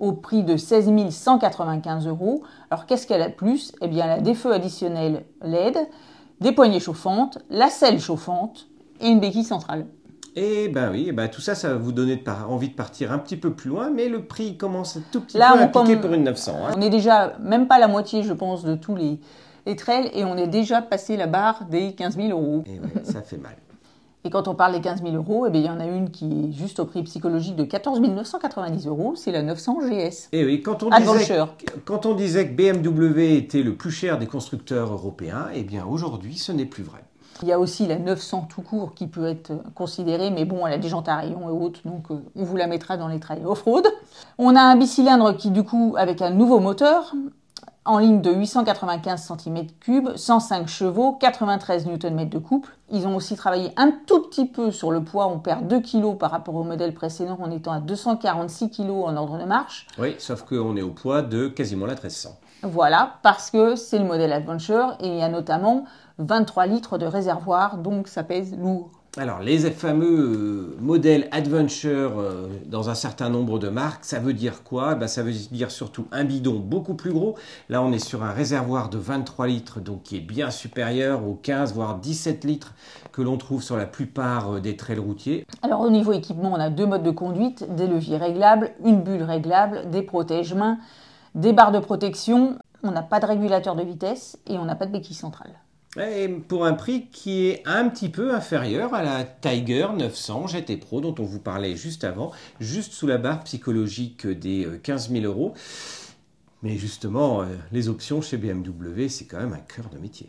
au 0.00 0.12
prix 0.12 0.42
de 0.42 0.56
16 0.56 0.90
195 1.10 2.06
euros. 2.08 2.42
Alors 2.70 2.86
qu'est-ce 2.86 3.06
qu'elle 3.06 3.22
a 3.22 3.28
de 3.28 3.34
plus? 3.34 3.72
Eh 3.80 3.88
bien, 3.88 4.06
elle 4.06 4.10
a 4.10 4.20
des 4.20 4.34
feux 4.34 4.52
additionnels 4.52 5.24
LED, 5.42 5.76
des 6.40 6.52
poignées 6.52 6.80
chauffantes, 6.80 7.38
la 7.50 7.68
selle 7.68 8.00
chauffante 8.00 8.66
et 9.00 9.08
une 9.08 9.20
béquille 9.20 9.44
centrale. 9.44 9.86
Et 10.36 10.68
ben 10.68 10.90
oui, 10.92 11.06
eh 11.08 11.12
ben 11.12 11.28
tout 11.28 11.40
ça, 11.40 11.54
ça 11.56 11.68
va 11.70 11.74
vous 11.76 11.90
donner 11.90 12.16
de 12.16 12.22
par- 12.22 12.50
envie 12.50 12.68
de 12.68 12.74
partir 12.74 13.10
un 13.12 13.18
petit 13.18 13.36
peu 13.36 13.52
plus 13.54 13.70
loin, 13.70 13.90
mais 13.90 14.08
le 14.08 14.24
prix 14.24 14.56
commence 14.56 14.96
un 14.96 15.02
tout 15.10 15.20
petit 15.20 15.36
Là, 15.36 15.52
peu 15.52 15.58
à 15.60 15.64
on 15.80 15.84
piquer 15.84 15.96
pour 15.96 16.12
une 16.12 16.22
900. 16.24 16.52
hein. 16.66 16.70
On 16.76 16.80
est 16.80 16.90
déjà 16.90 17.32
même 17.40 17.66
pas 17.66 17.78
la 17.80 17.88
moitié, 17.88 18.22
je 18.22 18.32
pense, 18.32 18.62
de 18.62 18.76
tous 18.76 18.94
les, 18.94 19.18
et 20.14 20.24
on 20.24 20.36
est 20.36 20.46
déjà 20.46 20.82
passé 20.82 21.16
la 21.16 21.26
barre 21.26 21.66
des 21.66 21.92
15 21.92 22.16
000 22.16 22.28
euros. 22.30 22.64
Et 22.66 22.78
ouais, 22.78 23.04
ça 23.04 23.22
fait 23.22 23.38
mal. 23.38 23.56
Et 24.24 24.30
quand 24.30 24.48
on 24.48 24.54
parle 24.54 24.72
des 24.72 24.80
15 24.80 25.02
000 25.02 25.14
euros, 25.14 25.46
eh 25.46 25.50
bien, 25.50 25.60
il 25.60 25.66
y 25.66 25.70
en 25.70 25.78
a 25.78 25.86
une 25.86 26.10
qui 26.10 26.26
est 26.26 26.52
juste 26.52 26.80
au 26.80 26.84
prix 26.84 27.02
psychologique 27.04 27.54
de 27.54 27.62
14 27.62 28.00
990 28.00 28.86
euros, 28.88 29.14
c'est 29.14 29.30
la 29.30 29.42
900 29.42 29.78
GS. 29.82 30.28
Et 30.32 30.44
oui, 30.44 30.60
quand 30.60 30.82
on, 30.82 30.90
disait, 30.90 31.02
Adventure. 31.02 31.54
quand 31.84 32.04
on 32.04 32.14
disait 32.14 32.48
que 32.48 32.52
BMW 32.52 33.36
était 33.36 33.62
le 33.62 33.76
plus 33.76 33.92
cher 33.92 34.18
des 34.18 34.26
constructeurs 34.26 34.92
européens, 34.92 35.46
eh 35.54 35.62
bien 35.62 35.86
aujourd'hui, 35.86 36.36
ce 36.36 36.50
n'est 36.50 36.66
plus 36.66 36.82
vrai. 36.82 36.98
Il 37.42 37.48
y 37.48 37.52
a 37.52 37.60
aussi 37.60 37.86
la 37.86 37.96
900 37.96 38.48
tout 38.50 38.62
court 38.62 38.94
qui 38.94 39.06
peut 39.06 39.26
être 39.26 39.52
considérée, 39.76 40.30
mais 40.30 40.44
bon, 40.44 40.66
elle 40.66 40.72
a 40.72 40.78
des 40.78 40.88
jantes 40.88 41.08
à 41.08 41.16
rayons 41.16 41.48
et 41.48 41.52
autres, 41.52 41.80
donc 41.84 42.10
euh, 42.10 42.16
on 42.34 42.42
vous 42.42 42.56
la 42.56 42.66
mettra 42.66 42.96
dans 42.96 43.06
les 43.06 43.20
trails 43.20 43.44
off-road. 43.46 43.86
On 44.36 44.56
a 44.56 44.60
un 44.60 44.74
bicylindre 44.74 45.36
qui, 45.36 45.52
du 45.52 45.62
coup, 45.62 45.94
avec 45.96 46.20
un 46.20 46.30
nouveau 46.30 46.58
moteur, 46.58 47.14
en 47.84 47.98
ligne 47.98 48.20
de 48.20 48.32
895 48.32 49.30
cm3, 49.30 50.16
105 50.16 50.68
chevaux, 50.68 51.12
93 51.12 51.86
Nm 51.86 52.28
de 52.28 52.38
couple. 52.38 52.76
Ils 52.90 53.06
ont 53.06 53.16
aussi 53.16 53.36
travaillé 53.36 53.72
un 53.76 53.92
tout 54.06 54.22
petit 54.22 54.46
peu 54.46 54.70
sur 54.70 54.90
le 54.90 55.02
poids, 55.02 55.26
on 55.26 55.38
perd 55.38 55.66
2 55.66 55.80
kg 55.80 56.18
par 56.18 56.30
rapport 56.30 56.54
au 56.54 56.64
modèle 56.64 56.92
précédent 56.92 57.38
en 57.40 57.50
étant 57.50 57.72
à 57.72 57.80
246 57.80 58.70
kg 58.70 58.90
en 58.90 59.16
ordre 59.16 59.38
de 59.38 59.44
marche. 59.44 59.86
Oui, 59.98 60.16
sauf 60.18 60.42
qu'on 60.42 60.76
est 60.76 60.82
au 60.82 60.90
poids 60.90 61.22
de 61.22 61.48
quasiment 61.48 61.86
la 61.86 61.94
1300. 61.94 62.30
Voilà, 62.62 63.14
parce 63.22 63.50
que 63.50 63.76
c'est 63.76 63.98
le 63.98 64.04
modèle 64.04 64.32
Adventure 64.32 64.96
et 65.00 65.08
il 65.08 65.16
y 65.16 65.22
a 65.22 65.28
notamment 65.28 65.84
23 66.18 66.66
litres 66.66 66.98
de 66.98 67.06
réservoir, 67.06 67.78
donc 67.78 68.08
ça 68.08 68.24
pèse 68.24 68.56
lourd. 68.58 68.90
Alors, 69.20 69.40
les 69.40 69.58
fameux 69.72 70.76
euh, 70.76 70.76
modèles 70.80 71.26
Adventure 71.32 72.20
euh, 72.20 72.46
dans 72.66 72.88
un 72.88 72.94
certain 72.94 73.28
nombre 73.28 73.58
de 73.58 73.68
marques, 73.68 74.04
ça 74.04 74.20
veut 74.20 74.32
dire 74.32 74.62
quoi? 74.62 74.94
Ben, 74.94 75.08
Ça 75.08 75.24
veut 75.24 75.32
dire 75.32 75.72
surtout 75.72 76.06
un 76.12 76.22
bidon 76.22 76.60
beaucoup 76.60 76.94
plus 76.94 77.12
gros. 77.12 77.34
Là, 77.68 77.82
on 77.82 77.90
est 77.90 77.98
sur 77.98 78.22
un 78.22 78.30
réservoir 78.30 78.90
de 78.90 78.96
23 78.96 79.48
litres, 79.48 79.80
donc 79.80 80.04
qui 80.04 80.18
est 80.18 80.20
bien 80.20 80.52
supérieur 80.52 81.26
aux 81.26 81.34
15 81.34 81.74
voire 81.74 81.96
17 81.98 82.44
litres 82.44 82.74
que 83.10 83.20
l'on 83.20 83.38
trouve 83.38 83.60
sur 83.60 83.76
la 83.76 83.86
plupart 83.86 84.52
euh, 84.54 84.60
des 84.60 84.76
trails 84.76 85.00
routiers. 85.00 85.44
Alors 85.62 85.80
au 85.80 85.90
niveau 85.90 86.12
équipement, 86.12 86.52
on 86.52 86.60
a 86.60 86.70
deux 86.70 86.86
modes 86.86 87.02
de 87.02 87.10
conduite, 87.10 87.66
des 87.74 87.88
leviers 87.88 88.18
réglables, 88.18 88.70
une 88.84 89.02
bulle 89.02 89.24
réglable, 89.24 89.90
des 89.90 90.02
protège-mains, 90.02 90.78
des 91.34 91.52
barres 91.52 91.72
de 91.72 91.80
protection. 91.80 92.56
On 92.84 92.92
n'a 92.92 93.02
pas 93.02 93.18
de 93.18 93.26
régulateur 93.26 93.74
de 93.74 93.82
vitesse 93.82 94.38
et 94.46 94.58
on 94.58 94.64
n'a 94.64 94.76
pas 94.76 94.86
de 94.86 94.92
béquille 94.92 95.16
centrale. 95.16 95.50
Et 95.96 96.28
pour 96.28 96.66
un 96.66 96.74
prix 96.74 97.06
qui 97.10 97.46
est 97.46 97.62
un 97.66 97.88
petit 97.88 98.10
peu 98.10 98.34
inférieur 98.34 98.92
à 98.92 99.02
la 99.02 99.24
Tiger 99.24 99.88
900 99.96 100.48
GT 100.48 100.76
Pro 100.76 101.00
dont 101.00 101.14
on 101.18 101.22
vous 101.22 101.40
parlait 101.40 101.76
juste 101.76 102.04
avant, 102.04 102.30
juste 102.60 102.92
sous 102.92 103.06
la 103.06 103.16
barre 103.16 103.42
psychologique 103.44 104.26
des 104.26 104.66
euh, 104.66 104.78
15 104.82 105.10
000 105.10 105.24
euros. 105.24 105.54
Mais 106.62 106.76
justement, 106.76 107.42
euh, 107.42 107.46
les 107.72 107.88
options 107.88 108.20
chez 108.20 108.36
BMW, 108.36 109.08
c'est 109.08 109.24
quand 109.24 109.38
même 109.38 109.54
un 109.54 109.60
cœur 109.60 109.88
de 109.88 109.98
métier. 109.98 110.28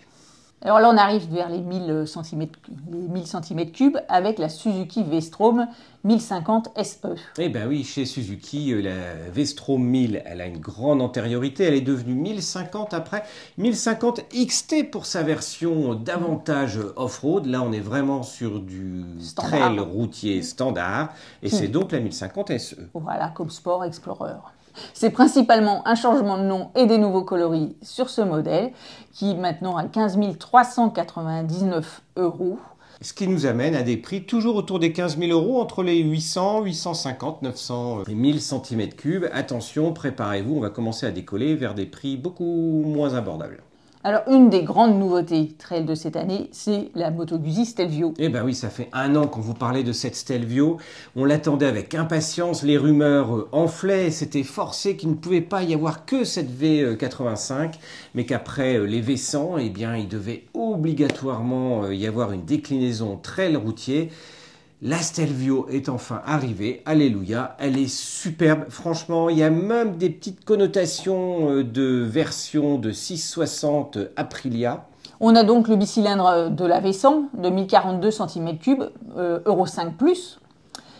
Alors 0.62 0.80
là, 0.80 0.89
on 0.93 0.98
arrive 0.98 1.26
vers 1.32 1.48
les 1.48 1.62
1000 1.62 2.04
cm, 2.06 2.48
les 2.91 2.98
1000 2.98 3.24
cm3 3.24 4.04
avec 4.10 4.39
la 4.39 4.50
Suzuki 4.50 5.04
V-Strom 5.04 5.67
1050 6.04 6.72
SE. 6.84 6.98
Eh 7.38 7.48
bien 7.48 7.65
oui, 7.65 7.86
chez 7.86 8.06
Suzuki, 8.06 8.74
euh, 8.74 8.82
la 8.82 9.32
V-Strom 9.32 9.82
1000, 9.82 10.22
elle 10.26 10.41
a 10.41 10.48
une 10.48 10.60
grande 10.60 11.02
antériorité. 11.02 11.63
Elle 11.63 11.76
est 11.76 11.82
devenue 11.82 12.13
1050 12.15 12.93
après. 12.93 13.24
1050 13.58 14.26
XT 14.34 14.91
pour 14.91 15.06
sa 15.06 15.24
version 15.24 15.95
davantage 15.95 16.80
off-road. 16.98 17.45
Là, 17.45 17.62
on 17.62 17.72
est 17.72 17.80
vraiment 17.80 18.24
sur 18.24 18.60
du 18.60 19.06
Standard. 19.22 19.60
trail 19.60 19.80
routier 19.80 20.41
standard. 20.41 21.13
Et 21.41 21.50
c'est 21.50 21.69
donc 21.69 21.93
la 21.93 22.02
1050 22.02 22.58
SE. 22.58 22.76
Voilà, 22.93 23.30
comme 23.30 23.50
Sport 23.50 23.86
Explorer. 23.86 24.36
C'est 24.93 25.10
principalement 25.10 25.88
un 25.88 25.95
changement 25.95 26.38
de 26.38 26.43
nom 26.43 26.71
et 26.75 26.86
des 26.86 26.97
nouveaux 26.97 27.23
coloris 27.23 27.75
sur 27.82 28.10
ce 28.10 28.21
modèle 28.21 28.71
qui 29.13 29.36
maintenant 29.36 29.77
a 29.77 29.86
15 29.86 30.17
399 30.38 32.01
euros. 32.17 32.60
Ce 33.01 33.13
qui 33.13 33.29
nous 33.29 33.45
amène 33.45 33.75
à 33.75 33.82
des 33.82 33.95
prix 33.95 34.25
toujours 34.25 34.58
autour 34.58 34.77
des 34.77 34.91
15 34.91 35.17
000 35.17 35.32
euros, 35.32 35.62
entre 35.62 35.84
les 35.84 35.99
800, 35.99 36.63
850, 36.63 37.43
900 37.43 38.03
et 38.10 38.13
1000 38.13 38.38
cm3. 38.39 39.29
Attention, 39.32 39.93
préparez-vous, 39.93 40.58
on 40.58 40.60
va 40.60 40.69
commencer 40.69 41.05
à 41.05 41.12
décoller 41.12 41.55
vers 41.55 41.75
des 41.75 41.86
prix 41.86 42.17
beaucoup 42.17 42.84
moins 42.86 43.13
abordables. 43.13 43.63
Alors, 44.01 44.21
une 44.31 44.49
des 44.49 44.63
grandes 44.63 44.97
nouveautés 44.97 45.53
trail 45.57 45.83
de 45.83 45.93
cette 45.93 46.15
année, 46.15 46.47
c'est 46.53 46.89
la 46.95 47.12
Moto 47.12 47.38
Guzzi 47.38 47.65
Stelvio. 47.65 48.13
Eh 48.17 48.29
ben 48.29 48.45
oui, 48.45 48.55
ça 48.55 48.69
fait 48.69 48.88
un 48.93 49.13
an 49.17 49.27
qu'on 49.27 49.41
vous 49.41 49.53
parlait 49.53 49.83
de 49.83 49.91
cette 49.91 50.15
Stelvio. 50.15 50.77
On 51.17 51.25
l'attendait 51.25 51.65
avec 51.65 51.93
impatience, 51.93 52.63
les 52.63 52.77
rumeurs 52.77 53.35
euh, 53.35 53.49
enflaient, 53.51 54.09
c'était 54.09 54.43
forcé 54.43 54.95
qu'il 54.95 55.09
ne 55.09 55.15
pouvait 55.15 55.41
pas 55.41 55.63
y 55.63 55.73
avoir 55.73 56.05
que 56.05 56.23
cette 56.23 56.49
V85, 56.49 57.73
mais 58.15 58.25
qu'après 58.25 58.77
euh, 58.77 58.85
les 58.85 59.01
V100, 59.01 59.57
eh 59.59 59.69
bien, 59.69 59.97
il 59.97 60.07
devait 60.07 60.45
obligatoirement 60.53 61.83
euh, 61.83 61.93
y 61.93 62.07
avoir 62.07 62.31
une 62.31 62.45
déclinaison 62.45 63.17
trail 63.17 63.57
routier. 63.57 64.12
La 64.81 64.99
Stelvio 64.99 65.67
est 65.69 65.89
enfin 65.89 66.21
arrivée, 66.25 66.83
alléluia, 66.85 67.57
elle 67.59 67.77
est 67.77 67.93
superbe, 67.93 68.69
franchement, 68.69 69.27
il 69.27 69.37
y 69.37 69.43
a 69.43 69.49
même 69.49 69.97
des 69.97 70.09
petites 70.09 70.45
connotations 70.45 71.49
euh, 71.49 71.63
de 71.65 72.01
version 72.01 72.77
de 72.77 72.93
660 72.93 73.97
Aprilia. 74.15 74.85
On 75.19 75.35
a 75.35 75.43
donc 75.43 75.67
le 75.67 75.75
bicylindre 75.75 76.49
de 76.49 76.65
la 76.65 76.79
V100 76.79 77.25
de 77.33 77.49
1042 77.49 78.09
cm3, 78.09 78.89
Euro 79.45 79.65
5 79.65 79.95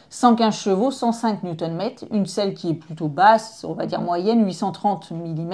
115 0.10 0.56
chevaux, 0.58 0.92
105 0.92 1.44
Nm, 1.44 1.82
une 2.12 2.26
selle 2.26 2.56
qui 2.56 2.72
est 2.72 2.74
plutôt 2.74 3.08
basse, 3.08 3.64
on 3.64 3.76
va 3.76 3.86
dire 3.86 4.02
moyenne, 4.02 4.46
830 4.46 5.12
mm, 5.12 5.54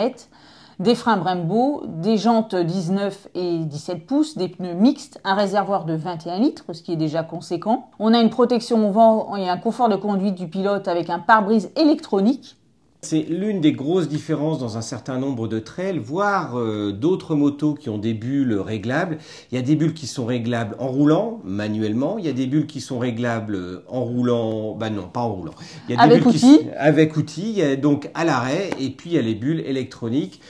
des 0.79 0.95
freins 0.95 1.17
Brembo, 1.17 1.83
des 1.87 2.17
jantes 2.17 2.55
19 2.55 3.29
et 3.35 3.59
17 3.59 4.05
pouces, 4.05 4.37
des 4.37 4.49
pneus 4.49 4.73
mixtes, 4.73 5.19
un 5.23 5.35
réservoir 5.35 5.85
de 5.85 5.93
21 5.93 6.39
litres, 6.39 6.65
ce 6.73 6.81
qui 6.81 6.93
est 6.93 6.97
déjà 6.97 7.23
conséquent. 7.23 7.89
On 7.99 8.13
a 8.13 8.19
une 8.19 8.29
protection 8.29 8.89
au 8.89 8.91
vent 8.91 9.35
et 9.35 9.47
un 9.47 9.57
confort 9.57 9.89
de 9.89 9.95
conduite 9.95 10.35
du 10.35 10.47
pilote 10.47 10.87
avec 10.87 11.09
un 11.09 11.19
pare-brise 11.19 11.71
électronique. 11.75 12.57
C'est 13.01 13.21
l'une 13.21 13.61
des 13.61 13.71
grosses 13.71 14.09
différences 14.09 14.57
dans 14.57 14.79
un 14.79 14.81
certain 14.81 15.19
nombre 15.19 15.47
de 15.47 15.59
trails, 15.59 15.99
voire 15.99 16.57
euh, 16.57 16.91
d'autres 16.91 17.35
motos 17.35 17.75
qui 17.75 17.87
ont 17.89 17.99
des 17.99 18.15
bulles 18.15 18.55
réglables. 18.55 19.19
Il 19.51 19.55
y 19.55 19.59
a 19.59 19.61
des 19.61 19.75
bulles 19.75 19.93
qui 19.93 20.07
sont 20.07 20.25
réglables 20.25 20.75
en 20.79 20.87
roulant, 20.87 21.39
manuellement. 21.43 22.17
Il 22.17 22.25
y 22.25 22.29
a 22.29 22.33
des 22.33 22.47
bulles 22.47 22.65
qui 22.65 22.81
sont 22.81 22.97
réglables 22.97 23.83
en 23.89 24.03
roulant, 24.03 24.73
bah 24.73 24.89
non, 24.89 25.07
pas 25.07 25.19
en 25.19 25.33
roulant. 25.33 25.53
Il 25.87 25.95
y 25.95 25.97
a 25.99 26.07
des 26.07 26.13
avec 26.13 26.23
bulles 26.23 26.35
outil. 26.35 26.59
avec 26.77 27.15
outil, 27.15 27.77
donc 27.77 28.09
à 28.15 28.25
l'arrêt. 28.25 28.71
Et 28.79 28.89
puis 28.89 29.11
il 29.11 29.13
y 29.13 29.19
a 29.19 29.21
les 29.21 29.35
bulles 29.35 29.59
électroniques. 29.59 30.41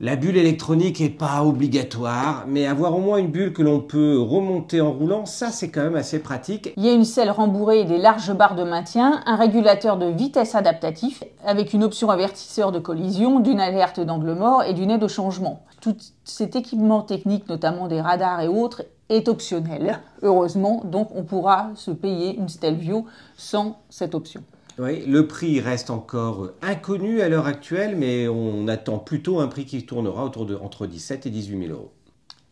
La 0.00 0.16
bulle 0.16 0.36
électronique 0.36 0.98
n'est 0.98 1.08
pas 1.08 1.44
obligatoire, 1.44 2.46
mais 2.48 2.66
avoir 2.66 2.96
au 2.96 2.98
moins 2.98 3.18
une 3.18 3.28
bulle 3.28 3.52
que 3.52 3.62
l'on 3.62 3.78
peut 3.78 4.18
remonter 4.18 4.80
en 4.80 4.90
roulant, 4.90 5.24
ça 5.24 5.50
c'est 5.52 5.70
quand 5.70 5.84
même 5.84 5.94
assez 5.94 6.18
pratique. 6.18 6.72
Il 6.76 6.84
y 6.84 6.88
a 6.88 6.92
une 6.92 7.04
selle 7.04 7.30
rembourrée 7.30 7.82
et 7.82 7.84
des 7.84 7.98
larges 7.98 8.34
barres 8.34 8.56
de 8.56 8.64
maintien, 8.64 9.22
un 9.24 9.36
régulateur 9.36 9.96
de 9.96 10.06
vitesse 10.06 10.56
adaptatif 10.56 11.22
avec 11.46 11.72
une 11.74 11.84
option 11.84 12.10
avertisseur 12.10 12.72
de 12.72 12.80
collision, 12.80 13.38
d'une 13.38 13.60
alerte 13.60 14.00
d'angle 14.00 14.34
mort 14.34 14.64
et 14.64 14.74
d'une 14.74 14.90
aide 14.90 15.04
au 15.04 15.08
changement. 15.08 15.62
Tout 15.80 15.96
cet 16.24 16.56
équipement 16.56 17.02
technique, 17.02 17.48
notamment 17.48 17.86
des 17.86 18.00
radars 18.00 18.40
et 18.40 18.48
autres, 18.48 18.82
est 19.08 19.28
optionnel. 19.28 20.00
Heureusement, 20.22 20.82
donc 20.84 21.10
on 21.14 21.22
pourra 21.22 21.70
se 21.76 21.92
payer 21.92 22.36
une 22.36 22.48
Stelvio 22.48 23.06
sans 23.36 23.78
cette 23.90 24.16
option. 24.16 24.42
Oui, 24.78 25.04
le 25.06 25.26
prix 25.28 25.60
reste 25.60 25.90
encore 25.90 26.48
inconnu 26.60 27.20
à 27.20 27.28
l'heure 27.28 27.46
actuelle, 27.46 27.94
mais 27.96 28.26
on 28.26 28.66
attend 28.66 28.98
plutôt 28.98 29.38
un 29.38 29.46
prix 29.46 29.66
qui 29.66 29.86
tournera 29.86 30.24
autour 30.24 30.46
de 30.46 30.56
entre 30.56 30.86
17 30.86 31.26
et 31.26 31.30
18 31.30 31.66
000 31.66 31.72
euros. 31.72 31.92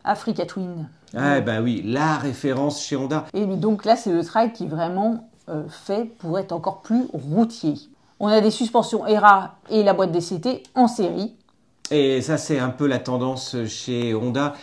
Africa 0.05 0.45
Twin. 0.45 0.87
Ah 1.15 1.41
ben 1.41 1.61
oui, 1.61 1.81
la 1.85 2.17
référence 2.17 2.83
chez 2.83 2.95
Honda. 2.95 3.25
Et 3.33 3.45
donc 3.45 3.85
là, 3.85 3.95
c'est 3.95 4.11
le 4.11 4.23
trail 4.23 4.53
qui 4.53 4.63
est 4.63 4.67
vraiment 4.67 5.29
euh, 5.49 5.63
fait 5.67 6.05
pour 6.17 6.39
être 6.39 6.53
encore 6.53 6.81
plus 6.81 7.03
routier. 7.13 7.75
On 8.19 8.27
a 8.27 8.39
des 8.39 8.51
suspensions 8.51 9.05
ERA 9.05 9.55
et 9.69 9.83
la 9.83 9.93
boîte 9.93 10.11
DCT 10.11 10.63
en 10.75 10.87
série. 10.87 11.35
Et 11.91 12.21
ça, 12.21 12.37
c'est 12.37 12.57
un 12.57 12.69
peu 12.69 12.87
la 12.87 12.99
tendance 12.99 13.57
chez 13.67 14.15
Honda. 14.15 14.53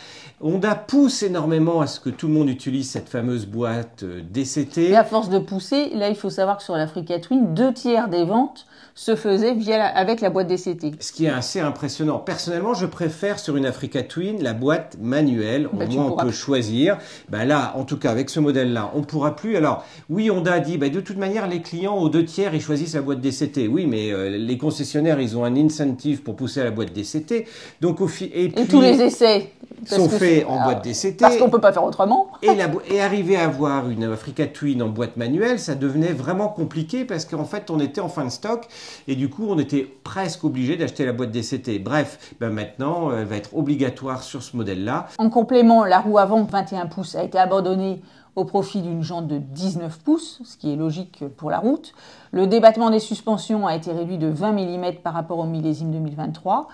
Honda 0.43 0.75
pousse 0.75 1.23
énormément 1.23 1.83
à 1.83 1.87
ce 1.87 2.01
que 2.01 2.09
tout 2.09 2.27
le 2.27 2.33
monde 2.33 2.49
utilise 2.49 2.89
cette 2.89 3.11
fameuse 3.11 3.45
boîte 3.45 4.05
euh, 4.05 4.23
DCT. 4.23 4.89
Et 4.89 4.97
à 4.97 5.05
force 5.05 5.29
de 5.29 5.39
pousser, 5.39 5.91
là, 5.91 6.09
il 6.09 6.17
faut 6.17 6.31
savoir 6.31 6.57
que 6.57 6.63
sur 6.63 6.75
l'Africa 6.77 7.19
Twin, 7.19 7.53
deux 7.53 7.75
tiers 7.75 8.09
des 8.09 8.25
ventes 8.25 8.67
se 8.95 9.17
faisaient 9.17 9.53
via 9.53 9.85
avec 9.85 10.23
la 10.23 10.31
boîte 10.31 10.47
DCT. 10.47 10.93
Ce 10.99 11.13
qui 11.13 11.27
est 11.27 11.31
assez 11.31 11.61
impressionnant. 11.61 12.19
Personnellement, 12.19 12.73
je 12.73 12.87
préfère 12.87 13.39
sur 13.39 13.57
une 13.57 13.67
Africa 13.67 14.03
Twin 14.03 14.43
la 14.43 14.55
boîte 14.55 14.97
manuelle. 14.99 15.67
Au 15.67 15.77
bah, 15.77 15.85
moins, 15.87 16.07
on 16.07 16.17
peut 16.17 16.33
choisir. 16.33 16.97
Ben 17.29 17.45
là, 17.45 17.75
en 17.77 17.85
tout 17.85 17.99
cas, 17.99 18.11
avec 18.11 18.31
ce 18.31 18.41
modèle-là, 18.41 18.93
on 18.95 19.03
pourra 19.03 19.37
plus. 19.37 19.57
Alors, 19.57 19.85
oui, 20.09 20.31
Honda 20.31 20.55
a 20.55 20.61
dit, 20.61 20.79
ben, 20.79 20.91
de 20.91 21.01
toute 21.01 21.19
manière, 21.19 21.49
les 21.49 21.61
clients 21.61 21.99
aux 21.99 22.09
deux 22.09 22.25
tiers, 22.25 22.55
ils 22.55 22.63
choisissent 22.63 22.95
la 22.95 23.03
boîte 23.03 23.21
DCT. 23.21 23.69
Oui, 23.69 23.87
mais 23.87 24.11
euh, 24.11 24.31
les 24.31 24.57
concessionnaires, 24.57 25.21
ils 25.21 25.37
ont 25.37 25.45
un 25.45 25.57
incentive 25.57 26.23
pour 26.23 26.35
pousser 26.35 26.63
à 26.63 26.65
la 26.65 26.71
boîte 26.71 26.95
DCT. 26.95 27.47
Donc, 27.83 28.01
au 28.01 28.09
et, 28.23 28.45
et 28.45 28.67
tous 28.67 28.81
les 28.81 29.03
essais 29.03 29.51
sont 29.87 30.09
faits 30.09 30.45
en 30.47 30.63
boîte 30.65 30.85
DCT. 30.85 31.17
Parce 31.19 31.37
qu'on 31.37 31.51
peut 31.51 31.61
pas 31.61 31.73
faire 31.73 31.85
autrement. 31.85 32.29
Et, 32.43 32.55
la, 32.55 32.69
et 32.89 33.01
arriver 33.01 33.37
à 33.37 33.45
avoir 33.45 33.89
une 33.91 34.05
Africa 34.05 34.47
Twin 34.47 34.83
en 34.83 34.89
boîte 34.89 35.17
manuelle, 35.17 35.59
ça 35.59 35.75
devenait 35.75 36.13
vraiment 36.13 36.49
compliqué 36.49 37.05
parce 37.05 37.25
qu'en 37.25 37.45
fait, 37.45 37.71
on 37.71 37.79
était 37.81 38.01
en 38.01 38.09
fin 38.09 38.25
de 38.25 38.31
stock 38.31 38.67
et 39.09 39.15
du 39.15 39.29
coup, 39.29 39.47
on 39.49 39.59
était 39.59 39.87
presque 40.05 40.45
obligé 40.45 40.77
d'acheter 40.77 41.05
la 41.05 41.13
boîte 41.13 41.31
DCT. 41.31 41.79
Bref, 41.79 42.35
ben 42.41 42.51
maintenant, 42.51 43.13
elle 43.13 43.27
va 43.27 43.37
être 43.37 43.57
obligatoire 43.57 44.23
sur 44.23 44.43
ce 44.43 44.57
modèle-là. 44.57 45.07
En 45.19 45.31
complément, 45.31 45.85
la 45.85 46.01
roue 46.01 46.19
avant 46.19 46.43
21 46.45 46.87
pouces 46.87 47.15
a 47.15 47.23
été 47.23 47.39
abandonnée 47.39 48.01
au 48.37 48.45
profit 48.45 48.81
d'une 48.81 49.03
jante 49.03 49.27
de 49.27 49.39
19 49.39 49.99
pouces, 49.99 50.41
ce 50.45 50.57
qui 50.57 50.73
est 50.73 50.77
logique 50.77 51.25
pour 51.37 51.51
la 51.51 51.59
route. 51.59 51.93
Le 52.33 52.47
débattement 52.47 52.91
des 52.91 53.01
suspensions 53.01 53.67
a 53.67 53.75
été 53.75 53.93
réduit 53.93 54.19
de 54.19 54.29
20 54.29 54.53
mm 54.53 54.93
par 55.03 55.15
rapport 55.15 55.39
au 55.39 55.45
millésime 55.45 55.91
2023. 55.91 56.69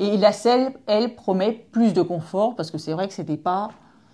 Et 0.00 0.16
la 0.16 0.32
selle, 0.32 0.72
elle, 0.86 1.14
promet 1.14 1.66
plus 1.70 1.92
de 1.92 2.00
confort 2.00 2.56
parce 2.56 2.70
que 2.70 2.78
c'est 2.78 2.92
vrai 2.92 3.06
que 3.06 3.12
c'était 3.12 3.36
pas 3.36 3.68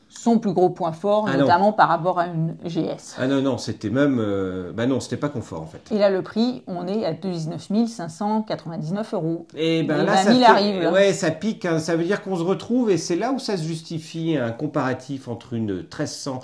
son 0.08 0.38
plus 0.40 0.52
gros 0.52 0.70
point 0.70 0.90
fort, 0.90 1.28
ah 1.28 1.36
notamment 1.36 1.72
par 1.72 1.88
rapport 1.88 2.18
à 2.18 2.26
une 2.26 2.56
GS. 2.64 3.14
Ah 3.18 3.28
non, 3.28 3.40
non, 3.40 3.56
c'était 3.56 3.90
même. 3.90 4.18
Euh, 4.20 4.72
bah 4.72 4.86
non, 4.86 4.98
c'était 4.98 5.16
pas 5.16 5.28
confort 5.28 5.62
en 5.62 5.66
fait. 5.66 5.94
Et 5.94 5.98
là, 5.98 6.10
le 6.10 6.22
prix, 6.22 6.64
on 6.66 6.88
est 6.88 7.04
à 7.04 7.12
19 7.12 7.68
599 7.86 9.14
euros. 9.14 9.46
Et 9.56 9.84
ben 9.84 10.04
là, 10.04 10.16
ça, 10.16 10.30
arrive, 10.50 10.90
Ouais, 10.92 11.12
ça 11.12 11.30
pique. 11.30 11.64
Hein. 11.64 11.78
ça 11.78 11.94
veut 11.94 12.04
dire 12.04 12.22
qu'on 12.22 12.36
se 12.36 12.42
retrouve 12.42 12.90
et 12.90 12.98
c'est 12.98 13.16
là 13.16 13.30
où 13.30 13.38
ça 13.38 13.56
se 13.56 13.62
justifie 13.62 14.36
un 14.36 14.50
comparatif 14.50 15.28
entre 15.28 15.54
une 15.54 15.76
1300 15.76 16.40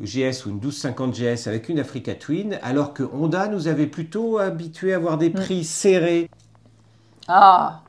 GS 0.00 0.46
ou 0.46 0.50
une 0.50 0.56
1250 0.56 1.14
GS 1.14 1.46
avec 1.46 1.68
une 1.68 1.78
Africa 1.78 2.14
Twin, 2.14 2.58
alors 2.62 2.92
que 2.92 3.04
Honda 3.04 3.46
nous 3.46 3.68
avait 3.68 3.86
plutôt 3.86 4.38
habitué 4.38 4.94
à 4.94 4.96
avoir 4.96 5.16
des 5.16 5.30
mm. 5.30 5.34
prix 5.34 5.64
serrés. 5.64 6.28
Ah 7.28 7.82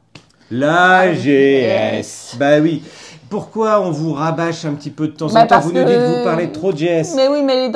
la 0.52 1.14
GS. 1.14 2.36
Bah 2.38 2.60
oui. 2.60 2.84
Pourquoi 3.32 3.80
on 3.80 3.92
vous 3.92 4.12
rabâche 4.12 4.66
un 4.66 4.74
petit 4.74 4.90
peu 4.90 5.08
de 5.08 5.14
temps 5.14 5.30
en 5.30 5.34
bah, 5.34 5.46
temps? 5.46 5.62
Vous 5.62 5.72
nous 5.72 5.86
dites 5.86 5.96
que 5.96 6.18
vous 6.18 6.24
parlez 6.26 6.52
trop 6.52 6.74
de 6.74 6.78
GS. 6.78 7.16
Mais 7.16 7.30
oui, 7.30 7.42
mais 7.42 7.72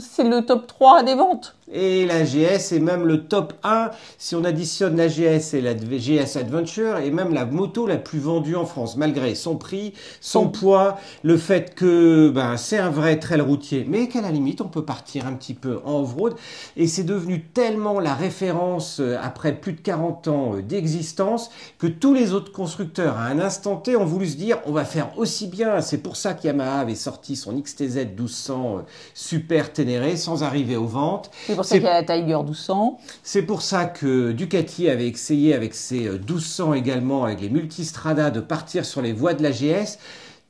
c'est 0.00 0.22
le 0.22 0.44
top 0.44 0.66
3 0.66 1.02
des 1.02 1.14
ventes. 1.14 1.56
Et 1.70 2.06
la 2.06 2.24
GS 2.24 2.72
est 2.72 2.80
même 2.80 3.04
le 3.04 3.24
top 3.24 3.52
1 3.62 3.90
si 4.16 4.34
on 4.34 4.44
additionne 4.44 4.96
la 4.96 5.08
GS 5.08 5.52
et 5.52 5.60
la 5.60 5.74
GS 5.74 6.38
Adventure 6.38 6.96
et 6.96 7.10
même 7.10 7.34
la 7.34 7.44
moto 7.44 7.86
la 7.86 7.98
plus 7.98 8.20
vendue 8.20 8.56
en 8.56 8.64
France 8.64 8.96
malgré 8.96 9.34
son 9.34 9.56
prix, 9.56 9.92
son 10.22 10.48
poids, 10.48 10.96
le 11.22 11.36
fait 11.36 11.74
que 11.74 12.30
ben, 12.30 12.56
c'est 12.56 12.78
un 12.78 12.88
vrai 12.88 13.18
trail 13.18 13.42
routier 13.42 13.84
mais 13.86 14.08
qu'à 14.08 14.22
la 14.22 14.30
limite 14.30 14.62
on 14.62 14.68
peut 14.68 14.84
partir 14.84 15.26
un 15.26 15.34
petit 15.34 15.52
peu 15.52 15.80
en 15.84 16.00
off-road 16.00 16.36
et 16.78 16.86
c'est 16.86 17.04
devenu 17.04 17.42
tellement 17.42 18.00
la 18.00 18.14
référence 18.14 19.00
euh, 19.00 19.18
après 19.22 19.52
plus 19.52 19.74
de 19.74 19.80
40 19.80 20.28
ans 20.28 20.54
euh, 20.54 20.62
d'existence 20.62 21.50
que 21.78 21.86
tous 21.86 22.14
les 22.14 22.32
autres 22.32 22.50
constructeurs 22.50 23.18
à 23.18 23.24
un 23.24 23.38
instant 23.40 23.76
T 23.76 23.94
ont 23.94 24.06
voulu 24.06 24.26
se 24.26 24.36
dire 24.36 24.56
on 24.64 24.72
va 24.72 24.86
faire 24.86 24.97
aussi 25.16 25.46
bien. 25.46 25.80
C'est 25.80 25.98
pour 25.98 26.16
ça 26.16 26.34
qu'Yamaha 26.34 26.80
avait 26.80 26.94
sorti 26.94 27.36
son 27.36 27.58
XTZ 27.60 28.06
1200 28.16 28.78
euh, 28.78 28.80
Super 29.14 29.72
Ténéré 29.72 30.16
sans 30.16 30.42
arriver 30.42 30.76
aux 30.76 30.86
ventes 30.86 31.30
pour 31.54 31.64
ça 31.64 31.76
qu'il 31.76 31.84
y 31.84 31.88
a 31.88 32.00
la 32.00 32.04
Tiger 32.04 32.36
1200. 32.36 32.98
C'est 33.22 33.42
pour 33.42 33.62
ça 33.62 33.84
que 33.84 34.32
Ducati 34.32 34.88
avait 34.88 35.08
essayé 35.08 35.54
avec 35.54 35.74
ses 35.74 36.08
1200 36.08 36.74
également, 36.74 37.24
avec 37.24 37.40
les 37.40 37.50
multistrada, 37.50 38.30
de 38.30 38.40
partir 38.40 38.84
sur 38.84 39.02
les 39.02 39.12
voies 39.12 39.34
de 39.34 39.42
la 39.42 39.50
GS. 39.50 39.98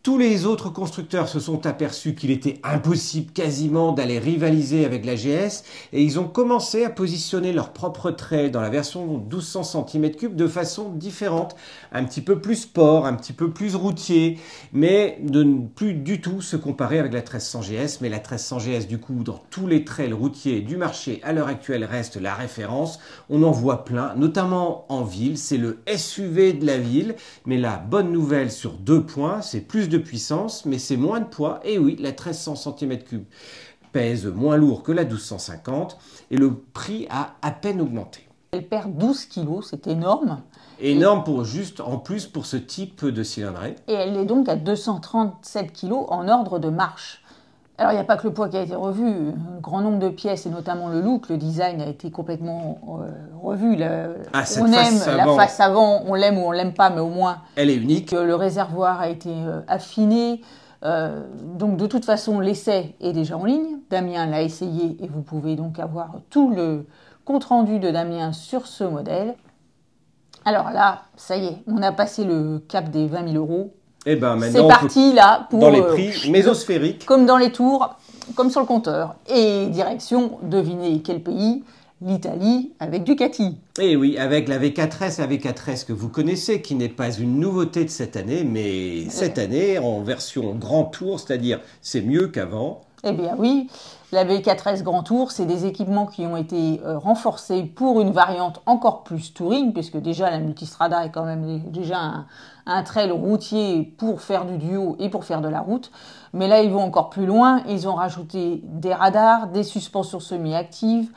Tous 0.08 0.16
les 0.16 0.46
autres 0.46 0.70
constructeurs 0.70 1.28
se 1.28 1.38
sont 1.38 1.66
aperçus 1.66 2.14
qu'il 2.14 2.30
était 2.30 2.60
impossible 2.62 3.30
quasiment 3.30 3.92
d'aller 3.92 4.18
rivaliser 4.18 4.86
avec 4.86 5.04
la 5.04 5.16
GS 5.16 5.64
et 5.92 6.02
ils 6.02 6.18
ont 6.18 6.26
commencé 6.26 6.82
à 6.82 6.88
positionner 6.88 7.52
leur 7.52 7.74
propre 7.74 8.10
trait 8.10 8.48
dans 8.48 8.62
la 8.62 8.70
version 8.70 9.18
1200 9.18 9.84
cm3 9.86 10.34
de 10.34 10.46
façon 10.46 10.92
différente, 10.92 11.56
un 11.92 12.04
petit 12.04 12.22
peu 12.22 12.40
plus 12.40 12.54
sport, 12.56 13.04
un 13.04 13.12
petit 13.12 13.34
peu 13.34 13.50
plus 13.50 13.74
routier, 13.74 14.38
mais 14.72 15.18
de 15.22 15.42
ne 15.42 15.66
plus 15.66 15.92
du 15.92 16.22
tout 16.22 16.40
se 16.40 16.56
comparer 16.56 16.98
avec 16.98 17.12
la 17.12 17.18
1300 17.18 17.60
GS. 17.60 17.98
Mais 18.00 18.08
la 18.08 18.16
1300 18.16 18.60
GS, 18.60 18.86
du 18.88 18.96
coup, 18.96 19.22
dans 19.22 19.42
tous 19.50 19.66
les 19.66 19.84
trails 19.84 20.14
routiers 20.14 20.62
du 20.62 20.78
marché 20.78 21.20
à 21.22 21.34
l'heure 21.34 21.48
actuelle 21.48 21.84
reste 21.84 22.16
la 22.16 22.32
référence. 22.32 22.98
On 23.28 23.42
en 23.42 23.50
voit 23.50 23.84
plein, 23.84 24.14
notamment 24.16 24.86
en 24.88 25.02
ville. 25.02 25.36
C'est 25.36 25.58
le 25.58 25.80
SUV 25.94 26.54
de 26.54 26.64
la 26.64 26.78
ville, 26.78 27.14
mais 27.44 27.58
la 27.58 27.76
bonne 27.76 28.10
nouvelle 28.10 28.50
sur 28.50 28.72
deux 28.72 29.02
points, 29.02 29.42
c'est 29.42 29.60
plus 29.60 29.90
de 29.90 29.97
puissance, 30.02 30.64
mais 30.64 30.78
c'est 30.78 30.96
moins 30.96 31.20
de 31.20 31.26
poids. 31.26 31.60
Et 31.64 31.78
oui, 31.78 31.96
la 31.98 32.10
1300 32.10 32.54
cm3 32.54 33.22
pèse 33.92 34.26
moins 34.26 34.56
lourd 34.56 34.82
que 34.82 34.92
la 34.92 35.04
1250 35.04 35.98
et 36.30 36.36
le 36.36 36.54
prix 36.54 37.06
a 37.10 37.34
à 37.42 37.50
peine 37.50 37.80
augmenté. 37.80 38.28
Elle 38.50 38.66
perd 38.66 38.96
12 38.96 39.26
kg, 39.26 39.60
c'est 39.62 39.86
énorme. 39.86 40.40
Énorme 40.80 41.24
pour 41.24 41.44
juste 41.44 41.80
en 41.80 41.98
plus 41.98 42.26
pour 42.26 42.46
ce 42.46 42.56
type 42.56 43.04
de 43.04 43.22
cylindrée. 43.22 43.76
Et 43.88 43.92
elle 43.92 44.16
est 44.16 44.24
donc 44.24 44.48
à 44.48 44.56
237 44.56 45.72
kg 45.72 45.92
en 46.08 46.28
ordre 46.28 46.58
de 46.58 46.70
marche. 46.70 47.22
Alors, 47.80 47.92
il 47.92 47.94
n'y 47.94 48.00
a 48.00 48.04
pas 48.04 48.16
que 48.16 48.26
le 48.26 48.34
poids 48.34 48.48
qui 48.48 48.56
a 48.56 48.62
été 48.62 48.74
revu. 48.74 49.06
Un 49.06 49.60
grand 49.60 49.80
nombre 49.80 50.00
de 50.00 50.08
pièces, 50.08 50.46
et 50.46 50.50
notamment 50.50 50.88
le 50.88 51.00
look, 51.00 51.28
le 51.28 51.36
design 51.36 51.80
a 51.80 51.86
été 51.86 52.10
complètement 52.10 52.80
euh, 53.00 53.08
revu. 53.40 53.80
ah, 54.32 54.42
on 54.60 54.66
aime 54.66 55.16
la 55.16 55.26
face 55.36 55.60
avant, 55.60 56.02
on 56.06 56.14
l'aime 56.14 56.38
ou 56.38 56.42
on 56.42 56.50
l'aime 56.50 56.74
pas, 56.74 56.90
mais 56.90 57.00
au 57.00 57.08
moins. 57.08 57.38
Elle 57.54 57.70
est 57.70 57.76
unique. 57.76 58.10
Le 58.10 58.34
réservoir 58.34 59.00
a 59.00 59.08
été 59.08 59.30
euh, 59.30 59.60
affiné. 59.68 60.40
Euh, 60.84 61.22
donc, 61.56 61.76
de 61.76 61.86
toute 61.86 62.04
façon, 62.04 62.40
l'essai 62.40 62.96
est 63.00 63.12
déjà 63.12 63.36
en 63.36 63.44
ligne. 63.44 63.78
Damien 63.90 64.26
l'a 64.26 64.42
essayé 64.42 64.96
et 65.00 65.06
vous 65.06 65.22
pouvez 65.22 65.54
donc 65.54 65.78
avoir 65.78 66.16
tout 66.30 66.50
le 66.50 66.84
compte-rendu 67.24 67.78
de 67.78 67.92
Damien 67.92 68.32
sur 68.32 68.66
ce 68.66 68.82
modèle. 68.82 69.36
Alors 70.44 70.70
là, 70.70 71.02
ça 71.14 71.36
y 71.36 71.46
est, 71.46 71.58
on 71.68 71.80
a 71.82 71.92
passé 71.92 72.24
le 72.24 72.58
cap 72.58 72.90
des 72.90 73.06
20 73.06 73.32
000 73.32 73.36
euros. 73.36 73.72
Eh 74.06 74.16
ben, 74.16 74.38
c'est 74.40 74.66
parti 74.66 75.12
là 75.12 75.46
pour 75.50 75.60
dans 75.60 75.70
les 75.70 75.80
euh, 75.80 75.92
prix 75.92 76.30
mésosphériques. 76.30 77.04
Comme 77.04 77.26
dans 77.26 77.36
les 77.36 77.52
tours, 77.52 77.96
comme 78.34 78.50
sur 78.50 78.60
le 78.60 78.66
compteur. 78.66 79.16
Et 79.28 79.66
direction, 79.66 80.38
devinez 80.42 81.00
quel 81.02 81.22
pays? 81.22 81.62
L'Italie 82.00 82.70
avec 82.78 83.02
Ducati. 83.02 83.56
Et 83.80 83.90
eh 83.92 83.96
oui, 83.96 84.18
avec 84.18 84.46
la 84.46 84.60
V4S, 84.60 85.18
la 85.18 85.26
V4S 85.26 85.84
que 85.84 85.92
vous 85.92 86.08
connaissez, 86.08 86.62
qui 86.62 86.76
n'est 86.76 86.88
pas 86.88 87.10
une 87.10 87.40
nouveauté 87.40 87.84
de 87.84 87.90
cette 87.90 88.16
année, 88.16 88.44
mais 88.44 89.10
cette 89.10 89.36
année 89.36 89.80
en 89.80 90.02
version 90.02 90.54
grand 90.54 90.84
tour, 90.84 91.18
c'est-à-dire 91.18 91.58
c'est 91.82 92.00
mieux 92.00 92.28
qu'avant. 92.28 92.82
Eh 93.02 93.10
bien 93.10 93.34
oui, 93.36 93.68
la 94.10 94.24
V4S 94.24 94.82
Grand 94.82 95.02
Tour, 95.02 95.32
c'est 95.32 95.44
des 95.44 95.66
équipements 95.66 96.06
qui 96.06 96.26
ont 96.26 96.36
été 96.38 96.80
euh, 96.84 96.96
renforcés 96.98 97.64
pour 97.64 98.00
une 98.00 98.10
variante 98.10 98.62
encore 98.64 99.02
plus 99.02 99.34
touring, 99.34 99.74
puisque 99.74 99.98
déjà 99.98 100.30
la 100.30 100.38
Multistrada 100.38 101.04
est 101.04 101.10
quand 101.10 101.24
même 101.24 101.60
déjà 101.70 102.24
un, 102.64 102.82
trail 102.84 103.10
routier 103.10 103.94
pour 103.98 104.22
faire 104.22 104.46
du 104.46 104.56
duo 104.56 104.96
et 104.98 105.10
pour 105.10 105.24
faire 105.24 105.42
de 105.42 105.48
la 105.48 105.60
route. 105.60 105.90
Mais 106.32 106.48
là, 106.48 106.62
ils 106.62 106.70
vont 106.70 106.82
encore 106.82 107.10
plus 107.10 107.26
loin. 107.26 107.62
Ils 107.68 107.86
ont 107.86 107.94
rajouté 107.94 108.62
des 108.64 108.94
radars, 108.94 109.48
des 109.48 109.62
suspensions 109.62 110.20
semi-actives, 110.20 111.10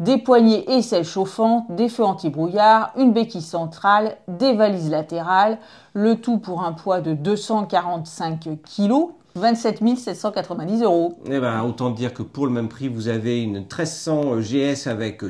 des 0.00 0.18
poignées 0.18 0.68
et 0.72 0.82
selles 0.82 1.04
chauffantes, 1.04 1.70
des 1.70 1.88
feux 1.88 2.04
anti-brouillard, 2.04 2.92
une 2.96 3.12
béquille 3.12 3.40
centrale, 3.40 4.16
des 4.26 4.54
valises 4.54 4.90
latérales, 4.90 5.58
le 5.92 6.16
tout 6.16 6.38
pour 6.38 6.64
un 6.64 6.72
poids 6.72 7.00
de 7.00 7.14
245 7.14 8.48
kg 8.64 9.12
27 9.34 9.98
790 9.98 10.82
euros. 10.82 11.18
Eh 11.26 11.40
ben, 11.40 11.62
autant 11.62 11.90
dire 11.90 12.12
que 12.12 12.22
pour 12.22 12.46
le 12.46 12.52
même 12.52 12.68
prix, 12.68 12.88
vous 12.88 13.08
avez 13.08 13.42
une 13.42 13.60
1300 13.60 14.40
GS 14.40 14.88
avec 14.88 15.22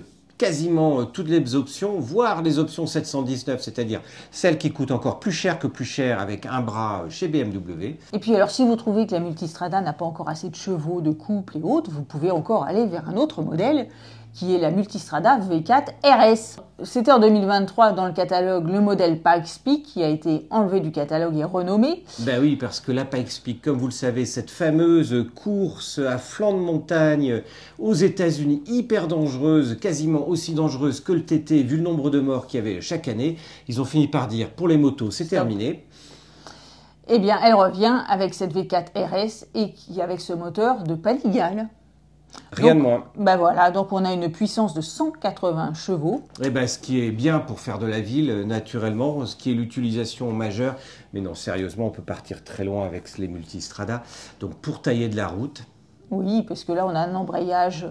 quasiment 0.43 1.01
euh, 1.01 1.05
toutes 1.05 1.29
les 1.29 1.55
options, 1.55 2.01
voire 2.01 2.43
les 2.43 2.59
options 2.59 2.85
719, 2.85 3.63
c'est-à-dire 3.63 4.01
celles 4.33 4.59
qui 4.59 4.73
coûtent 4.73 4.91
encore 4.91 5.21
plus 5.21 5.31
cher 5.31 5.61
que 5.61 5.69
plus 5.69 5.85
cher 5.85 6.19
avec 6.19 6.47
un 6.47 6.61
bras 6.61 7.05
chez 7.09 7.29
BMW. 7.29 7.97
Et 8.13 8.19
puis 8.19 8.35
alors 8.35 8.51
si 8.51 8.67
vous 8.67 8.75
trouvez 8.75 9.07
que 9.07 9.13
la 9.13 9.21
Multistrada 9.21 9.81
n'a 9.81 9.93
pas 9.93 10.05
encore 10.05 10.29
assez 10.29 10.49
de 10.51 10.57
chevaux, 10.57 11.01
de 11.01 11.13
couple 11.13 11.59
et 11.59 11.63
autres, 11.63 11.93
vous 11.93 12.03
pouvez 12.03 12.33
encore 12.33 12.65
aller 12.65 12.87
vers 12.87 13.09
un 13.09 13.17
autre 13.17 13.41
modèle 13.41 13.87
qui 14.33 14.55
est 14.55 14.59
la 14.59 14.71
Multistrada 14.71 15.39
V4 15.39 15.89
RS. 16.05 16.61
C'était 16.85 17.13
en 17.13 17.19
2023 17.19 17.93
dans 17.93 18.07
le 18.07 18.13
catalogue 18.13 18.69
le 18.69 18.81
modèle 18.81 19.21
Pikes 19.21 19.63
Peak 19.63 19.83
qui 19.83 20.03
a 20.03 20.09
été 20.09 20.47
enlevé 20.51 20.81
du 20.81 20.91
catalogue 20.91 21.37
et 21.37 21.45
renommé. 21.45 22.05
Ben 22.21 22.41
oui, 22.41 22.57
parce 22.57 22.81
que 22.81 22.93
la 22.93 23.05
Pikes 23.05 23.43
Peak, 23.45 23.63
comme 23.63 23.77
vous 23.77 23.87
le 23.87 23.93
savez, 23.93 24.25
cette 24.25 24.51
fameuse 24.51 25.27
course 25.35 25.99
à 25.99 26.19
flanc 26.19 26.55
de 26.55 26.59
montagne 26.59 27.43
aux 27.79 27.95
États-Unis, 27.95 28.63
hyper 28.67 29.07
dangereuse, 29.07 29.79
quasiment 29.79 30.27
aussi 30.27 30.55
dangereuse 30.55 31.01
que 31.01 31.13
le 31.13 31.25
TT, 31.25 31.63
vu 31.63 31.77
le 31.77 31.83
nombre 31.83 32.11
de 32.11 32.21
morts 32.21 32.47
qu'il 32.47 32.59
y 32.59 32.69
avait 32.69 32.81
chaque 32.81 33.09
année, 33.09 33.37
ils 33.69 33.81
ont 33.81 33.85
fini 33.85 34.09
par 34.09 34.29
dire 34.29 34.51
pour 34.51 34.67
les 34.67 34.79
motos, 34.79 35.11
c'est 35.11 35.27
terminé. 35.27 35.87
Eh 37.09 37.19
bien, 37.19 37.39
elle 37.45 37.55
revient 37.55 38.01
avec 38.09 38.33
cette 38.33 38.55
V4 38.55 38.87
RS 38.95 39.47
et 39.55 39.73
qui 39.73 40.01
avec 40.01 40.21
ce 40.21 40.33
moteur 40.33 40.85
de 40.85 40.95
Panigale. 40.95 41.69
Rien 42.53 42.75
de 42.75 42.81
moins. 42.81 43.05
Ben 43.17 43.37
voilà, 43.37 43.71
donc 43.71 43.93
on 43.93 44.05
a 44.05 44.13
une 44.13 44.31
puissance 44.31 44.75
de 44.75 44.81
180 44.81 45.75
chevaux. 45.75 46.23
Et 46.41 46.47
eh 46.47 46.51
ben, 46.51 46.67
ce 46.67 46.79
qui 46.79 47.01
est 47.01 47.11
bien 47.11 47.39
pour 47.39 47.61
faire 47.61 47.79
de 47.79 47.87
la 47.87 48.01
ville, 48.01 48.31
euh, 48.31 48.45
naturellement, 48.45 49.25
ce 49.27 49.37
qui 49.37 49.51
est 49.51 49.55
l'utilisation 49.55 50.33
majeure. 50.33 50.77
Mais 51.13 51.21
non, 51.21 51.35
sérieusement, 51.35 51.87
on 51.87 51.91
peut 51.91 52.03
partir 52.03 52.45
très 52.45 52.65
loin 52.65 52.87
avec 52.87 53.17
les 53.19 53.29
multistradas. 53.29 54.03
Donc 54.41 54.55
pour 54.57 54.83
tailler 54.83 55.09
de 55.09 55.17
la 55.17 55.29
route. 55.29 55.65
Oui, 56.11 56.43
parce 56.43 56.65
que 56.65 56.73
là, 56.73 56.87
on 56.87 56.95
a 56.95 57.01
un 57.01 57.15
embrayage 57.15 57.87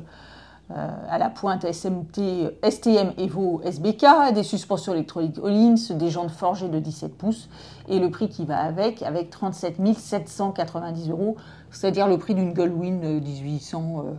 euh, 0.72 0.88
à 1.10 1.18
la 1.18 1.30
pointe 1.30 1.66
SMT, 1.66 2.54
STM 2.64 3.14
Evo 3.18 3.62
SBK, 3.66 4.34
des 4.34 4.44
suspensions 4.44 4.94
électroniques 4.94 5.38
Hollins, 5.42 5.76
des 5.90 6.10
jantes 6.10 6.32
forgées 6.32 6.70
de 6.70 6.80
17 6.80 7.18
pouces 7.18 7.50
et 7.90 8.00
le 8.00 8.10
prix 8.10 8.30
qui 8.30 8.46
va 8.46 8.60
avec, 8.60 9.02
avec 9.02 9.30
37 9.32 9.78
790 9.98 11.10
euros, 11.10 11.36
c'est-à-dire 11.72 12.08
le 12.08 12.18
prix 12.18 12.36
d'une 12.36 12.54
Gullwing 12.54 13.22
1800. 13.22 14.06
Euh, 14.06 14.12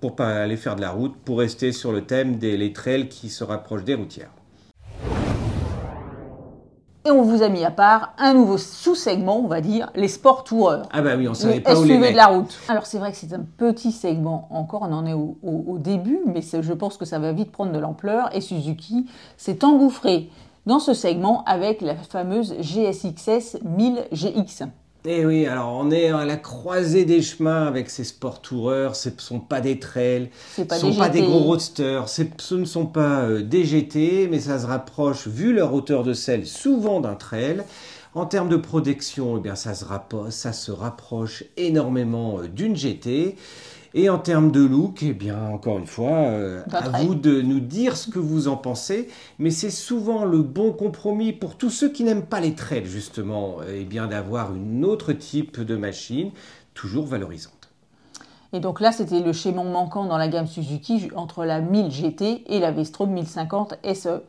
pour 0.00 0.16
pas 0.16 0.42
aller 0.42 0.56
faire 0.56 0.76
de 0.76 0.80
la 0.80 0.90
route, 0.90 1.16
pour 1.24 1.38
rester 1.38 1.72
sur 1.72 1.92
le 1.92 2.02
thème 2.02 2.36
des 2.36 2.72
trails 2.72 3.08
qui 3.08 3.28
se 3.28 3.44
rapprochent 3.44 3.84
des 3.84 3.94
routières. 3.94 4.30
Et 7.06 7.10
on 7.12 7.22
vous 7.22 7.44
a 7.44 7.48
mis 7.48 7.64
à 7.64 7.70
part 7.70 8.14
un 8.18 8.34
nouveau 8.34 8.58
sous-segment, 8.58 9.38
on 9.38 9.46
va 9.46 9.60
dire, 9.60 9.92
les 9.94 10.08
sports 10.08 10.42
toureurs. 10.42 10.88
Ah 10.90 11.02
bah 11.02 11.14
oui, 11.16 11.28
on 11.28 11.34
savait 11.34 11.60
pas 11.60 11.78
où 11.78 11.84
les 11.84 11.98
de 11.98 12.16
la 12.16 12.26
route. 12.26 12.58
Alors 12.66 12.84
c'est 12.84 12.98
vrai 12.98 13.12
que 13.12 13.16
c'est 13.16 13.32
un 13.32 13.46
petit 13.56 13.92
segment 13.92 14.48
encore, 14.50 14.82
on 14.82 14.92
en 14.92 15.06
est 15.06 15.12
au, 15.12 15.78
début, 15.78 16.18
mais 16.26 16.40
je 16.42 16.72
pense 16.72 16.96
que 16.96 17.04
ça 17.04 17.20
va 17.20 17.32
vite 17.32 17.52
prendre 17.52 17.70
de 17.70 17.78
l'ampleur. 17.78 18.34
Et 18.34 18.40
Suzuki 18.40 19.06
s'est 19.36 19.64
engouffré 19.64 20.30
dans 20.66 20.80
ce 20.80 20.94
segment 20.94 21.44
avec 21.44 21.80
la 21.80 21.94
fameuse 21.94 22.56
GSXS 22.58 23.58
1000 23.62 24.08
GX. 24.10 24.64
Eh 25.08 25.24
oui, 25.24 25.46
alors 25.46 25.68
on 25.72 25.92
est 25.92 26.08
à 26.08 26.24
la 26.24 26.36
croisée 26.36 27.04
des 27.04 27.22
chemins 27.22 27.68
avec 27.68 27.90
ces 27.90 28.02
sport 28.02 28.42
toureurs. 28.42 28.96
Ce 28.96 29.08
ne 29.08 29.14
sont 29.18 29.38
pas 29.38 29.60
des 29.60 29.78
trails, 29.78 30.30
ce 30.56 30.62
ne 30.62 30.68
sont 30.68 30.94
pas 30.96 31.08
des 31.08 31.22
gros 31.22 31.38
roadsters, 31.38 32.08
ce 32.08 32.54
ne 32.54 32.64
sont 32.64 32.86
pas 32.86 33.20
euh, 33.20 33.42
des 33.42 33.64
GT, 33.64 34.26
mais 34.28 34.40
ça 34.40 34.58
se 34.58 34.66
rapproche, 34.66 35.28
vu 35.28 35.52
leur 35.52 35.72
hauteur 35.74 36.02
de 36.02 36.12
selle, 36.12 36.44
souvent 36.44 37.00
d'un 37.00 37.14
trail. 37.14 37.62
En 38.16 38.26
termes 38.26 38.48
de 38.48 38.56
protection, 38.56 39.36
eh 39.36 39.40
bien, 39.40 39.54
ça, 39.54 39.74
se 39.74 39.84
ça 40.30 40.52
se 40.52 40.72
rapproche 40.72 41.44
énormément 41.56 42.40
euh, 42.40 42.48
d'une 42.48 42.74
GT. 42.74 43.36
Et 43.98 44.10
en 44.10 44.18
termes 44.18 44.52
de 44.52 44.60
look, 44.60 45.02
eh 45.02 45.14
bien, 45.14 45.48
encore 45.48 45.78
une 45.78 45.86
fois, 45.86 46.10
euh, 46.10 46.62
à 46.70 47.00
vous 47.00 47.14
de 47.14 47.40
nous 47.40 47.60
dire 47.60 47.96
ce 47.96 48.10
que 48.10 48.18
vous 48.18 48.46
en 48.46 48.58
pensez. 48.58 49.08
Mais 49.38 49.50
c'est 49.50 49.70
souvent 49.70 50.26
le 50.26 50.42
bon 50.42 50.72
compromis 50.72 51.32
pour 51.32 51.56
tous 51.56 51.70
ceux 51.70 51.88
qui 51.90 52.04
n'aiment 52.04 52.26
pas 52.26 52.40
les 52.40 52.54
trails, 52.54 52.84
justement, 52.84 53.56
eh 53.66 53.84
bien, 53.84 54.06
d'avoir 54.06 54.54
une 54.54 54.84
autre 54.84 55.14
type 55.14 55.62
de 55.62 55.76
machine, 55.76 56.30
toujours 56.74 57.06
valorisante. 57.06 57.70
Et 58.52 58.60
donc 58.60 58.80
là, 58.80 58.92
c'était 58.92 59.20
le 59.20 59.32
schéma 59.32 59.62
manquant 59.64 60.04
dans 60.04 60.18
la 60.18 60.28
gamme 60.28 60.46
Suzuki 60.46 61.08
entre 61.16 61.46
la 61.46 61.62
1000 61.62 61.90
GT 61.90 62.44
et 62.46 62.60
la 62.60 62.72
V-Strom 62.72 63.10
1050 63.10 63.78
SE. 63.94 64.20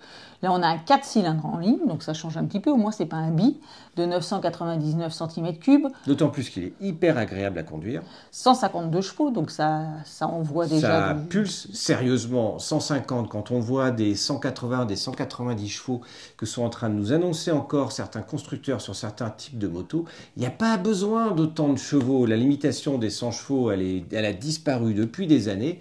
Là, 0.43 0.51
on 0.51 0.61
a 0.61 0.67
un 0.67 0.77
4 0.77 1.03
cylindres 1.03 1.45
en 1.45 1.57
ligne, 1.57 1.87
donc 1.87 2.03
ça 2.03 2.13
change 2.13 2.37
un 2.37 2.45
petit 2.45 2.59
peu. 2.59 2.69
Au 2.69 2.75
moins, 2.75 2.91
c'est 2.91 3.05
pas 3.05 3.17
un 3.17 3.31
bi 3.31 3.57
de 3.95 4.05
999 4.05 5.11
cm3. 5.11 5.91
D'autant 6.05 6.29
plus 6.29 6.49
qu'il 6.49 6.63
est 6.63 6.73
hyper 6.79 7.17
agréable 7.17 7.57
à 7.57 7.63
conduire. 7.63 8.03
152 8.31 9.01
chevaux, 9.01 9.31
donc 9.31 9.49
ça, 9.49 9.85
ça 10.05 10.27
envoie 10.27 10.67
déjà. 10.67 11.09
Ça 11.09 11.15
pulse 11.15 11.71
sérieusement 11.73 12.59
150 12.59 13.29
quand 13.29 13.51
on 13.51 13.59
voit 13.59 13.89
des 13.89 14.15
180, 14.15 14.85
des 14.85 14.95
190 14.95 15.67
chevaux 15.69 16.01
que 16.37 16.45
sont 16.45 16.63
en 16.63 16.69
train 16.69 16.89
de 16.89 16.95
nous 16.95 17.13
annoncer 17.13 17.51
encore 17.51 17.91
certains 17.91 18.21
constructeurs 18.21 18.81
sur 18.81 18.95
certains 18.95 19.31
types 19.31 19.57
de 19.57 19.67
motos. 19.67 20.05
Il 20.35 20.41
n'y 20.41 20.47
a 20.47 20.51
pas 20.51 20.77
besoin 20.77 21.31
d'autant 21.31 21.73
de 21.73 21.79
chevaux. 21.79 22.25
La 22.27 22.37
limitation 22.37 22.99
des 22.99 23.09
100 23.09 23.31
chevaux, 23.31 23.71
elle 23.71 23.81
est 23.81 24.03
elle 24.11 24.25
a 24.25 24.33
disparu 24.33 24.93
depuis 24.93 25.27
des 25.27 25.49
années. 25.49 25.79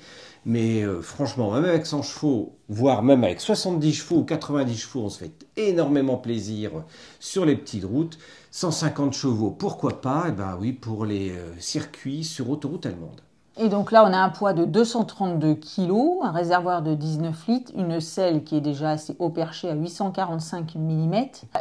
Mais 0.48 0.82
euh, 0.82 1.02
franchement, 1.02 1.50
même 1.50 1.64
avec 1.64 1.86
100 1.86 2.02
chevaux, 2.02 2.54
voire 2.68 3.02
même 3.02 3.24
avec 3.24 3.40
70 3.40 3.92
chevaux 3.92 4.18
ou 4.18 4.22
90 4.22 4.76
chevaux, 4.76 5.00
on 5.00 5.08
se 5.08 5.18
fait 5.18 5.32
énormément 5.56 6.18
plaisir 6.18 6.70
sur 7.18 7.44
les 7.44 7.56
petites 7.56 7.84
routes. 7.84 8.16
150 8.52 9.12
chevaux, 9.12 9.50
pourquoi 9.50 10.00
pas? 10.00 10.26
Eh 10.28 10.30
bien 10.32 10.56
oui, 10.60 10.72
pour 10.72 11.04
les 11.04 11.32
euh, 11.32 11.52
circuits 11.58 12.22
sur 12.22 12.48
autoroute 12.48 12.86
allemande. 12.86 13.20
Et 13.56 13.68
donc 13.68 13.90
là, 13.90 14.04
on 14.08 14.12
a 14.12 14.18
un 14.18 14.28
poids 14.28 14.52
de 14.52 14.64
232 14.64 15.54
kg, 15.54 16.22
un 16.22 16.30
réservoir 16.30 16.82
de 16.82 16.94
19 16.94 17.46
litres, 17.48 17.72
une 17.74 18.00
selle 18.00 18.44
qui 18.44 18.56
est 18.56 18.60
déjà 18.60 18.90
assez 18.90 19.16
haut 19.18 19.30
perché 19.30 19.68
à 19.68 19.74
845 19.74 20.76
mm. 20.76 21.14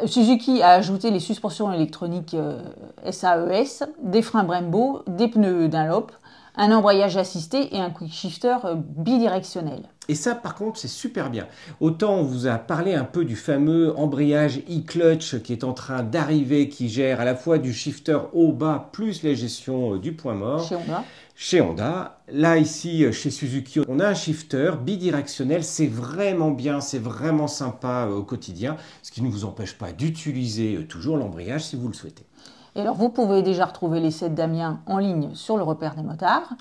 Suzuki 0.05 0.61
a 0.61 0.71
ajouté 0.71 1.09
les 1.09 1.21
suspensions 1.21 1.71
électroniques 1.71 2.35
SAES, 3.09 3.81
e 3.81 3.85
des 4.03 4.21
freins 4.21 4.43
Brembo, 4.43 5.03
des 5.07 5.29
pneus 5.29 5.69
Dunlop, 5.69 6.11
un 6.57 6.71
embrayage 6.71 7.17
assisté 7.17 7.75
et 7.75 7.79
un 7.79 7.89
quick 7.89 8.13
shifter 8.13 8.57
euh, 8.65 8.75
bidirectionnel. 8.75 9.89
Et 10.07 10.15
ça, 10.15 10.35
par 10.35 10.55
contre, 10.55 10.79
c'est 10.79 10.87
super 10.87 11.29
bien. 11.29 11.47
Autant 11.79 12.15
on 12.15 12.23
vous 12.23 12.45
a 12.45 12.57
parlé 12.57 12.93
un 12.93 13.03
peu 13.03 13.25
du 13.25 13.35
fameux 13.35 13.97
embrayage 13.97 14.59
e-clutch 14.69 15.41
qui 15.41 15.51
est 15.51 15.63
en 15.63 15.73
train 15.73 16.03
d'arriver, 16.03 16.69
qui 16.69 16.89
gère 16.89 17.19
à 17.19 17.25
la 17.25 17.35
fois 17.35 17.57
du 17.57 17.73
shifter 17.73 18.19
haut-bas 18.33 18.89
plus 18.91 19.23
la 19.23 19.33
gestion 19.33 19.95
euh, 19.95 19.99
du 19.99 20.13
point 20.13 20.35
mort. 20.35 20.67
Chez 20.67 20.75
Honda. 20.75 21.03
Chez 21.35 21.61
Honda. 21.61 22.21
Là, 22.31 22.57
ici, 22.57 23.03
euh, 23.03 23.11
chez 23.11 23.31
Suzuki, 23.31 23.81
on 23.87 23.99
a 23.99 24.07
un 24.07 24.13
shifter 24.13 24.73
bidirectionnel. 24.81 25.63
C'est 25.63 25.87
vraiment 25.87 26.51
bien, 26.51 26.81
c'est 26.81 26.99
vraiment 26.99 27.47
sympa 27.47 28.07
au 28.07 28.23
quotidien, 28.23 28.77
ce 29.01 29.11
qui 29.11 29.21
ne 29.21 29.29
vous 29.29 29.45
empêche 29.45 29.73
pas 29.73 29.91
d'utiliser 29.91 30.85
toujours 30.87 31.17
l'embrayage 31.17 31.65
si 31.65 31.75
vous 31.75 31.87
le 31.87 31.93
souhaitez. 31.93 32.25
Et 32.75 32.81
alors, 32.81 32.95
vous 32.95 33.09
pouvez 33.09 33.41
déjà 33.41 33.65
retrouver 33.65 33.99
les 33.99 34.11
7 34.11 34.35
d'Amiens 34.35 34.81
en 34.85 34.97
ligne 34.97 35.33
sur 35.33 35.57
le 35.57 35.63
repère 35.63 35.95
des 35.95 36.03
motards. 36.03 36.53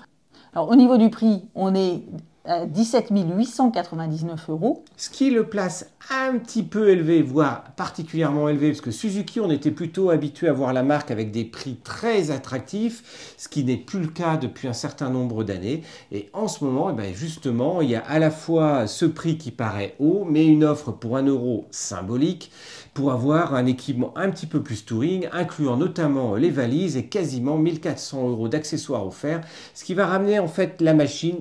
Alors, 0.53 0.69
au 0.69 0.75
niveau 0.75 0.97
du 0.97 1.09
prix, 1.09 1.49
on 1.55 1.75
est 1.75 2.03
17 2.47 3.11
899 3.11 4.49
euros. 4.49 4.83
Ce 4.97 5.09
qui 5.09 5.29
le 5.29 5.45
place 5.45 5.89
un 6.11 6.37
petit 6.37 6.63
peu 6.63 6.89
élevé, 6.89 7.21
voire 7.21 7.63
particulièrement 7.75 8.49
élevé, 8.49 8.69
parce 8.69 8.81
que 8.81 8.91
Suzuki, 8.91 9.39
on 9.39 9.49
était 9.49 9.71
plutôt 9.71 10.11
habitué 10.11 10.47
à 10.47 10.53
voir 10.53 10.71
la 10.73 10.83
marque 10.83 11.11
avec 11.11 11.31
des 11.31 11.45
prix 11.45 11.77
très 11.83 12.31
attractifs, 12.31 13.35
ce 13.37 13.47
qui 13.47 13.63
n'est 13.63 13.77
plus 13.77 13.99
le 13.99 14.07
cas 14.07 14.37
depuis 14.37 14.67
un 14.67 14.73
certain 14.73 15.09
nombre 15.09 15.43
d'années. 15.43 15.81
Et 16.11 16.29
en 16.33 16.47
ce 16.47 16.63
moment, 16.63 16.89
eh 16.91 16.93
ben, 16.93 17.13
justement, 17.13 17.81
il 17.81 17.89
y 17.89 17.95
a 17.95 18.01
à 18.01 18.19
la 18.19 18.31
fois 18.31 18.87
ce 18.87 19.05
prix 19.05 19.37
qui 19.37 19.51
paraît 19.51 19.95
haut, 19.99 20.25
mais 20.29 20.45
une 20.45 20.63
offre 20.63 20.91
pour 20.91 21.17
un 21.17 21.23
euro 21.23 21.65
symbolique 21.71 22.51
pour 22.93 23.11
avoir 23.11 23.55
un 23.55 23.65
équipement 23.65 24.13
un 24.15 24.29
petit 24.29 24.45
peu 24.45 24.63
plus 24.63 24.85
touring, 24.85 25.27
incluant 25.33 25.75
notamment 25.75 26.35
les 26.35 26.49
valises 26.49 26.95
et 26.95 27.07
quasiment 27.07 27.57
1400 27.57 28.29
euros 28.29 28.47
d'accessoires 28.47 29.05
offerts, 29.05 29.41
ce 29.73 29.83
qui 29.83 29.93
va 29.93 30.05
ramener 30.07 30.39
en 30.39 30.47
fait 30.47 30.81
la 30.81 30.93
machine 30.93 31.37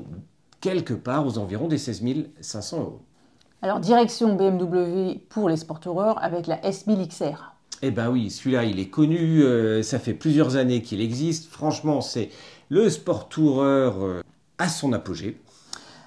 quelque 0.65 0.95
part 0.95 1.27
aux 1.27 1.37
environs 1.37 1.69
des 1.69 1.77
16 1.77 2.03
500 2.41 2.81
euros. 2.81 3.01
Alors, 3.61 3.81
direction 3.81 4.35
BMW 4.35 5.19
pour 5.29 5.51
les 5.51 5.59
Sport 5.59 5.79
avec 6.23 6.47
la 6.47 6.57
S1000 6.57 7.07
XR. 7.07 7.53
Eh 7.83 7.91
ben 7.91 8.09
oui, 8.09 8.31
celui-là, 8.31 8.65
il 8.65 8.81
est 8.81 8.89
connu, 8.89 9.43
euh, 9.43 9.83
ça 9.83 9.99
fait 9.99 10.15
plusieurs 10.15 10.57
années 10.57 10.81
qu'il 10.81 11.03
existe. 11.03 11.51
Franchement, 11.51 12.01
c'est 12.01 12.31
le 12.71 12.89
Sport 12.89 13.29
Tourer 13.29 13.93
euh, 13.95 14.23
à 14.57 14.69
son 14.69 14.95
apogée. 14.95 15.39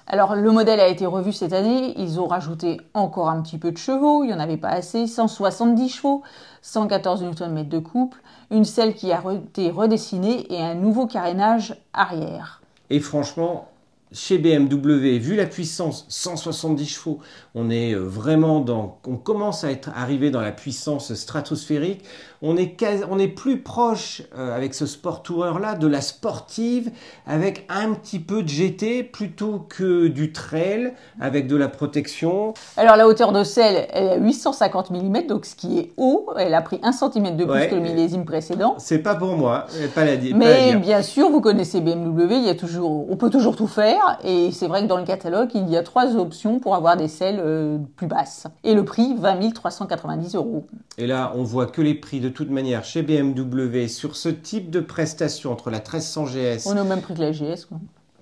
Alors 0.08 0.34
le 0.34 0.50
modèle 0.50 0.80
a 0.80 0.88
été 0.88 1.06
revu 1.06 1.32
cette 1.32 1.52
année, 1.52 1.94
ils 2.00 2.18
ont 2.18 2.26
rajouté 2.26 2.80
encore 2.94 3.28
un 3.28 3.42
petit 3.42 3.58
peu 3.58 3.70
de 3.70 3.76
chevaux, 3.76 4.24
il 4.24 4.28
n'y 4.28 4.32
en 4.32 4.40
avait 4.40 4.56
pas 4.56 4.70
assez, 4.70 5.06
170 5.06 5.88
chevaux, 5.90 6.22
114 6.62 7.22
Nm 7.22 7.68
de 7.68 7.78
couple, 7.78 8.18
une 8.50 8.64
selle 8.64 8.94
qui 8.94 9.12
a 9.12 9.22
été 9.32 9.70
redessinée 9.70 10.52
et 10.52 10.62
un 10.62 10.74
nouveau 10.74 11.06
carénage 11.06 11.76
arrière. 11.92 12.62
Et 12.88 13.00
franchement, 13.00 13.68
chez 14.12 14.38
BMW, 14.38 15.18
vu 15.18 15.36
la 15.36 15.46
puissance, 15.46 16.06
170 16.08 16.86
chevaux, 16.86 17.18
on 17.54 17.70
est 17.70 17.92
euh, 17.92 17.98
vraiment 17.98 18.60
dans, 18.60 18.98
on 19.06 19.16
commence 19.16 19.64
à 19.64 19.70
être 19.70 19.90
arrivé 19.94 20.30
dans 20.30 20.40
la 20.40 20.52
puissance 20.52 21.12
stratosphérique. 21.14 22.04
On 22.40 22.56
est, 22.56 22.76
on 23.10 23.18
est 23.18 23.28
plus 23.28 23.60
proche 23.62 24.22
euh, 24.36 24.54
avec 24.54 24.72
ce 24.74 24.86
sport 24.86 25.22
tourer 25.22 25.50
là 25.60 25.74
de 25.74 25.88
la 25.88 26.00
sportive, 26.00 26.90
avec 27.26 27.66
un 27.68 27.94
petit 27.94 28.20
peu 28.20 28.42
de 28.42 28.48
GT 28.48 29.02
plutôt 29.02 29.66
que 29.68 30.06
du 30.06 30.32
trail 30.32 30.92
avec 31.20 31.48
de 31.48 31.56
la 31.56 31.68
protection. 31.68 32.54
Alors 32.76 32.96
la 32.96 33.08
hauteur 33.08 33.32
de 33.32 33.42
selle, 33.42 33.88
elle 33.92 34.04
est 34.04 34.12
à 34.12 34.16
850 34.18 34.90
mm, 34.90 35.26
donc 35.26 35.44
ce 35.44 35.56
qui 35.56 35.80
est 35.80 35.92
haut. 35.96 36.30
Elle 36.38 36.54
a 36.54 36.62
pris 36.62 36.78
un 36.82 36.92
cm 36.92 37.36
de 37.36 37.44
plus 37.44 37.66
que 37.66 37.74
le 37.74 37.80
millésime 37.80 38.24
précédent. 38.24 38.76
C'est 38.78 39.00
pas 39.00 39.16
pour 39.16 39.36
moi, 39.36 39.66
pas 39.94 40.04
la, 40.04 40.16
Mais 40.34 40.76
bien 40.76 41.02
sûr, 41.02 41.28
vous 41.30 41.40
connaissez 41.40 41.80
BMW, 41.80 42.36
il 42.36 42.44
y 42.44 42.50
a 42.50 42.54
toujours, 42.54 43.10
on 43.10 43.16
peut 43.16 43.30
toujours 43.30 43.56
tout 43.56 43.66
faire. 43.66 43.97
Et 44.24 44.50
c'est 44.52 44.66
vrai 44.66 44.82
que 44.82 44.86
dans 44.86 44.96
le 44.96 45.04
catalogue, 45.04 45.50
il 45.54 45.68
y 45.68 45.76
a 45.76 45.82
trois 45.82 46.16
options 46.16 46.58
pour 46.58 46.74
avoir 46.74 46.96
des 46.96 47.08
selles 47.08 47.40
euh, 47.40 47.78
plus 47.96 48.06
basses. 48.06 48.46
Et 48.64 48.74
le 48.74 48.84
prix, 48.84 49.14
20 49.16 49.52
390 49.52 50.34
euros. 50.34 50.66
Et 50.96 51.06
là, 51.06 51.32
on 51.36 51.42
voit 51.42 51.66
que 51.66 51.82
les 51.82 51.94
prix 51.94 52.20
de 52.20 52.28
toute 52.28 52.50
manière 52.50 52.84
chez 52.84 53.02
BMW 53.02 53.88
sur 53.88 54.16
ce 54.16 54.28
type 54.28 54.70
de 54.70 54.80
prestation 54.80 55.52
entre 55.52 55.70
la 55.70 55.78
1300 55.78 56.24
GS. 56.26 56.66
On 56.66 56.76
est 56.76 56.80
au 56.80 56.84
même 56.84 57.00
prix 57.00 57.14
que 57.14 57.20
la 57.20 57.32
GS. 57.32 57.66
Quoi. 57.68 57.78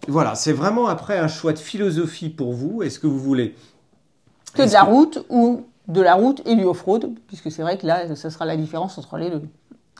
Voilà, 0.09 0.35
c'est 0.35 0.53
vraiment 0.53 0.87
après 0.87 1.19
un 1.19 1.29
choix 1.29 1.53
de 1.53 1.59
philosophie 1.59 2.29
pour 2.29 2.53
vous. 2.53 2.83
Est-ce 2.83 2.99
que 2.99 3.07
vous 3.07 3.19
voulez 3.19 3.55
que 4.55 4.63
de 4.63 4.73
la 4.73 4.83
route 4.83 5.25
ou 5.29 5.67
de 5.89 6.01
la 6.01 6.15
route 6.15 6.43
et 6.47 6.57
du 6.57 6.65
off-road, 6.65 7.11
puisque 7.27 7.51
c'est 7.51 7.63
vrai 7.63 7.79
que 7.79 7.87
là, 7.87 8.15
ce 8.15 8.31
sera 8.31 8.45
la 8.45 8.57
différence 8.57 8.99
entre 8.99 9.19
les 9.19 9.31
deux. 9.31 9.43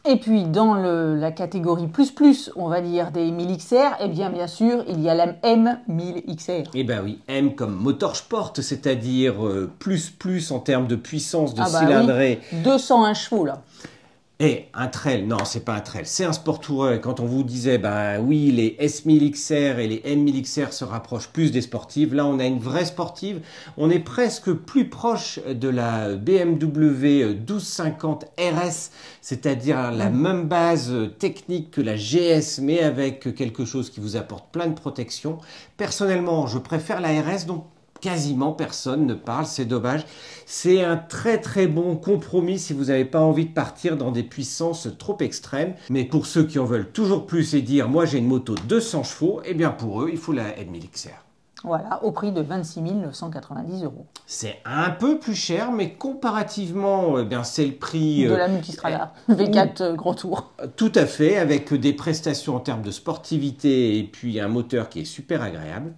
Et 0.09 0.17
puis 0.17 0.45
dans 0.45 0.75
la 0.75 1.33
catégorie 1.33 1.89
plus 1.89 2.13
plus, 2.13 2.53
on 2.55 2.69
va 2.69 2.81
dire 2.81 3.11
des 3.11 3.29
1000XR, 3.33 3.97
eh 4.01 4.09
bien 4.09 4.31
bien 4.31 4.47
sûr, 4.47 4.85
il 4.89 5.01
y 5.01 5.09
a 5.09 5.15
la 5.15 5.33
M1000XR. 5.33 6.67
Eh 6.75 6.85
bien 6.85 7.03
oui, 7.03 7.19
M 7.27 7.57
comme 7.57 7.75
motorsport, 7.75 8.53
c'est-à-dire 8.55 9.45
euh, 9.45 9.69
plus 9.81 10.11
plus 10.11 10.53
en 10.53 10.61
termes 10.61 10.87
de 10.87 10.95
puissance 10.95 11.55
de 11.55 11.63
ah 11.63 11.69
bah 11.73 11.81
cylindrée. 11.81 12.41
201 12.65 13.15
chevaux 13.15 13.45
là. 13.45 13.63
Et 14.39 14.67
un 14.75 14.89
trail, 14.89 15.27
non, 15.27 15.47
c'est 15.47 15.65
pas 15.65 15.73
un 15.73 15.81
trail, 15.81 16.03
c'est 16.05 16.27
un 16.27 16.35
sport 16.35 16.61
tourer. 16.61 17.01
Quand 17.01 17.21
on 17.21 17.25
vous 17.25 17.43
disait, 17.43 17.79
ben 17.79 18.21
oui, 18.21 18.53
les 18.53 18.77
S1000XR 18.87 19.79
et 19.79 19.89
les 19.89 20.01
M1000XR 20.01 20.73
se 20.73 20.85
rapprochent 20.85 21.29
plus 21.29 21.51
des 21.51 21.63
sportives, 21.63 22.15
là 22.15 22.27
on 22.27 22.39
a 22.39 22.45
une 22.45 22.59
vraie 22.59 22.85
sportive. 22.85 23.41
On 23.79 23.89
est 23.89 23.99
presque 23.99 24.53
plus 24.53 24.91
proche 24.91 25.41
de 25.47 25.71
la 25.71 26.17
BMW 26.17 27.33
1250 27.33 28.27
RS, 28.39 28.91
c'est-à-dire 29.23 29.91
la 29.91 30.11
même 30.11 30.49
base 30.49 30.93
technique 31.19 31.71
que 31.71 31.81
la 31.81 31.97
GS, 31.97 32.61
mais 32.61 32.81
avec 32.81 33.35
quelque 33.35 33.65
chose 33.65 33.89
qui 33.89 34.01
vous 34.01 34.17
apporte 34.17 34.53
plein 34.53 34.67
de 34.67 34.75
protection. 34.75 35.39
Personnellement, 35.79 36.47
je 36.47 36.59
préfère 36.59 37.01
la 37.01 37.23
RS, 37.23 37.47
donc 37.47 37.65
quasiment 38.01 38.53
personne 38.53 39.07
ne 39.07 39.15
parle, 39.15 39.47
c'est 39.47 39.65
dommage. 39.65 40.05
C'est 40.47 40.85
un 40.85 40.97
très 40.97 41.41
très 41.41 41.67
bon 41.67 41.97
compromis 41.97 42.59
si 42.59 42.73
vous 42.73 42.85
n'avez 42.85 43.05
pas 43.05 43.21
envie 43.21 43.47
de 43.47 43.53
partir 43.53 43.97
dans 43.97 44.13
des 44.13 44.23
puissances 44.23 44.89
trop 44.99 45.17
extrêmes. 45.21 45.75
Mais 45.91 46.05
pour 46.05 46.27
ceux 46.27 46.45
qui 46.45 46.59
en 46.59 46.65
veulent 46.65 46.91
toujours 46.91 47.27
plus 47.27 47.55
et 47.55 47.63
dire 47.63 47.89
moi 47.89 48.05
j'ai 48.05 48.19
une 48.19 48.29
moto 48.29 48.55
200 48.69 49.03
chevaux, 49.05 49.41
eh 49.45 49.55
bien 49.55 49.71
pour 49.71 50.03
eux 50.03 50.11
il 50.11 50.19
faut 50.19 50.33
la 50.33 50.51
M1000XR. 50.51 51.27
Voilà, 51.65 52.03
au 52.05 52.13
prix 52.13 52.33
de 52.33 52.43
26 52.43 52.81
990 52.81 53.85
euros. 53.85 54.07
C'est 54.27 54.61
un 54.65 54.91
peu 54.91 55.19
plus 55.19 55.35
cher, 55.35 55.73
mais 55.73 55.95
comparativement, 55.95 57.19
eh 57.19 57.25
bien, 57.25 57.43
c'est 57.43 57.67
le 57.67 57.73
prix... 57.73 58.25
De 58.25 58.35
la 58.35 58.45
euh, 58.45 58.49
Multistrada, 58.49 59.13
V4 59.29 59.83
euh, 59.83 59.95
Grand 59.95 60.15
Tour. 60.15 60.53
Tout 60.77 60.93
à 60.95 61.07
fait, 61.07 61.39
avec 61.39 61.73
des 61.75 61.93
prestations 61.93 62.55
en 62.55 62.61
termes 62.61 62.83
de 62.83 62.91
sportivité 62.91 63.99
et 63.99 64.05
puis 64.05 64.39
un 64.39 64.49
moteur 64.49 64.89
qui 64.89 65.01
est 65.01 65.05
super 65.05 65.43
agréable. 65.43 65.95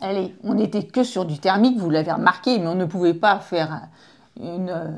Allez, 0.00 0.34
on 0.44 0.54
n'était 0.54 0.84
que 0.84 1.02
sur 1.02 1.24
du 1.24 1.38
thermique, 1.38 1.76
vous 1.78 1.90
l'avez 1.90 2.12
remarqué, 2.12 2.58
mais 2.58 2.68
on 2.68 2.76
ne 2.76 2.84
pouvait 2.84 3.14
pas 3.14 3.40
faire 3.40 3.88
une 4.40 4.70
euh, 4.70 4.90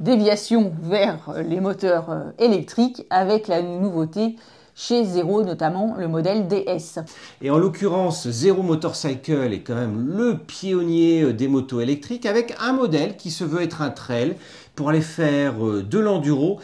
déviation 0.00 0.72
vers 0.82 1.34
les 1.46 1.60
moteurs 1.60 2.10
euh, 2.10 2.30
électriques 2.38 3.06
avec 3.10 3.46
la 3.46 3.62
nouveauté 3.62 4.34
chez 4.74 5.04
Zero, 5.04 5.42
notamment 5.42 5.96
le 5.98 6.06
modèle 6.06 6.46
DS. 6.46 7.00
Et 7.42 7.50
en 7.50 7.58
l'occurrence, 7.58 8.28
Zero 8.28 8.62
Motorcycle 8.62 9.52
est 9.52 9.62
quand 9.62 9.74
même 9.74 10.16
le 10.16 10.38
pionnier 10.38 11.22
euh, 11.22 11.32
des 11.32 11.48
motos 11.48 11.80
électriques 11.80 12.26
avec 12.26 12.56
un 12.60 12.72
modèle 12.72 13.16
qui 13.16 13.30
se 13.30 13.42
veut 13.44 13.62
être 13.62 13.82
un 13.82 13.90
trail 13.90 14.36
pour 14.78 14.90
aller 14.90 15.00
faire 15.00 15.54
de 15.58 15.98
l'enduro 15.98 16.60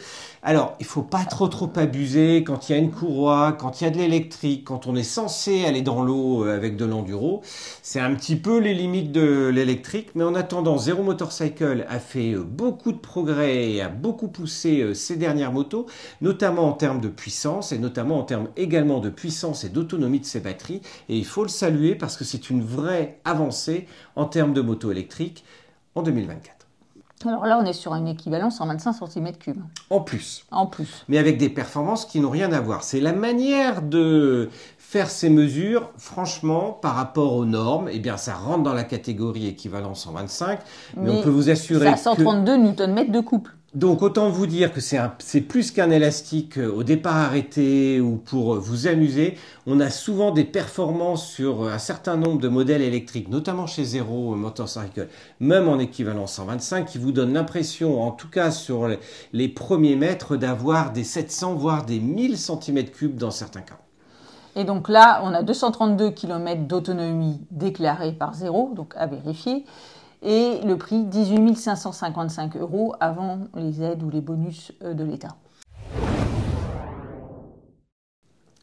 alors, 0.47 0.75
il 0.79 0.85
faut 0.85 1.01
pas 1.01 1.25
trop 1.25 1.47
trop 1.47 1.71
abuser 1.75 2.43
quand 2.43 2.69
il 2.69 2.73
y 2.73 2.75
a 2.75 2.77
une 2.77 2.91
courroie, 2.91 3.51
quand 3.51 3.81
il 3.81 3.85
y 3.85 3.87
a 3.87 3.89
de 3.89 3.97
l'électrique, 3.97 4.63
quand 4.63 4.85
on 4.85 4.95
est 4.95 5.01
censé 5.01 5.65
aller 5.65 5.81
dans 5.81 6.03
l'eau 6.03 6.45
euh, 6.45 6.55
avec 6.55 6.77
de 6.77 6.85
l'enduro. 6.85 7.41
C'est 7.81 7.99
un 7.99 8.13
petit 8.13 8.35
peu 8.35 8.59
les 8.59 8.75
limites 8.75 9.11
de 9.11 9.47
l'électrique, 9.47 10.09
mais 10.13 10.23
en 10.23 10.35
attendant, 10.35 10.77
Zero 10.77 11.01
Motorcycle 11.01 11.83
a 11.89 11.97
fait 11.97 12.33
euh, 12.33 12.43
beaucoup 12.43 12.91
de 12.91 12.99
progrès 12.99 13.71
et 13.71 13.81
a 13.81 13.89
beaucoup 13.89 14.27
poussé 14.27 14.81
euh, 14.81 14.93
ses 14.93 15.15
dernières 15.15 15.51
motos, 15.51 15.87
notamment 16.21 16.69
en 16.69 16.73
termes 16.73 17.01
de 17.01 17.09
puissance 17.09 17.71
et 17.71 17.79
notamment 17.79 18.19
en 18.19 18.23
termes 18.23 18.49
également 18.55 18.99
de 18.99 19.09
puissance 19.09 19.63
et 19.63 19.69
d'autonomie 19.69 20.19
de 20.19 20.25
ses 20.25 20.41
batteries. 20.41 20.81
Et 21.09 21.17
il 21.17 21.25
faut 21.25 21.41
le 21.41 21.49
saluer 21.49 21.95
parce 21.95 22.17
que 22.17 22.23
c'est 22.23 22.51
une 22.51 22.63
vraie 22.63 23.17
avancée 23.25 23.87
en 24.15 24.25
termes 24.25 24.53
de 24.53 24.61
moto 24.61 24.91
électrique 24.91 25.43
en 25.95 26.03
2024. 26.03 26.54
Alors 27.23 27.45
là, 27.45 27.59
on 27.61 27.65
est 27.65 27.73
sur 27.73 27.93
un 27.93 28.05
équivalent 28.05 28.49
125 28.49 28.91
cm3. 28.91 29.55
En 29.89 30.01
plus. 30.01 30.45
En 30.51 30.67
plus. 30.67 31.05
Mais 31.07 31.17
avec 31.17 31.37
des 31.37 31.49
performances 31.49 32.05
qui 32.05 32.19
n'ont 32.19 32.29
rien 32.29 32.51
à 32.51 32.59
voir. 32.59 32.83
C'est 32.83 32.99
la 32.99 33.13
manière 33.13 33.81
de 33.81 34.49
faire 34.77 35.09
ces 35.09 35.29
mesures, 35.29 35.91
franchement, 35.97 36.71
par 36.71 36.95
rapport 36.95 37.33
aux 37.33 37.45
normes, 37.45 37.89
eh 37.91 37.99
bien, 37.99 38.17
ça 38.17 38.35
rentre 38.35 38.63
dans 38.63 38.73
la 38.73 38.83
catégorie 38.83 39.47
équivalent 39.47 39.95
125. 39.95 40.59
Mais, 40.97 41.09
on 41.09 41.21
peut 41.21 41.29
vous 41.29 41.49
assurer 41.49 41.93
que... 41.93 41.99
132 41.99 42.57
Nm 42.57 43.11
de 43.11 43.19
couple. 43.19 43.55
Donc 43.75 44.01
autant 44.01 44.29
vous 44.29 44.47
dire 44.47 44.71
que 44.71 44.79
c'est 44.79 45.41
plus 45.41 45.71
qu'un 45.71 45.91
élastique 45.91 46.57
euh, 46.57 46.71
au 46.71 46.83
départ 46.83 47.17
arrêté 47.17 47.99
ou 47.99 48.15
pour 48.15 48.53
euh, 48.53 48.57
vous 48.57 48.87
amuser. 48.87 49.37
On 49.67 49.81
a 49.81 49.89
souvent 49.89 50.31
des 50.31 50.45
performances 50.45 51.27
sur 51.27 51.63
euh, 51.63 51.73
un 51.73 51.77
certain 51.77 52.15
nombre 52.15 52.39
de 52.39 52.47
modèles 52.47 52.81
électriques, 52.81 53.27
notamment 53.27 53.67
chez 53.67 53.83
Zero 53.83 54.33
Motorcycle, 54.33 55.09
même 55.41 55.67
en 55.67 55.77
équivalent 55.77 56.25
125, 56.25 56.85
qui 56.85 56.97
vous 56.97 57.11
donnent 57.11 57.33
l'impression, 57.33 58.01
en 58.01 58.11
tout 58.11 58.29
cas 58.29 58.49
sur 58.49 58.87
les 59.33 59.49
premiers 59.49 59.97
mètres, 59.97 60.37
d'avoir 60.37 60.93
des 60.93 61.03
700 61.03 61.55
voire 61.55 61.85
des 61.85 61.99
1000 61.99 62.35
cm3 62.35 63.17
dans 63.17 63.31
certains 63.31 63.61
cas. 63.61 63.79
Et 64.55 64.63
donc 64.63 64.87
là, 64.87 65.19
on 65.23 65.33
a 65.33 65.43
232 65.43 66.11
km 66.11 66.61
d'autonomie 66.61 67.41
déclarée 67.51 68.13
par 68.13 68.33
Zero, 68.35 68.71
donc 68.73 68.93
à 68.95 69.05
vérifier 69.05 69.65
et 70.21 70.61
le 70.63 70.77
prix 70.77 71.03
18 71.03 71.55
555 71.55 72.57
euros 72.57 72.95
avant 72.99 73.39
les 73.55 73.81
aides 73.81 74.03
ou 74.03 74.09
les 74.09 74.21
bonus 74.21 74.71
euh, 74.83 74.93
de 74.93 75.03
l'État. 75.03 75.35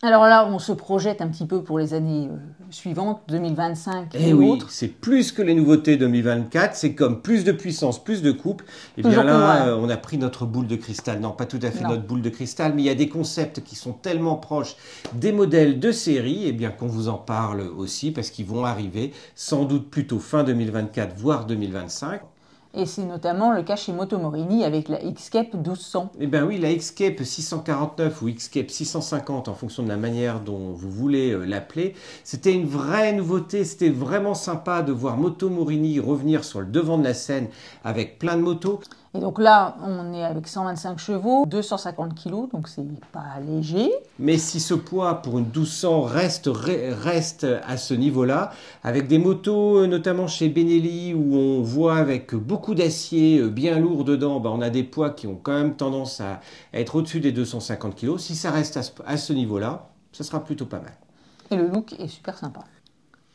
Alors 0.04 0.24
là, 0.24 0.48
on 0.50 0.58
se 0.58 0.72
projette 0.72 1.22
un 1.22 1.28
petit 1.28 1.46
peu 1.46 1.62
pour 1.62 1.78
les 1.78 1.94
années 1.94 2.26
euh, 2.26 2.36
suivantes, 2.70 3.22
2025 3.28 4.12
et, 4.16 4.18
et 4.18 4.28
eh 4.30 4.32
oui, 4.32 4.58
c'est 4.68 4.88
plus 4.88 5.30
que 5.30 5.42
les 5.42 5.54
nouveautés 5.54 5.96
2024, 5.96 6.74
c'est 6.74 6.96
comme 6.96 7.22
plus 7.22 7.44
de 7.44 7.52
puissance, 7.52 8.02
plus 8.02 8.20
de 8.20 8.32
coupe. 8.32 8.62
Et 8.98 9.02
bien 9.02 9.22
là, 9.22 9.68
euh, 9.68 9.78
on 9.80 9.88
a 9.88 9.96
pris 9.96 10.18
notre 10.18 10.44
boule 10.44 10.66
de 10.66 10.74
cristal. 10.74 11.20
Non, 11.20 11.30
pas 11.30 11.46
tout 11.46 11.60
à 11.62 11.70
fait 11.70 11.84
notre 11.84 12.02
boule 12.02 12.20
de 12.20 12.30
cristal, 12.30 12.72
mais 12.74 12.82
il 12.82 12.86
y 12.86 12.90
a 12.90 12.96
des 12.96 13.08
concepts 13.08 13.62
qui 13.62 13.76
sont 13.76 13.92
tellement 13.92 14.34
proches 14.34 14.74
des 15.12 15.30
modèles 15.30 15.78
de 15.78 15.92
série, 15.92 16.46
et 16.46 16.48
eh 16.48 16.52
bien 16.52 16.70
qu'on 16.70 16.88
vous 16.88 17.06
en 17.08 17.18
parle 17.18 17.60
aussi, 17.60 18.10
parce 18.10 18.30
qu'ils 18.30 18.46
vont 18.46 18.64
arriver 18.64 19.12
sans 19.36 19.66
doute 19.66 19.88
plutôt 19.88 20.18
fin 20.18 20.42
2024, 20.42 21.14
voire 21.16 21.46
2025. 21.46 22.22
Et 22.74 22.86
c'est 22.86 23.04
notamment 23.04 23.52
le 23.52 23.62
cas 23.62 23.76
chez 23.76 23.92
Motomorini 23.92 24.64
avec 24.64 24.88
la 24.88 24.98
Xcape 24.98 25.52
1200. 25.52 26.12
Eh 26.18 26.26
bien 26.26 26.46
oui, 26.46 26.56
la 26.56 26.72
Xcape 26.72 27.22
649 27.22 28.22
ou 28.22 28.30
Xcape 28.30 28.70
650 28.70 29.48
en 29.48 29.54
fonction 29.54 29.82
de 29.82 29.88
la 29.88 29.98
manière 29.98 30.40
dont 30.40 30.72
vous 30.72 30.90
voulez 30.90 31.32
euh, 31.32 31.44
l'appeler, 31.44 31.94
c'était 32.24 32.54
une 32.54 32.66
vraie 32.66 33.12
nouveauté, 33.12 33.64
c'était 33.64 33.90
vraiment 33.90 34.32
sympa 34.32 34.80
de 34.80 34.90
voir 34.90 35.18
Motomorini 35.18 36.00
revenir 36.00 36.44
sur 36.44 36.60
le 36.60 36.66
devant 36.66 36.96
de 36.96 37.04
la 37.04 37.12
scène 37.12 37.48
avec 37.84 38.18
plein 38.18 38.36
de 38.36 38.42
motos. 38.42 38.80
Et 39.14 39.20
donc 39.20 39.38
là, 39.38 39.76
on 39.84 40.14
est 40.14 40.24
avec 40.24 40.48
125 40.48 40.98
chevaux, 40.98 41.44
250 41.46 42.14
kg, 42.14 42.50
donc 42.50 42.66
c'est 42.66 42.82
pas 43.12 43.40
léger. 43.46 43.90
Mais 44.18 44.38
si 44.38 44.58
ce 44.58 44.72
poids 44.72 45.16
pour 45.16 45.38
une 45.38 45.44
1200 45.44 46.02
reste, 46.02 46.48
reste 46.50 47.46
à 47.66 47.76
ce 47.76 47.92
niveau-là, 47.92 48.52
avec 48.82 49.08
des 49.08 49.18
motos, 49.18 49.80
euh, 49.80 49.86
notamment 49.86 50.28
chez 50.28 50.48
Benelli, 50.48 51.12
où 51.12 51.34
on 51.34 51.60
voit 51.60 51.96
avec 51.96 52.34
beaucoup 52.34 52.74
d'acier 52.74 53.38
euh, 53.38 53.50
bien 53.50 53.78
lourd 53.78 54.04
dedans, 54.04 54.40
bah, 54.40 54.50
on 54.50 54.62
a 54.62 54.70
des 54.70 54.82
poids 54.82 55.10
qui 55.10 55.26
ont 55.26 55.38
quand 55.42 55.52
même 55.52 55.76
tendance 55.76 56.22
à 56.22 56.40
être 56.72 56.96
au-dessus 56.96 57.20
des 57.20 57.32
250 57.32 57.94
kg. 57.94 58.16
Si 58.16 58.34
ça 58.34 58.50
reste 58.50 58.78
à 58.78 58.82
ce, 58.82 58.92
à 59.04 59.18
ce 59.18 59.34
niveau-là, 59.34 59.90
ça 60.12 60.24
sera 60.24 60.42
plutôt 60.42 60.66
pas 60.66 60.78
mal. 60.78 60.92
Et 61.50 61.56
le 61.56 61.68
look 61.68 61.92
est 61.98 62.08
super 62.08 62.38
sympa. 62.38 62.60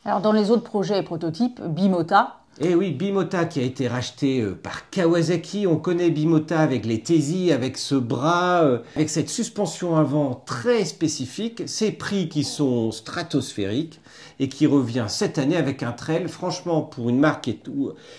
Alors 0.04 0.20
dans 0.20 0.32
les 0.32 0.50
autres 0.50 0.64
projets 0.64 0.98
et 0.98 1.02
prototypes, 1.02 1.62
Bimota, 1.62 2.38
eh 2.60 2.74
oui, 2.74 2.90
Bimota 2.90 3.44
qui 3.44 3.60
a 3.60 3.62
été 3.62 3.86
racheté 3.86 4.40
euh, 4.40 4.52
par 4.60 4.90
Kawasaki. 4.90 5.68
On 5.68 5.76
connaît 5.76 6.10
Bimota 6.10 6.58
avec 6.58 6.86
les 6.86 7.00
Tesi, 7.00 7.52
avec 7.52 7.78
ce 7.78 7.94
bras, 7.94 8.64
euh, 8.64 8.80
avec 8.96 9.10
cette 9.10 9.28
suspension 9.28 9.96
avant 9.96 10.34
très 10.34 10.84
spécifique, 10.84 11.62
ces 11.66 11.92
prix 11.92 12.28
qui 12.28 12.42
sont 12.42 12.90
stratosphériques 12.90 14.00
et 14.40 14.48
qui 14.48 14.66
revient 14.66 15.06
cette 15.06 15.38
année 15.38 15.56
avec 15.56 15.84
un 15.84 15.92
trail. 15.92 16.26
Franchement, 16.26 16.82
pour 16.82 17.08
une 17.08 17.20
marque 17.20 17.48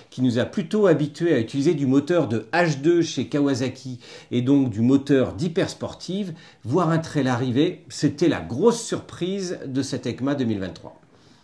qui 0.09 0.21
nous 0.21 0.39
a 0.39 0.45
plutôt 0.45 0.87
habitués 0.87 1.33
à 1.33 1.39
utiliser 1.39 1.73
du 1.73 1.85
moteur 1.85 2.29
de 2.29 2.47
H2 2.53 3.01
chez 3.01 3.27
Kawasaki 3.27 3.99
et 4.31 4.41
donc 4.41 4.69
du 4.69 4.79
moteur 4.79 5.33
d'hyper 5.33 5.69
sportive, 5.69 6.33
voir 6.63 6.91
un 6.91 6.99
trail 6.99 7.27
arriver, 7.27 7.83
c'était 7.89 8.29
la 8.29 8.39
grosse 8.39 8.81
surprise 8.81 9.59
de 9.65 9.81
cette 9.81 10.07
ECMA 10.07 10.35
2023. 10.35 10.98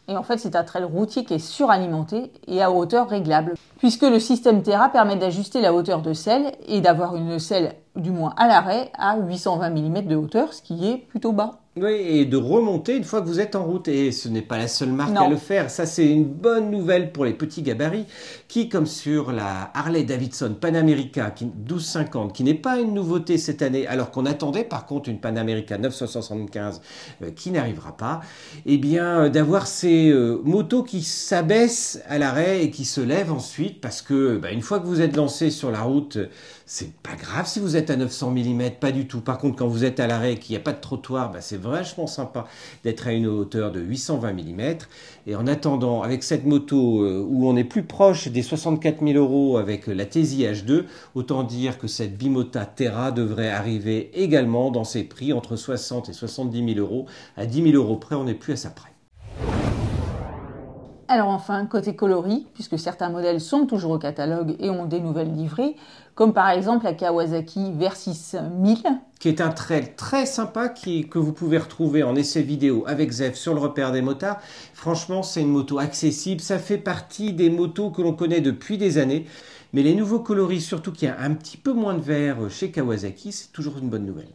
Et 0.07 0.15
en 0.15 0.23
fait, 0.23 0.37
c'est 0.37 0.55
un 0.55 0.63
trail 0.63 0.83
routier 0.83 1.25
qui 1.25 1.33
est 1.33 1.39
suralimenté 1.39 2.31
et 2.47 2.61
à 2.61 2.71
hauteur 2.71 3.09
réglable, 3.09 3.55
puisque 3.79 4.03
le 4.03 4.19
système 4.19 4.61
Terra 4.61 4.89
permet 4.89 5.15
d'ajuster 5.15 5.61
la 5.61 5.73
hauteur 5.73 6.01
de 6.01 6.13
selle 6.13 6.51
et 6.67 6.81
d'avoir 6.81 7.15
une 7.15 7.39
selle, 7.39 7.73
du 7.95 8.11
moins 8.11 8.33
à 8.37 8.47
l'arrêt, 8.47 8.91
à 8.97 9.17
820 9.17 9.69
mm 9.69 10.01
de 10.05 10.15
hauteur, 10.15 10.53
ce 10.53 10.61
qui 10.61 10.87
est 10.87 10.97
plutôt 10.97 11.31
bas. 11.31 11.59
Oui, 11.77 11.91
et 11.91 12.23
de 12.23 12.37
remonter 12.37 12.95
une 12.95 13.03
fois 13.03 13.19
que 13.21 13.27
vous 13.27 13.41
êtes 13.41 13.53
en 13.53 13.65
route. 13.65 13.89
Et 13.89 14.13
ce 14.13 14.29
n'est 14.29 14.41
pas 14.41 14.57
la 14.57 14.69
seule 14.69 14.93
marque 14.93 15.17
à 15.17 15.27
le 15.27 15.35
faire. 15.35 15.69
Ça, 15.69 15.85
c'est 15.85 16.09
une 16.09 16.23
bonne 16.23 16.71
nouvelle 16.71 17.11
pour 17.11 17.25
les 17.25 17.33
petits 17.33 17.63
gabarits 17.63 18.05
qui, 18.47 18.69
comme 18.69 18.85
sur 18.85 19.33
la 19.33 19.71
Harley 19.73 20.05
Davidson 20.05 20.55
Panamerica 20.57 21.33
1250, 21.41 22.31
qui 22.31 22.45
n'est 22.45 22.53
pas 22.53 22.79
une 22.79 22.93
nouveauté 22.93 23.37
cette 23.37 23.61
année, 23.61 23.87
alors 23.87 24.11
qu'on 24.11 24.25
attendait 24.25 24.63
par 24.63 24.85
contre 24.85 25.09
une 25.09 25.19
Panamerica 25.19 25.77
975 25.77 26.81
euh, 27.21 27.31
qui 27.31 27.51
n'arrivera 27.51 27.97
pas, 27.97 28.21
eh 28.65 28.77
bien, 28.77 29.23
euh, 29.25 29.29
d'avoir 29.29 29.67
ces 29.67 30.09
euh, 30.09 30.39
motos 30.45 30.83
qui 30.83 31.01
s'abaissent 31.01 32.01
à 32.07 32.17
l'arrêt 32.17 32.63
et 32.63 32.71
qui 32.71 32.85
se 32.85 33.01
lèvent 33.01 33.33
ensuite 33.33 33.81
parce 33.81 34.01
que, 34.01 34.37
bah, 34.37 34.51
une 34.53 34.61
fois 34.61 34.79
que 34.79 34.85
vous 34.85 35.01
êtes 35.01 35.17
lancé 35.17 35.49
sur 35.49 35.71
la 35.71 35.81
route, 35.81 36.19
c'est 36.67 36.93
pas 36.95 37.15
grave 37.15 37.47
si 37.47 37.59
vous 37.59 37.77
êtes 37.77 37.91
à 37.91 37.95
900 37.95 38.31
mm, 38.31 38.71
pas 38.79 38.91
du 38.91 39.07
tout. 39.07 39.21
Par 39.21 39.37
contre, 39.37 39.55
quand 39.55 39.67
vous 39.67 39.85
êtes 39.85 39.99
à 39.99 40.07
l'arrêt 40.07 40.33
et 40.33 40.39
qu'il 40.39 40.53
n'y 40.53 40.57
a 40.57 40.63
pas 40.63 40.73
de 40.73 40.81
trottoir, 40.81 41.31
bah, 41.31 41.39
c'est 41.39 41.61
vachement 41.61 42.07
sympa 42.07 42.47
d'être 42.83 43.07
à 43.07 43.11
une 43.11 43.27
hauteur 43.27 43.71
de 43.71 43.79
820 43.79 44.33
mm. 44.33 44.77
Et 45.27 45.35
en 45.35 45.45
attendant, 45.45 46.01
avec 46.01 46.23
cette 46.23 46.45
moto 46.45 47.03
euh, 47.03 47.23
où 47.27 47.47
on 47.47 47.55
est 47.55 47.63
plus 47.63 47.83
proche 47.83 48.29
des 48.29 48.41
64 48.41 49.05
000 49.05 49.17
euros 49.19 49.57
avec 49.57 49.85
la 49.85 50.05
Tesi 50.05 50.43
H2, 50.43 50.85
autant 51.13 51.43
dire 51.43 51.77
que 51.77 51.87
cette 51.87 52.17
Bimota 52.17 52.65
Terra 52.65 53.11
devrait 53.11 53.49
arriver 53.49 54.09
également 54.15 54.71
dans 54.71 54.83
ses 54.83 55.03
prix 55.03 55.33
entre 55.33 55.55
60 55.55 56.09
et 56.09 56.13
70 56.13 56.73
000 56.73 56.79
euros. 56.79 57.05
À 57.37 57.45
10 57.45 57.71
000 57.71 57.75
euros 57.75 57.97
près, 57.97 58.15
on 58.15 58.23
n'est 58.23 58.33
plus 58.33 58.53
à 58.53 58.57
ça 58.57 58.71
près. 58.71 58.94
Alors 61.07 61.27
enfin, 61.27 61.67
côté 61.67 61.95
coloris, 61.95 62.47
puisque 62.55 62.79
certains 62.79 63.09
modèles 63.09 63.39
sont 63.39 63.67
toujours 63.67 63.91
au 63.91 63.99
catalogue 63.99 64.55
et 64.59 64.71
ont 64.71 64.85
des 64.85 64.99
nouvelles 64.99 65.31
livrées, 65.31 65.75
comme 66.15 66.33
par 66.33 66.49
exemple 66.49 66.85
la 66.85 66.93
Kawasaki 66.93 67.73
Versys 67.73 68.35
1000. 68.57 68.79
Qui 69.19 69.29
est 69.29 69.39
un 69.39 69.49
trail 69.49 69.95
très 69.95 70.25
sympa 70.25 70.67
qui, 70.67 71.07
que 71.07 71.19
vous 71.19 71.31
pouvez 71.31 71.59
retrouver 71.59 72.01
en 72.01 72.15
essai 72.15 72.41
vidéo 72.41 72.85
avec 72.87 73.11
Zef 73.11 73.35
sur 73.35 73.53
le 73.53 73.59
repère 73.59 73.91
des 73.91 74.01
motards. 74.01 74.39
Franchement, 74.73 75.21
c'est 75.21 75.41
une 75.41 75.49
moto 75.49 75.77
accessible, 75.77 76.41
ça 76.41 76.57
fait 76.57 76.79
partie 76.79 77.33
des 77.33 77.51
motos 77.51 77.91
que 77.91 78.01
l'on 78.01 78.13
connaît 78.13 78.41
depuis 78.41 78.79
des 78.79 78.97
années. 78.97 79.27
Mais 79.73 79.83
les 79.83 79.93
nouveaux 79.93 80.19
coloris, 80.19 80.61
surtout 80.61 80.91
qu'il 80.91 81.07
y 81.07 81.11
a 81.11 81.19
un 81.19 81.35
petit 81.35 81.57
peu 81.57 81.73
moins 81.73 81.93
de 81.93 82.01
vert 82.01 82.37
chez 82.49 82.71
Kawasaki, 82.71 83.31
c'est 83.31 83.51
toujours 83.51 83.77
une 83.77 83.89
bonne 83.89 84.05
nouvelle. 84.05 84.29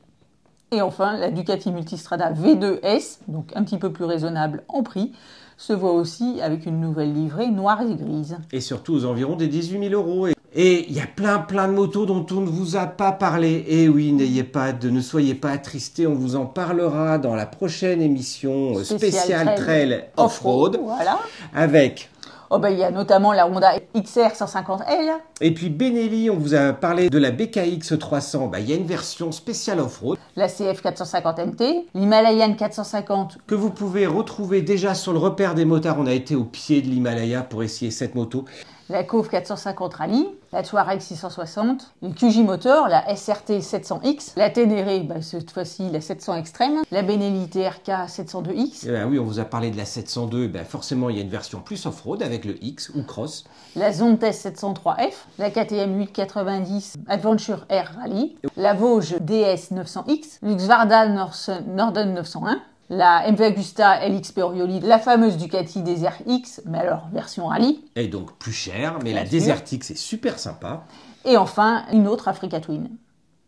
Et 0.72 0.82
enfin, 0.82 1.16
la 1.16 1.32
Ducati 1.32 1.72
Multistrada 1.72 2.32
V2S, 2.32 3.18
donc 3.26 3.50
un 3.56 3.64
petit 3.64 3.78
peu 3.78 3.92
plus 3.92 4.04
raisonnable 4.04 4.62
en 4.68 4.84
prix, 4.84 5.12
se 5.60 5.74
voit 5.74 5.92
aussi 5.92 6.40
avec 6.40 6.64
une 6.64 6.80
nouvelle 6.80 7.12
livrée 7.12 7.48
noire 7.48 7.82
et 7.82 7.94
grise. 7.94 8.38
Et 8.50 8.60
surtout 8.60 8.94
aux 8.94 9.04
environs 9.04 9.36
des 9.36 9.46
18 9.46 9.90
000 9.90 9.92
euros. 9.92 10.28
Et 10.54 10.86
il 10.88 10.96
y 10.96 11.00
a 11.00 11.06
plein 11.06 11.38
plein 11.38 11.68
de 11.68 11.74
motos 11.74 12.06
dont 12.06 12.24
on 12.30 12.40
ne 12.40 12.48
vous 12.48 12.76
a 12.76 12.86
pas 12.86 13.12
parlé. 13.12 13.66
Et 13.68 13.86
oui, 13.86 14.10
n'ayez 14.12 14.42
pas 14.42 14.72
de, 14.72 14.88
ne 14.88 15.02
soyez 15.02 15.34
pas 15.34 15.50
attristés, 15.50 16.06
on 16.06 16.14
vous 16.14 16.34
en 16.34 16.46
parlera 16.46 17.18
dans 17.18 17.34
la 17.34 17.44
prochaine 17.44 18.00
émission 18.00 18.82
spéciale 18.82 19.54
Trail 19.54 20.06
Off-Road. 20.16 20.80
voilà. 20.82 21.18
Avec 21.54 22.08
Oh 22.52 22.58
ben, 22.58 22.70
il 22.70 22.78
y 22.80 22.82
a 22.82 22.90
notamment 22.90 23.32
la 23.32 23.46
Honda 23.46 23.74
XR 23.94 24.32
150L. 24.34 25.12
Et 25.40 25.54
puis 25.54 25.70
Benelli, 25.70 26.30
on 26.30 26.36
vous 26.36 26.54
a 26.54 26.72
parlé 26.72 27.08
de 27.08 27.18
la 27.18 27.30
BKX 27.30 27.96
300. 27.96 28.48
Ben, 28.48 28.58
il 28.58 28.68
y 28.68 28.72
a 28.72 28.76
une 28.76 28.88
version 28.88 29.30
spéciale 29.30 29.78
off-road. 29.78 30.18
La 30.34 30.48
CF 30.48 30.82
450 30.82 31.38
MT, 31.38 31.62
l'Himalayan 31.94 32.54
450. 32.54 33.38
Que 33.46 33.54
vous 33.54 33.70
pouvez 33.70 34.08
retrouver 34.08 34.62
déjà 34.62 34.94
sur 34.94 35.12
le 35.12 35.20
repère 35.20 35.54
des 35.54 35.64
motards. 35.64 36.00
On 36.00 36.06
a 36.06 36.12
été 36.12 36.34
au 36.34 36.42
pied 36.42 36.82
de 36.82 36.88
l'Himalaya 36.88 37.42
pour 37.42 37.62
essayer 37.62 37.92
cette 37.92 38.16
moto 38.16 38.44
la 38.90 39.04
Cove 39.04 39.28
450 39.28 39.94
Rally, 39.94 40.26
la 40.52 40.62
Touareg 40.62 41.00
660, 41.00 41.94
le 42.02 42.08
QJ 42.10 42.38
Motor, 42.38 42.88
la 42.88 43.14
SRT 43.14 43.60
700X, 43.60 44.32
la 44.36 44.50
Ténéré, 44.50 45.00
bah, 45.00 45.22
cette 45.22 45.50
fois-ci 45.50 45.88
la 45.90 46.00
700 46.00 46.36
Extreme, 46.36 46.82
la 46.90 47.02
Benelli 47.02 47.48
TRK 47.48 48.08
702X. 48.08 48.84
Eh 48.86 48.90
ben 48.90 49.08
oui, 49.08 49.18
on 49.18 49.24
vous 49.24 49.38
a 49.38 49.44
parlé 49.44 49.70
de 49.70 49.76
la 49.76 49.84
702, 49.84 50.48
ben 50.48 50.64
forcément 50.64 51.08
il 51.08 51.16
y 51.16 51.18
a 51.20 51.22
une 51.22 51.28
version 51.28 51.60
plus 51.60 51.86
off-road 51.86 52.22
avec 52.22 52.44
le 52.44 52.62
X 52.64 52.90
ou 52.96 53.02
Cross. 53.04 53.44
La 53.76 53.92
Zontes 53.92 54.22
703F, 54.22 55.12
la 55.38 55.50
KTM 55.50 55.96
890 55.98 56.94
Adventure 57.08 57.64
Air 57.68 57.92
Rally, 58.00 58.36
la 58.56 58.74
Vosges 58.74 59.16
DS 59.20 59.72
900X, 59.72 60.38
l'Uxvarda 60.42 61.06
Norden 61.06 62.14
901, 62.14 62.60
la 62.90 63.30
MV 63.30 63.40
Agusta 63.40 64.06
LXP 64.06 64.38
Orioli, 64.38 64.80
la 64.80 64.98
fameuse 64.98 65.36
Ducati 65.36 65.82
Desert 65.82 66.18
X, 66.26 66.60
mais 66.66 66.78
alors 66.78 67.08
version 67.12 67.46
rallye. 67.46 67.84
Et 67.94 68.08
donc 68.08 68.32
plus 68.36 68.52
cher, 68.52 68.98
mais 69.02 69.12
la 69.12 69.24
Desert 69.24 69.62
X 69.70 69.92
est 69.92 69.96
super 69.96 70.38
sympa. 70.38 70.84
Et 71.24 71.36
enfin, 71.36 71.84
une 71.92 72.08
autre 72.08 72.26
Africa 72.28 72.60
Twin. 72.60 72.88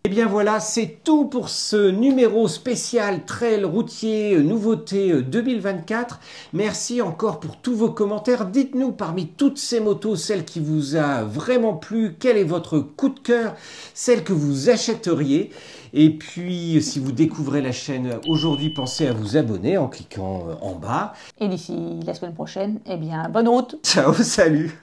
Et 0.05 0.09
eh 0.09 0.11
bien 0.11 0.26
voilà, 0.26 0.59
c'est 0.59 0.99
tout 1.05 1.26
pour 1.26 1.49
ce 1.49 1.90
numéro 1.90 2.49
spécial 2.49 3.24
Trail 3.24 3.62
routier 3.62 4.34
euh, 4.34 4.43
nouveauté 4.43 5.22
2024. 5.22 6.14
Euh, 6.14 6.18
Merci 6.55 7.01
encore 7.01 7.38
pour 7.38 7.57
tous 7.59 7.76
vos 7.76 7.90
commentaires. 7.90 8.47
Dites-nous 8.47 8.90
parmi 8.90 9.28
toutes 9.28 9.59
ces 9.59 9.78
motos, 9.78 10.16
celle 10.16 10.45
qui 10.45 10.59
vous 10.59 10.97
a 10.97 11.22
vraiment 11.22 11.74
plu, 11.74 12.16
quel 12.18 12.36
est 12.36 12.43
votre 12.43 12.80
coup 12.80 13.11
de 13.11 13.20
cœur, 13.20 13.55
celle 13.95 14.24
que 14.24 14.32
vous 14.32 14.70
achèteriez. 14.70 15.51
Et 15.95 16.11
puis, 16.11 16.80
si 16.82 16.99
vous 16.99 17.12
découvrez 17.12 17.61
la 17.61 17.72
chaîne 17.72 18.18
aujourd'hui, 18.26 18.70
pensez 18.70 19.07
à 19.07 19.12
vous 19.12 19.36
abonner 19.36 19.76
en 19.76 19.88
cliquant 19.88 20.49
euh, 20.49 20.55
en 20.62 20.74
bas. 20.74 21.12
Et 21.38 21.49
d'ici 21.49 22.01
la 22.07 22.14
semaine 22.14 22.34
prochaine, 22.34 22.80
eh 22.86 22.97
bien, 22.97 23.28
bonne 23.28 23.49
route. 23.49 23.76
Ciao, 23.84 24.14
salut. 24.14 24.80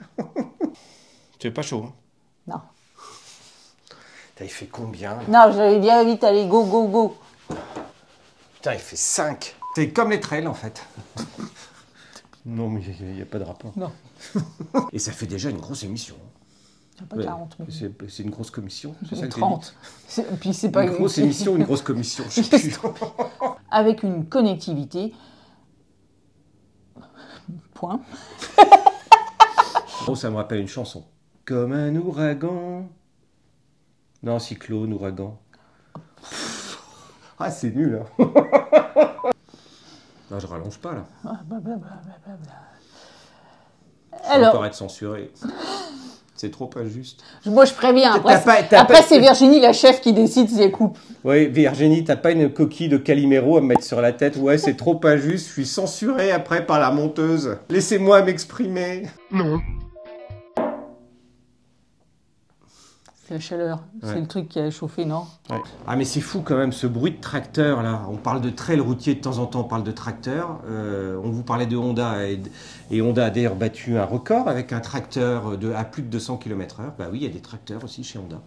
tu 1.39 1.47
es 1.47 1.51
pas 1.51 1.63
chaud 1.63 1.85
hein? 1.87 1.93
Non 2.47 2.61
il 4.41 4.49
fait 4.49 4.67
combien? 4.67 5.17
Non, 5.27 5.51
j'avais 5.51 5.79
bien 5.79 6.03
vite, 6.03 6.23
allez, 6.23 6.47
go, 6.47 6.63
go, 6.63 6.87
go. 6.87 7.17
Putain, 8.55 8.73
il 8.73 8.79
fait 8.79 8.95
5. 8.95 9.55
C'est 9.75 9.89
comme 9.89 10.11
les 10.11 10.19
trails 10.19 10.47
en 10.47 10.53
fait. 10.53 10.85
non, 12.45 12.69
mais 12.69 12.81
il 12.81 13.15
n'y 13.15 13.21
a, 13.21 13.25
pas 13.25 13.39
de 13.39 13.43
rapport. 13.43 13.73
Non. 13.75 13.91
Et 14.93 14.99
ça 14.99 15.11
fait 15.11 15.25
déjà 15.25 15.49
une 15.49 15.59
grosse 15.59 15.83
émission. 15.83 16.15
Pas 17.07 17.17
40, 17.17 17.57
mais... 17.59 17.65
C'est 18.07 18.23
une 18.23 18.29
grosse 18.29 18.51
commission, 18.51 18.95
c'est 19.07 19.15
ça 19.15 19.27
30. 19.27 19.75
Puis 20.41 20.53
c'est 20.53 20.71
pas 20.71 20.83
une 20.83 20.91
grosse 20.91 21.17
émission, 21.17 21.55
une 21.55 21.63
grosse 21.63 21.81
commission. 21.81 22.23
Je 22.29 22.41
sais 22.41 22.59
plus. 22.59 22.79
Avec 23.71 24.03
une 24.03 24.25
connectivité. 24.25 25.13
Point. 27.73 28.01
oh, 30.07 30.15
ça 30.15 30.29
me 30.29 30.35
rappelle 30.35 30.59
une 30.59 30.67
chanson. 30.67 31.05
Comme 31.45 31.71
un 31.71 31.95
ouragan. 31.95 32.89
Non, 34.21 34.39
cyclone, 34.39 34.91
ouragan. 34.93 35.39
Ah, 37.39 37.49
c'est 37.49 37.71
nul. 37.71 38.01
Hein. 38.19 38.31
non, 40.29 40.39
je 40.39 40.47
rallonge 40.47 40.77
pas 40.79 40.93
là. 40.93 41.05
Ah, 41.25 41.39
bah, 41.45 41.57
bah, 41.61 41.71
bah, 41.79 41.87
Alors... 44.25 44.49
encore 44.49 44.65
être 44.65 44.75
censuré. 44.75 45.31
C'est 46.39 46.51
trop 46.51 46.69
injuste. 46.77 47.21
Moi, 47.45 47.65
je 47.65 47.73
préviens. 47.73 48.13
Après, 48.13 48.41
après 48.71 49.01
c'est 49.01 49.19
Virginie, 49.19 49.59
la 49.59 49.73
chef, 49.73 49.99
qui 49.99 50.13
décide 50.13 50.47
si 50.47 50.61
elle 50.61 50.71
coupe. 50.71 50.97
Oui, 51.25 51.47
Virginie, 51.47 52.05
t'as 52.05 52.15
pas 52.15 52.31
une 52.31 52.49
coquille 52.49 52.87
de 52.87 52.95
Calimero 52.95 53.57
à 53.57 53.61
me 53.61 53.67
mettre 53.67 53.83
sur 53.83 53.99
la 53.99 54.13
tête. 54.13 54.37
Ouais, 54.37 54.57
c'est 54.57 54.77
trop 54.77 54.97
injuste. 55.03 55.47
Je 55.47 55.51
suis 55.51 55.65
censuré 55.65 56.31
après 56.31 56.65
par 56.65 56.79
la 56.79 56.91
monteuse. 56.91 57.57
Laissez-moi 57.69 58.21
m'exprimer. 58.21 59.03
Non. 59.33 59.59
La 63.29 63.39
chaleur, 63.39 63.79
c'est 64.03 64.19
le 64.19 64.27
truc 64.27 64.49
qui 64.49 64.59
a 64.59 64.69
chauffé, 64.71 65.05
non 65.05 65.25
Ah 65.87 65.95
mais 65.95 66.05
c'est 66.05 66.21
fou 66.21 66.41
quand 66.41 66.57
même 66.57 66.71
ce 66.71 66.87
bruit 66.87 67.11
de 67.11 67.21
tracteur 67.21 67.83
là. 67.83 68.01
On 68.09 68.17
parle 68.17 68.41
de 68.41 68.49
trail 68.49 68.79
routier 68.79 69.15
de 69.15 69.21
temps 69.21 69.37
en 69.37 69.45
temps, 69.45 69.61
on 69.61 69.65
parle 69.65 69.83
de 69.83 69.91
tracteur. 69.91 70.59
Euh, 70.67 71.19
on 71.23 71.29
vous 71.29 71.43
parlait 71.43 71.65
de 71.65 71.77
Honda 71.77 72.27
et, 72.27 72.41
et 72.91 73.01
Honda 73.01 73.25
a 73.25 73.29
d'ailleurs 73.29 73.55
battu 73.55 73.97
un 73.97 74.05
record 74.05 74.47
avec 74.47 74.73
un 74.73 74.79
tracteur 74.79 75.57
de, 75.57 75.71
à 75.73 75.83
plus 75.83 76.03
de 76.03 76.07
200 76.07 76.37
km/h. 76.37 76.91
Bah 76.97 77.07
oui, 77.11 77.19
il 77.19 77.23
y 77.23 77.27
a 77.27 77.33
des 77.33 77.41
tracteurs 77.41 77.83
aussi 77.83 78.03
chez 78.03 78.19
Honda. 78.19 78.41